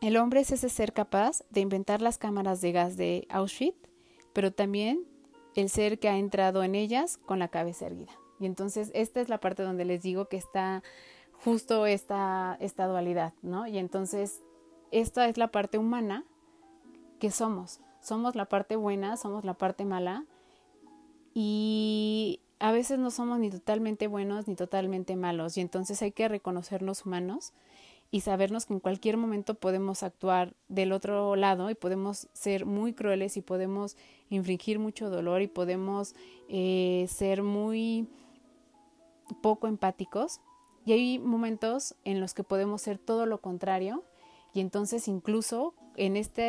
el 0.00 0.16
hombre 0.16 0.40
es 0.40 0.52
ese 0.52 0.68
ser 0.68 0.92
capaz 0.92 1.42
de 1.50 1.60
inventar 1.60 2.02
las 2.02 2.18
cámaras 2.18 2.60
de 2.60 2.72
gas 2.72 2.96
de 2.96 3.26
Auschwitz, 3.28 3.88
pero 4.32 4.52
también 4.52 5.04
el 5.54 5.70
ser 5.70 5.98
que 5.98 6.08
ha 6.08 6.18
entrado 6.18 6.62
en 6.62 6.74
ellas 6.74 7.16
con 7.16 7.38
la 7.38 7.48
cabeza 7.48 7.86
erguida. 7.86 8.12
Y 8.38 8.46
entonces 8.46 8.90
esta 8.94 9.20
es 9.20 9.28
la 9.28 9.40
parte 9.40 9.62
donde 9.62 9.84
les 9.84 10.02
digo 10.02 10.28
que 10.28 10.36
está 10.36 10.82
justo 11.46 11.86
esta, 11.86 12.56
esta 12.58 12.88
dualidad, 12.88 13.32
¿no? 13.40 13.68
Y 13.68 13.78
entonces 13.78 14.42
esta 14.90 15.28
es 15.28 15.38
la 15.38 15.52
parte 15.52 15.78
humana 15.78 16.24
que 17.20 17.30
somos. 17.30 17.78
Somos 18.00 18.34
la 18.34 18.46
parte 18.46 18.74
buena, 18.74 19.16
somos 19.16 19.44
la 19.44 19.54
parte 19.54 19.84
mala 19.84 20.24
y 21.34 22.40
a 22.58 22.72
veces 22.72 22.98
no 22.98 23.12
somos 23.12 23.38
ni 23.38 23.48
totalmente 23.48 24.08
buenos 24.08 24.48
ni 24.48 24.56
totalmente 24.56 25.14
malos 25.14 25.56
y 25.56 25.60
entonces 25.60 26.02
hay 26.02 26.10
que 26.10 26.26
reconocernos 26.26 27.06
humanos 27.06 27.52
y 28.10 28.22
sabernos 28.22 28.66
que 28.66 28.74
en 28.74 28.80
cualquier 28.80 29.16
momento 29.16 29.54
podemos 29.54 30.02
actuar 30.02 30.52
del 30.66 30.90
otro 30.90 31.36
lado 31.36 31.70
y 31.70 31.76
podemos 31.76 32.28
ser 32.32 32.66
muy 32.66 32.92
crueles 32.92 33.36
y 33.36 33.40
podemos 33.40 33.96
infringir 34.30 34.80
mucho 34.80 35.10
dolor 35.10 35.42
y 35.42 35.46
podemos 35.46 36.16
eh, 36.48 37.06
ser 37.08 37.44
muy 37.44 38.08
poco 39.42 39.68
empáticos 39.68 40.40
y 40.86 40.92
hay 40.92 41.18
momentos 41.18 41.96
en 42.04 42.20
los 42.20 42.32
que 42.32 42.44
podemos 42.44 42.80
ser 42.80 42.96
todo 42.96 43.26
lo 43.26 43.42
contrario 43.42 44.04
y 44.54 44.60
entonces 44.60 45.08
incluso 45.08 45.74
en 45.96 46.16
esta 46.16 46.42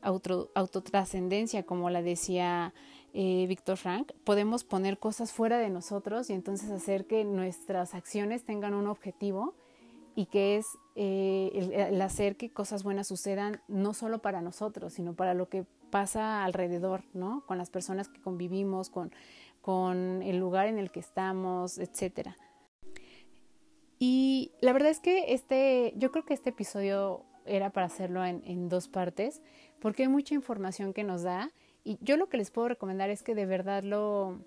auto, 0.00 0.50
autotrascendencia, 0.54 1.64
como 1.64 1.90
la 1.90 2.00
decía 2.00 2.72
eh, 3.12 3.44
Víctor 3.46 3.76
Frank, 3.76 4.12
podemos 4.24 4.64
poner 4.64 4.98
cosas 4.98 5.32
fuera 5.32 5.58
de 5.58 5.68
nosotros 5.68 6.30
y 6.30 6.32
entonces 6.32 6.70
hacer 6.70 7.06
que 7.06 7.24
nuestras 7.24 7.94
acciones 7.94 8.44
tengan 8.44 8.72
un 8.72 8.86
objetivo 8.86 9.54
y 10.14 10.26
que 10.26 10.56
es 10.56 10.66
eh, 10.94 11.88
el, 11.90 12.00
hacer 12.00 12.36
que 12.36 12.50
cosas 12.50 12.84
buenas 12.84 13.08
sucedan 13.08 13.60
no 13.66 13.94
solo 13.94 14.20
para 14.20 14.40
nosotros, 14.40 14.92
sino 14.94 15.14
para 15.14 15.34
lo 15.34 15.48
que 15.48 15.66
pasa 15.90 16.44
alrededor, 16.44 17.02
¿no? 17.14 17.44
Con 17.46 17.58
las 17.58 17.70
personas 17.70 18.08
que 18.08 18.20
convivimos, 18.20 18.90
con, 18.90 19.12
con 19.60 20.22
el 20.22 20.38
lugar 20.38 20.68
en 20.68 20.78
el 20.78 20.90
que 20.90 21.00
estamos, 21.00 21.78
etcétera. 21.78 22.36
Y 24.04 24.50
la 24.60 24.72
verdad 24.72 24.90
es 24.90 24.98
que 24.98 25.32
este, 25.32 25.92
yo 25.94 26.10
creo 26.10 26.24
que 26.24 26.34
este 26.34 26.50
episodio 26.50 27.24
era 27.46 27.70
para 27.70 27.86
hacerlo 27.86 28.24
en, 28.24 28.68
dos 28.68 28.88
partes, 28.88 29.42
porque 29.78 30.02
hay 30.02 30.08
mucha 30.08 30.34
información 30.34 30.92
que 30.92 31.04
nos 31.04 31.22
da. 31.22 31.52
Y 31.84 31.98
yo 32.00 32.16
lo 32.16 32.28
que 32.28 32.36
les 32.36 32.50
puedo 32.50 32.66
recomendar 32.66 33.10
es 33.10 33.22
que 33.22 33.36
de 33.36 33.46
verdad 33.46 33.84
lo, 33.84 34.40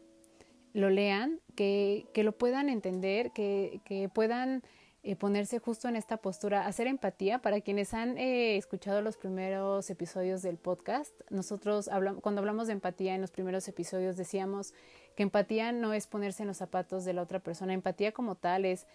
lo 0.73 0.89
lean, 0.89 1.39
que, 1.55 2.05
que 2.13 2.23
lo 2.23 2.33
puedan 2.33 2.67
entender, 2.67 3.31
que, 3.31 3.79
que 3.85 4.09
puedan 4.09 4.61
eh, 5.07 5.15
ponerse 5.15 5.59
justo 5.59 5.87
en 5.87 5.95
esta 5.95 6.17
postura, 6.17 6.65
hacer 6.65 6.87
empatía. 6.87 7.37
Para 7.37 7.61
quienes 7.61 7.93
han 7.93 8.17
eh, 8.17 8.57
escuchado 8.57 9.03
los 9.03 9.17
primeros 9.17 9.87
episodios 9.91 10.41
del 10.41 10.57
podcast, 10.57 11.13
nosotros 11.29 11.89
hablamos, 11.89 12.23
cuando 12.23 12.39
hablamos 12.39 12.65
de 12.65 12.73
empatía 12.73 13.13
en 13.13 13.21
los 13.21 13.29
primeros 13.29 13.67
episodios 13.67 14.17
decíamos 14.17 14.73
que 15.15 15.21
empatía 15.21 15.71
no 15.71 15.93
es 15.93 16.07
ponerse 16.07 16.41
en 16.41 16.47
los 16.47 16.57
zapatos 16.57 17.05
de 17.05 17.13
la 17.13 17.21
otra 17.21 17.39
persona, 17.39 17.75
empatía 17.75 18.13
como 18.13 18.33
tal 18.33 18.65
es 18.65 18.87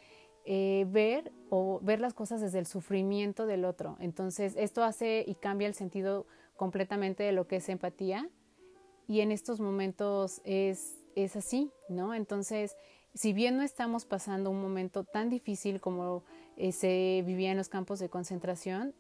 eh, 0.53 0.84
ver 0.88 1.30
o 1.48 1.78
ver 1.80 2.01
las 2.01 2.12
cosas 2.12 2.40
desde 2.40 2.59
el 2.59 2.66
sufrimiento 2.66 3.46
del 3.46 3.64
otro. 3.64 3.96
Entonces, 4.01 4.55
esto 4.57 4.82
hace 4.82 5.24
y 5.24 5.36
cambia 5.36 5.68
el 5.68 5.74
sentido 5.74 6.26
completamente 6.57 7.22
de 7.22 7.30
lo 7.30 7.46
que 7.46 7.57
es 7.57 7.68
empatía 7.68 8.28
y 9.07 9.20
en 9.20 9.30
estos 9.30 9.61
momentos 9.61 10.40
es, 10.42 10.98
es 11.14 11.36
así, 11.36 11.70
¿no? 11.88 12.14
Entonces, 12.14 12.76
si 13.14 13.32
bien 13.32 13.59
no 13.59 13.62
estamos 13.62 14.07
pasando 14.07 14.51
un 14.51 14.61
momento 14.61 15.05
tan 15.05 15.30
difícil 15.30 15.80
como 15.80 16.24
eh, 16.57 16.72
se 16.72 17.22
vivía 17.24 17.53
en 17.53 17.57
los 17.57 17.68
campos 17.68 18.01
de 18.01 18.09
concentración, 18.09 18.92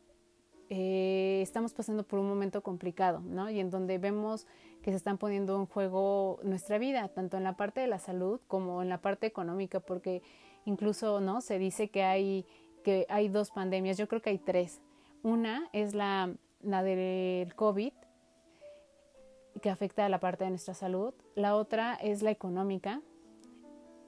eh, 0.68 1.40
estamos 1.42 1.74
pasando 1.74 2.04
por 2.04 2.20
un 2.20 2.28
momento 2.28 2.62
complicado, 2.62 3.22
¿no? 3.24 3.50
Y 3.50 3.58
en 3.58 3.70
donde 3.70 3.98
vemos 3.98 4.46
que 4.82 4.92
se 4.92 4.96
están 4.96 5.18
poniendo 5.18 5.56
en 5.56 5.66
juego 5.66 6.38
nuestra 6.44 6.78
vida, 6.78 7.08
tanto 7.08 7.36
en 7.36 7.42
la 7.42 7.56
parte 7.56 7.80
de 7.80 7.88
la 7.88 7.98
salud 7.98 8.40
como 8.46 8.82
en 8.82 8.88
la 8.88 9.00
parte 9.00 9.26
económica, 9.26 9.80
porque 9.80 10.22
incluso, 10.64 11.20
¿no? 11.20 11.40
Se 11.40 11.58
dice 11.58 11.88
que 11.88 12.02
hay, 12.02 12.46
que 12.84 13.06
hay 13.08 13.28
dos 13.28 13.50
pandemias, 13.50 13.98
yo 13.98 14.08
creo 14.08 14.22
que 14.22 14.30
hay 14.30 14.38
tres. 14.38 14.80
Una 15.22 15.68
es 15.72 15.94
la, 15.94 16.34
la 16.60 16.82
del 16.82 17.54
COVID, 17.54 17.92
que 19.60 19.70
afecta 19.70 20.06
a 20.06 20.08
la 20.08 20.20
parte 20.20 20.44
de 20.44 20.50
nuestra 20.50 20.74
salud. 20.74 21.14
La 21.34 21.56
otra 21.56 21.94
es 21.94 22.22
la 22.22 22.30
económica. 22.30 23.00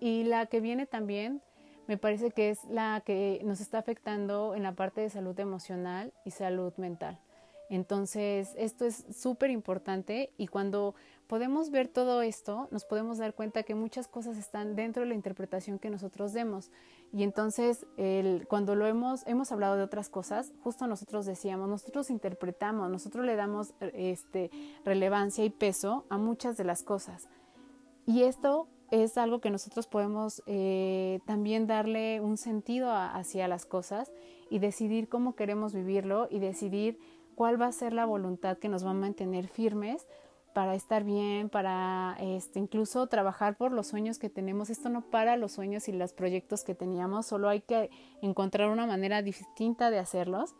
Y 0.01 0.25
la 0.25 0.47
que 0.47 0.61
viene 0.61 0.87
también 0.87 1.43
me 1.87 1.99
parece 1.99 2.31
que 2.31 2.51
es 2.51 2.65
la 2.65 3.03
que 3.05 3.41
nos 3.45 3.61
está 3.61 3.79
afectando 3.79 4.55
en 4.55 4.63
la 4.63 4.73
parte 4.73 5.01
de 5.01 5.11
salud 5.11 5.39
emocional 5.39 6.13
y 6.25 6.31
salud 6.31 6.73
mental. 6.77 7.19
Entonces, 7.73 8.53
esto 8.59 8.85
es 8.85 9.07
súper 9.17 9.49
importante 9.49 10.31
y 10.37 10.47
cuando 10.47 10.95
podemos 11.27 11.71
ver 11.71 11.89
todo 11.89 12.21
esto, 12.21 12.69
nos 12.71 12.85
podemos 12.85 13.17
dar 13.17 13.33
cuenta 13.33 13.63
que 13.63 13.75
muchas 13.75 14.09
cosas 14.09 14.37
están 14.37 14.77
dentro 14.77 15.05
de 15.05 15.09
la 15.09 15.15
interpretación 15.15 15.79
que 15.79 15.89
nosotros 15.89 16.35
demos. 16.35 16.71
Y 17.15 17.23
entonces, 17.23 17.87
cuando 18.47 18.75
lo 18.75 18.87
hemos, 18.87 19.27
hemos 19.27 19.53
hablado 19.53 19.77
de 19.77 19.85
otras 19.85 20.11
cosas, 20.11 20.53
justo 20.63 20.87
nosotros 20.87 21.25
decíamos, 21.25 21.67
nosotros 21.67 22.11
interpretamos, 22.11 22.91
nosotros 22.91 23.25
le 23.25 23.37
damos 23.37 23.73
este, 23.81 24.51
relevancia 24.85 25.43
y 25.43 25.49
peso 25.49 26.05
a 26.11 26.19
muchas 26.19 26.59
de 26.59 26.65
las 26.65 26.83
cosas. 26.83 27.27
Y 28.05 28.25
esto 28.25 28.69
es 28.91 29.17
algo 29.17 29.41
que 29.41 29.49
nosotros 29.49 29.87
podemos 29.87 30.43
eh, 30.45 31.21
también 31.25 31.67
darle 31.67 32.21
un 32.21 32.37
sentido 32.37 32.93
hacia 32.93 33.49
las 33.49 33.65
cosas 33.65 34.13
y 34.51 34.59
decidir 34.59 35.09
cómo 35.09 35.35
queremos 35.35 35.73
vivirlo 35.73 36.29
y 36.31 36.39
decidir 36.39 36.99
cuál 37.43 37.61
va 37.61 37.67
a 37.67 37.73
ser 37.73 37.93
la 37.93 38.05
voluntad 38.05 38.57
que 38.57 38.69
nos 38.69 38.87
va 38.87 38.91
a 38.91 38.95
mantener 38.95 39.49
firmes 39.49 40.07
para 40.55 40.77
estar 40.77 41.03
bien, 41.03 41.49
para 41.49 42.17
este, 42.21 42.61
incluso 42.61 43.09
trabajar 43.09 43.57
por 43.57 43.73
los 43.73 43.89
sueños 43.89 44.21
que 44.21 44.31
tenemos. 44.31 44.71
Esto 44.71 44.91
no 44.91 45.01
para 45.01 45.37
los 45.37 45.51
sueños 45.51 45.89
y 45.89 45.93
los 45.93 46.13
proyectos 46.13 46.63
que 46.63 46.77
teníamos, 46.77 47.27
solo 47.27 47.49
hay 47.49 47.61
que 47.61 47.91
encontrar 48.21 48.69
una 48.69 48.87
manera 48.87 49.23
distinta 49.23 49.91
de 49.91 49.99
hacerlos 49.99 50.55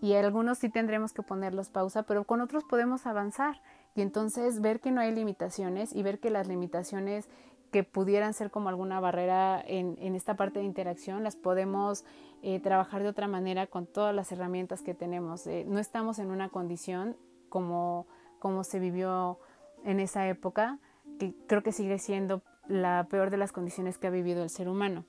y 0.00 0.14
algunos 0.14 0.58
sí 0.58 0.68
tendremos 0.68 1.12
que 1.12 1.24
ponerlos 1.24 1.68
pausa, 1.68 2.04
pero 2.04 2.22
con 2.22 2.40
otros 2.40 2.62
podemos 2.62 3.06
avanzar 3.06 3.60
y 3.96 4.02
entonces 4.02 4.60
ver 4.60 4.78
que 4.78 4.92
no 4.92 5.00
hay 5.00 5.12
limitaciones 5.12 5.92
y 5.92 6.04
ver 6.04 6.20
que 6.20 6.30
las 6.30 6.46
limitaciones 6.46 7.28
que 7.70 7.84
pudieran 7.84 8.34
ser 8.34 8.50
como 8.50 8.68
alguna 8.68 9.00
barrera 9.00 9.62
en, 9.66 9.96
en 10.00 10.14
esta 10.14 10.34
parte 10.36 10.58
de 10.58 10.64
interacción 10.64 11.22
las 11.22 11.36
podemos 11.36 12.04
eh, 12.42 12.58
trabajar 12.60 13.02
de 13.02 13.08
otra 13.08 13.28
manera 13.28 13.66
con 13.66 13.86
todas 13.86 14.14
las 14.14 14.32
herramientas 14.32 14.82
que 14.82 14.94
tenemos. 14.94 15.46
Eh, 15.46 15.64
no 15.66 15.78
estamos 15.78 16.18
en 16.18 16.30
una 16.30 16.48
condición 16.48 17.16
como 17.48 18.06
como 18.38 18.64
se 18.64 18.78
vivió 18.78 19.38
en 19.84 20.00
esa 20.00 20.26
época, 20.26 20.78
que 21.18 21.34
creo 21.46 21.62
que 21.62 21.72
sigue 21.72 21.98
siendo 21.98 22.40
la 22.68 23.06
peor 23.10 23.28
de 23.28 23.36
las 23.36 23.52
condiciones 23.52 23.98
que 23.98 24.06
ha 24.06 24.10
vivido 24.10 24.42
el 24.42 24.48
ser 24.48 24.66
humano. 24.66 25.04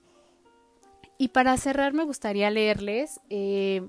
Y 1.17 1.29
para 1.29 1.55
cerrar 1.55 1.93
me 1.93 2.03
gustaría 2.03 2.49
leerles 2.49 3.21
eh, 3.29 3.87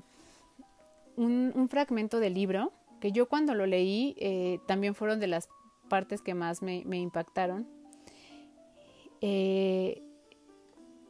un, 1.16 1.68
fragmento 1.68 2.20
del 2.20 2.34
libro, 2.34 2.72
que 3.00 3.10
yo 3.10 3.28
cuando 3.28 3.52
lo 3.54 3.66
leí 3.66 4.60
también 4.68 4.94
fueron 4.94 5.18
de 5.18 5.26
las 5.26 5.48
partes 5.88 6.22
que 6.22 6.32
más 6.34 6.62
me, 6.62 6.82
impactaron. 6.96 7.66
Eh, 9.22 10.02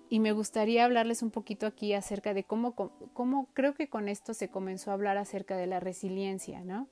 y 0.08 0.20
me 0.20 0.32
gustaría 0.32 0.84
hablarles 0.84 1.22
un 1.22 1.30
poquito 1.30 1.66
aquí 1.66 1.94
acerca 1.94 2.34
de 2.34 2.44
cómo, 2.44 2.74
cómo 3.14 3.48
creo 3.54 3.74
que 3.74 3.88
con 3.88 4.08
esto 4.08 4.34
se 4.34 4.50
comenzó 4.50 4.90
a 4.90 4.94
hablar 4.94 5.16
acerca 5.16 5.56
de 5.56 5.66
la 5.66 5.80
resiliencia, 5.80 6.62
¿no? 6.62 6.86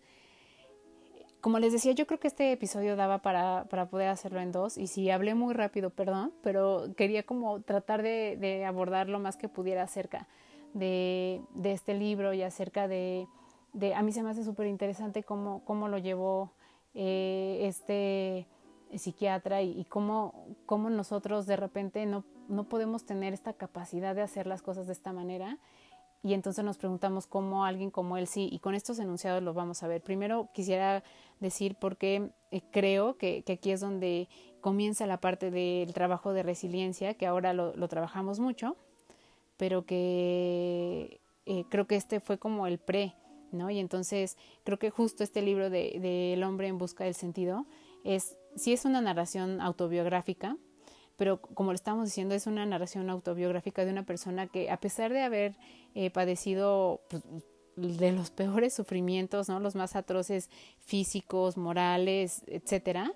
Como 1.43 1.59
les 1.59 1.73
decía, 1.73 1.93
yo 1.93 2.07
creo 2.07 2.18
que 2.18 2.29
este 2.29 2.51
episodio 2.53 2.97
daba 2.97 3.18
para, 3.18 3.66
poder 3.91 4.09
hacerlo 4.09 4.41
en 4.41 4.53
dos 4.53 4.79
y 4.79 4.87
si 4.87 5.11
hablé 5.11 5.35
muy 5.35 5.55
rápido, 5.55 5.91
perdón, 5.91 6.33
pero 6.43 6.95
quería 6.97 7.23
como 7.23 7.61
tratar 7.61 8.03
de, 8.03 8.64
abordar 8.66 9.09
lo 9.09 9.18
más 9.18 9.37
que 9.37 9.49
pudiera 9.49 9.83
acerca 9.83 10.27
de, 10.73 11.43
de 11.55 11.73
este 11.73 11.95
libro 11.95 12.33
y 12.33 12.43
acerca 12.43 12.89
de, 12.89 13.27
de, 13.75 13.95
a 13.95 14.03
mí 14.03 14.12
se 14.12 14.23
me 14.23 14.31
hace 14.31 14.45
súper 14.45 14.66
interesante 14.66 15.23
cómo, 15.23 15.62
cómo 15.64 15.89
lo 15.89 15.99
llevó 15.99 16.53
eh, 16.95 17.61
este 17.62 18.47
psiquiatra 18.95 19.62
y, 19.62 19.78
y, 19.78 19.84
cómo, 19.84 20.47
cómo 20.66 20.91
nosotros 20.91 21.47
de 21.47 21.57
repente 21.57 22.07
no, 22.07 22.24
no 22.49 22.68
podemos 22.68 23.05
tener 23.05 23.32
esta 23.32 23.53
capacidad 23.53 24.14
de 24.14 24.22
hacer 24.22 24.47
las 24.47 24.62
cosas 24.62 24.86
de 24.86 24.93
esta 24.93 25.12
manera 25.12 25.59
y 26.22 26.34
entonces 26.34 26.64
nos 26.64 26.76
preguntamos 26.76 27.26
cómo 27.26 27.64
alguien 27.64 27.91
como 27.91 28.18
él 28.18 28.26
sí, 28.26 28.49
y 28.53 28.59
con 28.59 28.74
estos 28.74 28.99
enunciados 28.99 29.43
los 29.43 29.55
vamos 29.55 29.82
a 29.82 29.88
ver. 29.88 30.03
Primero 30.03 30.51
quisiera 30.53 31.03
decir 31.41 31.76
por 31.76 31.97
qué 31.97 32.30
eh, 32.51 32.61
creo 32.70 33.16
que, 33.16 33.43
aquí 33.51 33.70
es 33.70 33.80
donde 33.80 34.28
comienza 34.61 35.07
la 35.07 35.18
parte 35.20 35.51
del 35.51 35.95
trabajo 35.95 36.34
de 36.34 36.43
resiliencia, 36.43 37.14
que 37.14 37.26
ahora 37.26 37.55
lo, 37.55 37.88
trabajamos 37.88 38.38
mucho, 38.38 38.76
pero 39.57 39.86
que 39.86 41.20
eh, 41.47 41.64
creo 41.70 41.86
que 41.86 41.97
este 41.97 42.20
fue 42.20 42.36
como 42.38 42.66
el 42.66 42.78
pre, 42.78 43.14
¿no? 43.51 43.70
Y 43.70 43.78
entonces 43.78 44.36
creo 44.62 44.78
que 44.78 44.91
justo 44.91 45.24
este 45.24 45.41
libro 45.41 45.70
de, 45.70 46.34
El 46.34 46.43
hombre 46.45 46.68
en 46.68 46.76
busca 46.76 47.05
del 47.05 47.14
sentido 47.14 47.64
es, 48.05 48.36
sí 48.57 48.73
es 48.73 48.85
una 48.85 49.01
narración 49.01 49.61
autobiográfica, 49.61 50.57
pero 51.17 51.41
como 51.41 51.73
lo 51.73 51.75
estamos 51.75 52.07
diciendo, 52.07 52.35
es 52.35 52.47
una 52.47 52.65
narración 52.65 53.11
autobiográfica 53.11 53.85
de 53.85 53.91
una 53.91 54.05
persona 54.05 54.47
que 54.47 54.71
a 54.71 54.79
pesar 54.79 55.13
de 55.13 55.23
haber 55.23 55.57
eh, 55.95 56.11
padecido 56.11 57.03
pues, 57.11 57.23
de 57.77 58.13
los 58.13 58.31
peores 58.31 58.75
sufrimientos, 58.75 59.49
¿no? 59.49 59.61
los 59.61 59.75
más 59.75 59.97
atroces 59.97 60.51
físicos, 60.79 61.57
morales, 61.57 62.43
etcétera, 62.47 63.13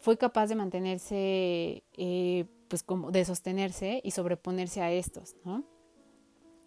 fue 0.00 0.16
capaz 0.16 0.48
de 0.48 0.54
mantenerse, 0.54 1.82
eh, 1.96 2.44
pues 2.68 2.82
como 2.82 3.10
de 3.10 3.24
sostenerse 3.24 4.00
y 4.04 4.10
sobreponerse 4.12 4.80
a 4.82 4.92
estos, 4.92 5.36
¿no? 5.44 5.64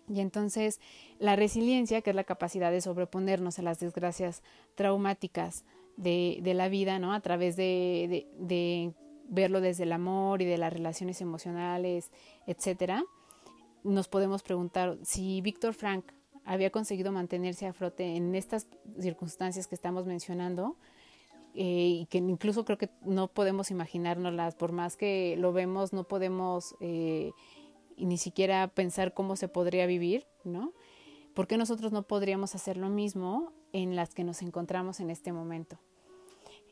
Y 0.10 0.20
entonces 0.20 0.80
la 1.18 1.36
resiliencia, 1.36 2.01
que 2.01 2.10
es 2.10 2.16
la 2.16 2.26
capacidad 2.26 2.72
de 2.72 2.82
sobreponernos 2.82 3.58
a 3.60 3.62
las 3.62 3.80
desgracias 3.80 4.43
traumáticas 4.76 5.64
de, 5.97 6.41
la 6.55 6.69
vida, 6.69 6.99
¿no? 6.99 7.13
A 7.13 7.19
través 7.21 7.55
de 7.55 8.27
verlo 9.29 9.61
desde 9.61 9.83
el 9.83 9.91
amor 9.91 10.41
y 10.41 10.45
de 10.45 10.57
las 10.57 10.71
relaciones 10.71 11.21
emocionales, 11.21 12.11
etcétera, 12.45 13.03
nos 13.83 14.07
podemos 14.07 14.43
preguntar 14.43 14.97
si 15.01 15.41
Víctor 15.41 15.73
Frank 15.73 16.05
había 16.45 16.71
conseguido 16.71 17.11
mantenerse 17.11 17.65
a 17.67 17.73
flote 17.73 18.15
en 18.15 18.35
estas 18.35 18.67
circunstancias 18.99 19.67
que 19.67 19.75
estamos 19.75 20.05
mencionando, 20.05 20.77
eh, 21.55 21.99
y 22.01 22.05
que 22.07 22.17
incluso 22.17 22.65
creo 22.65 22.77
que 22.77 22.89
no 23.01 23.27
podemos 23.27 23.71
imaginárnoslas, 23.71 24.55
por 24.55 24.71
más 24.71 24.97
que 24.97 25.35
lo 25.37 25.53
vemos, 25.53 25.93
no 25.93 26.03
podemos 26.03 26.75
eh, 26.79 27.31
ni 27.97 28.17
siquiera 28.17 28.67
pensar 28.67 29.13
cómo 29.13 29.35
se 29.35 29.47
podría 29.47 29.85
vivir, 29.85 30.25
¿no? 30.43 30.73
¿Por 31.35 31.47
qué 31.47 31.57
nosotros 31.57 31.91
no 31.91 32.03
podríamos 32.03 32.55
hacer 32.55 32.77
lo 32.77 32.89
mismo 32.89 33.53
en 33.74 33.95
las 33.95 34.13
que 34.13 34.24
nos 34.24 34.41
encontramos 34.41 34.99
en 35.01 35.09
este 35.09 35.34
momento? 35.34 35.78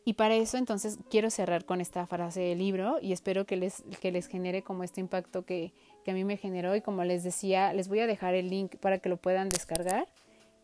Y 0.03 0.13
para 0.13 0.35
eso 0.35 0.57
entonces 0.57 0.97
quiero 1.09 1.29
cerrar 1.29 1.65
con 1.65 1.79
esta 1.79 2.07
frase 2.07 2.41
del 2.41 2.57
libro 2.57 2.97
y 3.01 3.13
espero 3.13 3.45
que 3.45 3.55
les, 3.55 3.83
que 3.99 4.11
les 4.11 4.27
genere 4.27 4.63
como 4.63 4.83
este 4.83 4.99
impacto 4.99 5.45
que, 5.45 5.73
que 6.03 6.11
a 6.11 6.13
mí 6.13 6.23
me 6.23 6.37
generó 6.37 6.75
y 6.75 6.81
como 6.81 7.03
les 7.03 7.23
decía, 7.23 7.71
les 7.73 7.87
voy 7.87 7.99
a 7.99 8.07
dejar 8.07 8.33
el 8.33 8.49
link 8.49 8.77
para 8.77 8.97
que 8.97 9.09
lo 9.09 9.17
puedan 9.17 9.49
descargar, 9.49 10.07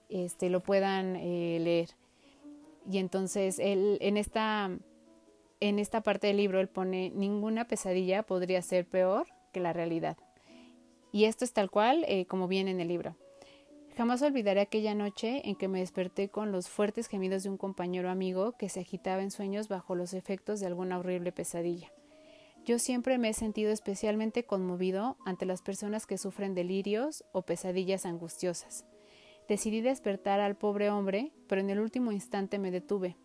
este, 0.10 0.50
lo 0.50 0.60
puedan 0.60 1.16
eh, 1.18 1.60
leer. 1.62 1.90
Y 2.90 2.98
entonces 2.98 3.60
él, 3.60 3.98
en, 4.02 4.18
esta, 4.18 4.72
en 5.60 5.80
esta 5.80 6.02
parte 6.02 6.28
del 6.28 6.38
libro 6.38 6.60
él 6.60 6.68
pone, 6.68 7.12
ninguna 7.12 7.68
pesadilla 7.68 8.24
podría 8.24 8.62
ser 8.64 8.88
peor 8.88 9.28
que 9.52 9.60
la 9.60 9.72
realidad. 9.74 10.18
Y 11.12 11.26
esto 11.26 11.46
es 11.46 11.54
tal 11.54 11.70
cual 11.70 12.06
eh, 12.08 12.26
como 12.26 12.48
viene 12.48 12.72
en 12.72 12.80
el 12.80 12.88
libro. 12.88 13.16
Jamás 13.98 14.22
olvidaré 14.22 14.62
aquella 14.62 14.94
noche 14.94 15.42
en 15.50 15.56
que 15.56 15.68
me 15.68 15.80
desperté 15.80 16.30
con 16.30 16.52
los 16.52 16.70
fuertes 16.70 17.08
gemidos 17.08 17.42
de 17.42 17.50
un 17.50 17.58
compañero 17.58 18.12
amigo 18.12 18.52
que 18.52 18.70
se 18.70 18.82
agitaba 18.82 19.24
en 19.24 19.32
sueños 19.32 19.70
bajo 19.70 19.96
los 19.96 20.14
efectos 20.14 20.60
de 20.60 20.68
alguna 20.68 21.00
horrible 21.00 21.32
pesadilla. 21.32 21.92
Yo 22.64 22.78
siempre 22.78 23.18
me 23.18 23.30
he 23.30 23.34
sentido 23.34 23.72
especialmente 23.72 24.44
conmovido 24.44 25.18
ante 25.26 25.48
las 25.48 25.64
personas 25.64 26.06
que 26.06 26.20
sufren 26.20 26.54
delirios 26.54 27.24
o 27.32 27.42
pesadillas 27.42 28.06
angustiosas. 28.06 28.86
Decidí 29.48 29.82
despertar 29.82 30.42
al 30.42 30.56
pobre 30.56 30.92
hombre, 30.92 31.32
pero 31.48 31.60
en 31.60 31.72
el 31.72 31.80
último 31.80 32.12
instante 32.12 32.60
me 32.60 32.70
detuve. 32.70 33.18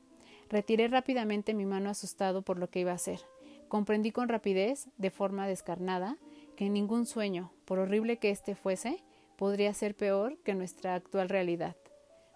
Retiré 0.49 0.89
rápidamente 0.89 1.53
mi 1.53 1.67
mano 1.67 1.91
asustado 1.91 2.41
por 2.41 2.59
lo 2.59 2.71
que 2.71 2.81
iba 2.81 2.93
a 2.93 2.95
hacer. 2.95 3.21
Comprendí 3.69 4.11
con 4.11 4.31
rapidez, 4.31 4.89
de 4.97 5.11
forma 5.11 5.47
descarnada, 5.47 6.17
que 6.57 6.71
ningún 6.71 7.05
sueño, 7.05 7.53
por 7.67 7.79
horrible 7.79 8.17
que 8.17 8.31
éste 8.31 8.55
fuese, 8.55 9.05
podría 9.43 9.75
ser 9.75 9.97
peor 9.97 10.39
que 10.45 10.55
nuestra 10.55 10.95
actual 10.95 11.29
realidad, 11.29 11.75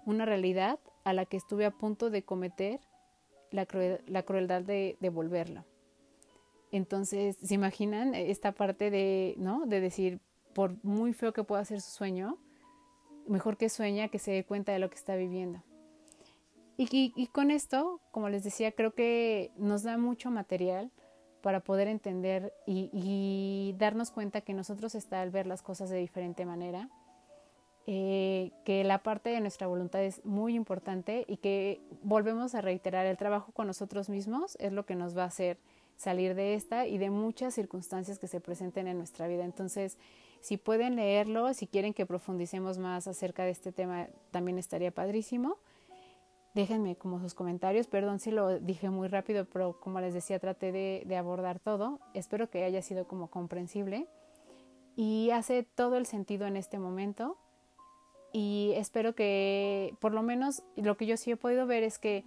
una 0.06 0.24
realidad 0.24 0.80
a 1.04 1.12
la 1.12 1.24
que 1.24 1.36
estuve 1.36 1.64
a 1.64 1.70
punto 1.70 2.10
de 2.10 2.24
cometer 2.24 2.80
la, 3.52 3.64
crueldad 3.64 4.62
de 4.62 4.96
devolverla. 4.98 5.64
Entonces, 6.72 7.36
¿se 7.40 7.54
imaginan 7.54 8.16
esta 8.16 8.50
parte 8.50 8.90
de, 8.90 9.34
¿no? 9.38 9.66
De 9.66 9.80
decir, 9.80 10.18
por 10.52 10.84
muy 10.84 11.12
feo 11.12 11.32
que 11.32 11.44
pueda 11.44 11.64
ser 11.64 11.80
su 11.80 11.92
sueño, 11.92 12.38
mejor 13.28 13.56
que 13.56 13.68
sueña 13.68 14.08
que 14.08 14.18
se 14.18 14.32
dé 14.32 14.44
cuenta 14.44 14.72
de 14.72 14.80
lo 14.80 14.90
que 14.90 14.96
está 14.96 15.14
viviendo. 15.14 15.62
Y, 16.76 17.28
con 17.28 17.52
esto, 17.52 18.00
como 18.10 18.30
les 18.30 18.42
decía, 18.42 18.72
creo 18.72 18.94
que 18.94 19.52
nos 19.56 19.84
da 19.84 19.96
mucho 19.96 20.32
material 20.32 20.90
para 21.46 21.60
poder 21.60 21.86
entender 21.86 22.52
y, 22.66 23.72
darnos 23.78 24.10
cuenta 24.10 24.40
que 24.40 24.52
nosotros 24.52 24.96
está 24.96 25.22
al 25.22 25.30
ver 25.30 25.46
las 25.46 25.62
cosas 25.62 25.88
de 25.90 25.96
diferente 25.96 26.44
manera, 26.44 26.88
eh, 27.86 28.50
que 28.64 28.82
la 28.82 29.04
parte 29.04 29.30
de 29.30 29.40
nuestra 29.40 29.68
voluntad 29.68 30.02
es 30.02 30.24
muy 30.24 30.56
importante 30.56 31.24
y 31.28 31.36
que 31.36 31.80
volvemos 32.02 32.56
a 32.56 32.62
reiterar, 32.62 33.06
el 33.06 33.16
trabajo 33.16 33.52
con 33.52 33.68
nosotros 33.68 34.08
mismos 34.08 34.56
es 34.58 34.72
lo 34.72 34.86
que 34.86 34.96
nos 34.96 35.16
va 35.16 35.22
a 35.22 35.26
hacer 35.26 35.56
salir 35.96 36.34
de 36.34 36.54
esta 36.54 36.88
y 36.88 36.98
de 36.98 37.10
muchas 37.10 37.54
circunstancias 37.54 38.18
que 38.18 38.26
se 38.26 38.40
presenten 38.40 38.88
en 38.88 38.98
nuestra 38.98 39.28
vida. 39.28 39.44
Entonces, 39.44 39.98
si 40.40 40.56
pueden 40.56 40.96
leerlo, 40.96 41.54
si 41.54 41.68
quieren 41.68 41.94
que 41.94 42.06
profundicemos 42.06 42.76
más 42.78 43.06
acerca 43.06 43.44
de 43.44 43.50
este 43.50 43.70
tema, 43.70 44.08
también 44.32 44.58
estaría 44.58 44.90
padrísimo. 44.90 45.58
Déjenme 46.56 46.96
como 46.96 47.20
sus 47.20 47.34
comentarios. 47.34 47.86
Perdón 47.86 48.18
si 48.18 48.30
lo 48.30 48.58
dije 48.58 48.88
muy 48.88 49.08
rápido, 49.08 49.44
pero 49.44 49.78
como 49.78 50.00
les 50.00 50.14
decía, 50.14 50.38
traté 50.38 50.72
de, 50.72 51.16
abordar 51.18 51.60
todo. 51.60 52.00
Espero 52.14 52.48
que 52.48 52.64
haya 52.64 52.80
sido 52.80 53.06
como 53.06 53.28
comprensible. 53.28 54.06
Y 54.96 55.28
hace 55.32 55.64
todo 55.64 55.98
el 55.98 56.06
sentido 56.06 56.46
en 56.46 56.56
este 56.56 56.78
momento. 56.78 57.36
Y 58.32 58.72
espero 58.76 59.14
que, 59.14 59.94
por 60.00 60.14
lo 60.14 60.22
menos, 60.22 60.62
lo 60.76 60.96
que 60.96 61.04
yo 61.04 61.18
sí 61.18 61.30
he 61.30 61.36
podido 61.36 61.66
ver 61.66 61.82
es 61.82 61.98
que 61.98 62.24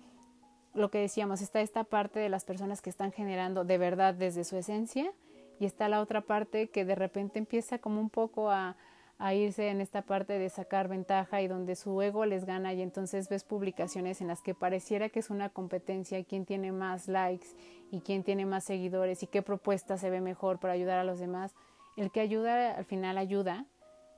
lo 0.75 0.91
que 0.91 0.99
decíamos, 0.99 1.41
está 1.41 1.61
esta 1.61 1.83
parte 1.83 2.19
de 2.19 2.29
las 2.29 2.45
personas 2.45 2.83
que 2.83 2.91
están 2.91 3.11
generando 3.11 3.65
de 3.65 3.79
verdad 3.79 4.13
desde 4.13 4.43
su 4.43 4.57
esencia 4.57 5.11
y 5.59 5.65
está 5.65 5.89
la 5.89 6.01
otra 6.01 6.21
parte 6.21 6.69
que 6.69 6.85
de 6.85 6.93
repente 6.93 7.39
empieza 7.39 7.79
como 7.79 7.99
un 7.99 8.11
poco 8.11 8.51
a, 8.51 8.77
a 9.19 9.33
irse 9.33 9.67
en 9.67 9.81
esta 9.81 10.01
parte 10.01 10.39
de 10.39 10.49
sacar 10.49 10.87
ventaja 10.87 11.41
y 11.41 11.49
donde 11.49 11.75
su 11.75 12.01
ego 12.01 12.25
les 12.25 12.45
gana 12.45 12.73
y 12.73 12.81
entonces 12.81 13.27
ves 13.27 13.43
publicaciones 13.43 14.21
en 14.21 14.27
las 14.27 14.41
que 14.41 14.55
pareciera 14.55 15.09
que 15.09 15.19
es 15.19 15.29
una 15.29 15.49
competencia, 15.49 16.23
quién 16.23 16.45
tiene 16.45 16.71
más 16.71 17.09
likes 17.09 17.47
y 17.91 17.99
quién 17.99 18.23
tiene 18.23 18.45
más 18.45 18.63
seguidores 18.63 19.21
y 19.21 19.27
qué 19.27 19.41
propuesta 19.41 19.97
se 19.97 20.09
ve 20.09 20.21
mejor 20.21 20.59
para 20.59 20.73
ayudar 20.73 20.99
a 20.99 21.03
los 21.03 21.19
demás. 21.19 21.53
El 21.97 22.11
que 22.11 22.21
ayuda 22.21 22.71
al 22.75 22.85
final 22.85 23.17
ayuda, 23.17 23.65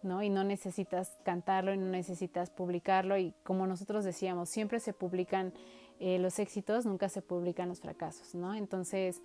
¿no? 0.04 0.22
Y 0.22 0.30
no 0.30 0.44
necesitas 0.44 1.20
cantarlo 1.24 1.74
y 1.74 1.78
no 1.78 1.88
necesitas 1.88 2.52
publicarlo 2.52 3.18
y 3.18 3.34
como 3.44 3.66
nosotros 3.66 4.06
decíamos, 4.06 4.50
siempre 4.50 4.80
se 4.80 4.94
publican 4.94 5.52
eh, 6.00 6.20
los 6.20 6.38
éxitos, 6.38 6.86
nunca 6.86 7.10
se 7.10 7.24
publican 7.24 7.70
los 7.70 7.80
fracasos, 7.80 8.36
¿no? 8.36 8.54
Entonces, 8.54 9.24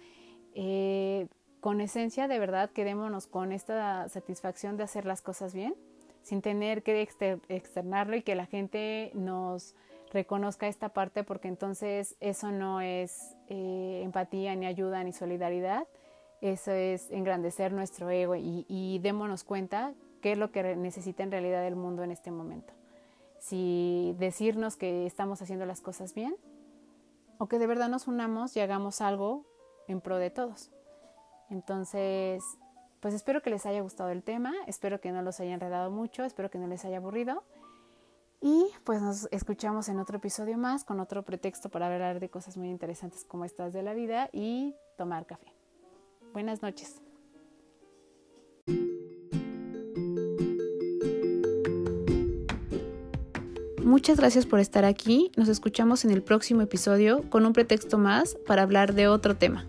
eh, 0.54 1.28
con 1.66 1.80
esencia, 1.80 2.28
de 2.28 2.38
verdad, 2.38 2.70
quedémonos 2.70 3.26
con 3.26 3.50
esta 3.50 4.08
satisfacción 4.08 4.76
de 4.76 4.84
hacer 4.84 5.04
las 5.04 5.20
cosas 5.20 5.52
bien, 5.52 5.74
sin 6.22 6.40
tener 6.40 6.84
que 6.84 7.02
externarlo 7.48 8.14
y 8.14 8.22
que 8.22 8.36
la 8.36 8.46
gente 8.46 9.10
nos 9.14 9.74
reconozca 10.12 10.68
esta 10.68 10.90
parte, 10.90 11.24
porque 11.24 11.48
entonces 11.48 12.14
eso 12.20 12.52
no 12.52 12.80
es 12.80 13.34
eh, 13.48 14.02
empatía, 14.04 14.54
ni 14.54 14.66
ayuda, 14.66 15.02
ni 15.02 15.12
solidaridad, 15.12 15.88
eso 16.40 16.70
es 16.70 17.10
engrandecer 17.10 17.72
nuestro 17.72 18.10
ego 18.10 18.36
y, 18.36 18.64
y 18.68 19.00
démonos 19.00 19.42
cuenta 19.42 19.92
qué 20.22 20.30
es 20.30 20.38
lo 20.38 20.52
que 20.52 20.76
necesita 20.76 21.24
en 21.24 21.32
realidad 21.32 21.66
el 21.66 21.74
mundo 21.74 22.04
en 22.04 22.12
este 22.12 22.30
momento. 22.30 22.74
Si 23.40 24.14
decirnos 24.20 24.76
que 24.76 25.04
estamos 25.04 25.42
haciendo 25.42 25.66
las 25.66 25.80
cosas 25.80 26.14
bien 26.14 26.36
o 27.38 27.48
que 27.48 27.58
de 27.58 27.66
verdad 27.66 27.88
nos 27.88 28.06
unamos 28.06 28.56
y 28.56 28.60
hagamos 28.60 29.00
algo 29.00 29.44
en 29.88 30.00
pro 30.00 30.18
de 30.18 30.30
todos. 30.30 30.70
Entonces, 31.50 32.42
pues 33.00 33.14
espero 33.14 33.42
que 33.42 33.50
les 33.50 33.66
haya 33.66 33.80
gustado 33.80 34.10
el 34.10 34.22
tema, 34.22 34.52
espero 34.66 35.00
que 35.00 35.12
no 35.12 35.22
los 35.22 35.40
haya 35.40 35.54
enredado 35.54 35.90
mucho, 35.90 36.24
espero 36.24 36.50
que 36.50 36.58
no 36.58 36.66
les 36.66 36.84
haya 36.84 36.96
aburrido. 36.96 37.44
Y 38.40 38.66
pues 38.84 39.00
nos 39.00 39.28
escuchamos 39.30 39.88
en 39.88 39.98
otro 39.98 40.18
episodio 40.18 40.58
más 40.58 40.84
con 40.84 41.00
otro 41.00 41.22
pretexto 41.22 41.68
para 41.68 41.86
hablar 41.86 42.20
de 42.20 42.28
cosas 42.28 42.56
muy 42.56 42.68
interesantes 42.68 43.24
como 43.24 43.44
estas 43.44 43.72
de 43.72 43.82
la 43.82 43.94
vida 43.94 44.28
y 44.32 44.74
tomar 44.96 45.26
café. 45.26 45.52
Buenas 46.32 46.62
noches. 46.62 47.00
Muchas 53.82 54.18
gracias 54.18 54.46
por 54.46 54.58
estar 54.58 54.84
aquí. 54.84 55.30
Nos 55.36 55.48
escuchamos 55.48 56.04
en 56.04 56.10
el 56.10 56.22
próximo 56.22 56.60
episodio 56.60 57.22
con 57.30 57.46
un 57.46 57.52
pretexto 57.52 57.98
más 57.98 58.36
para 58.46 58.62
hablar 58.62 58.94
de 58.94 59.06
otro 59.06 59.36
tema. 59.36 59.64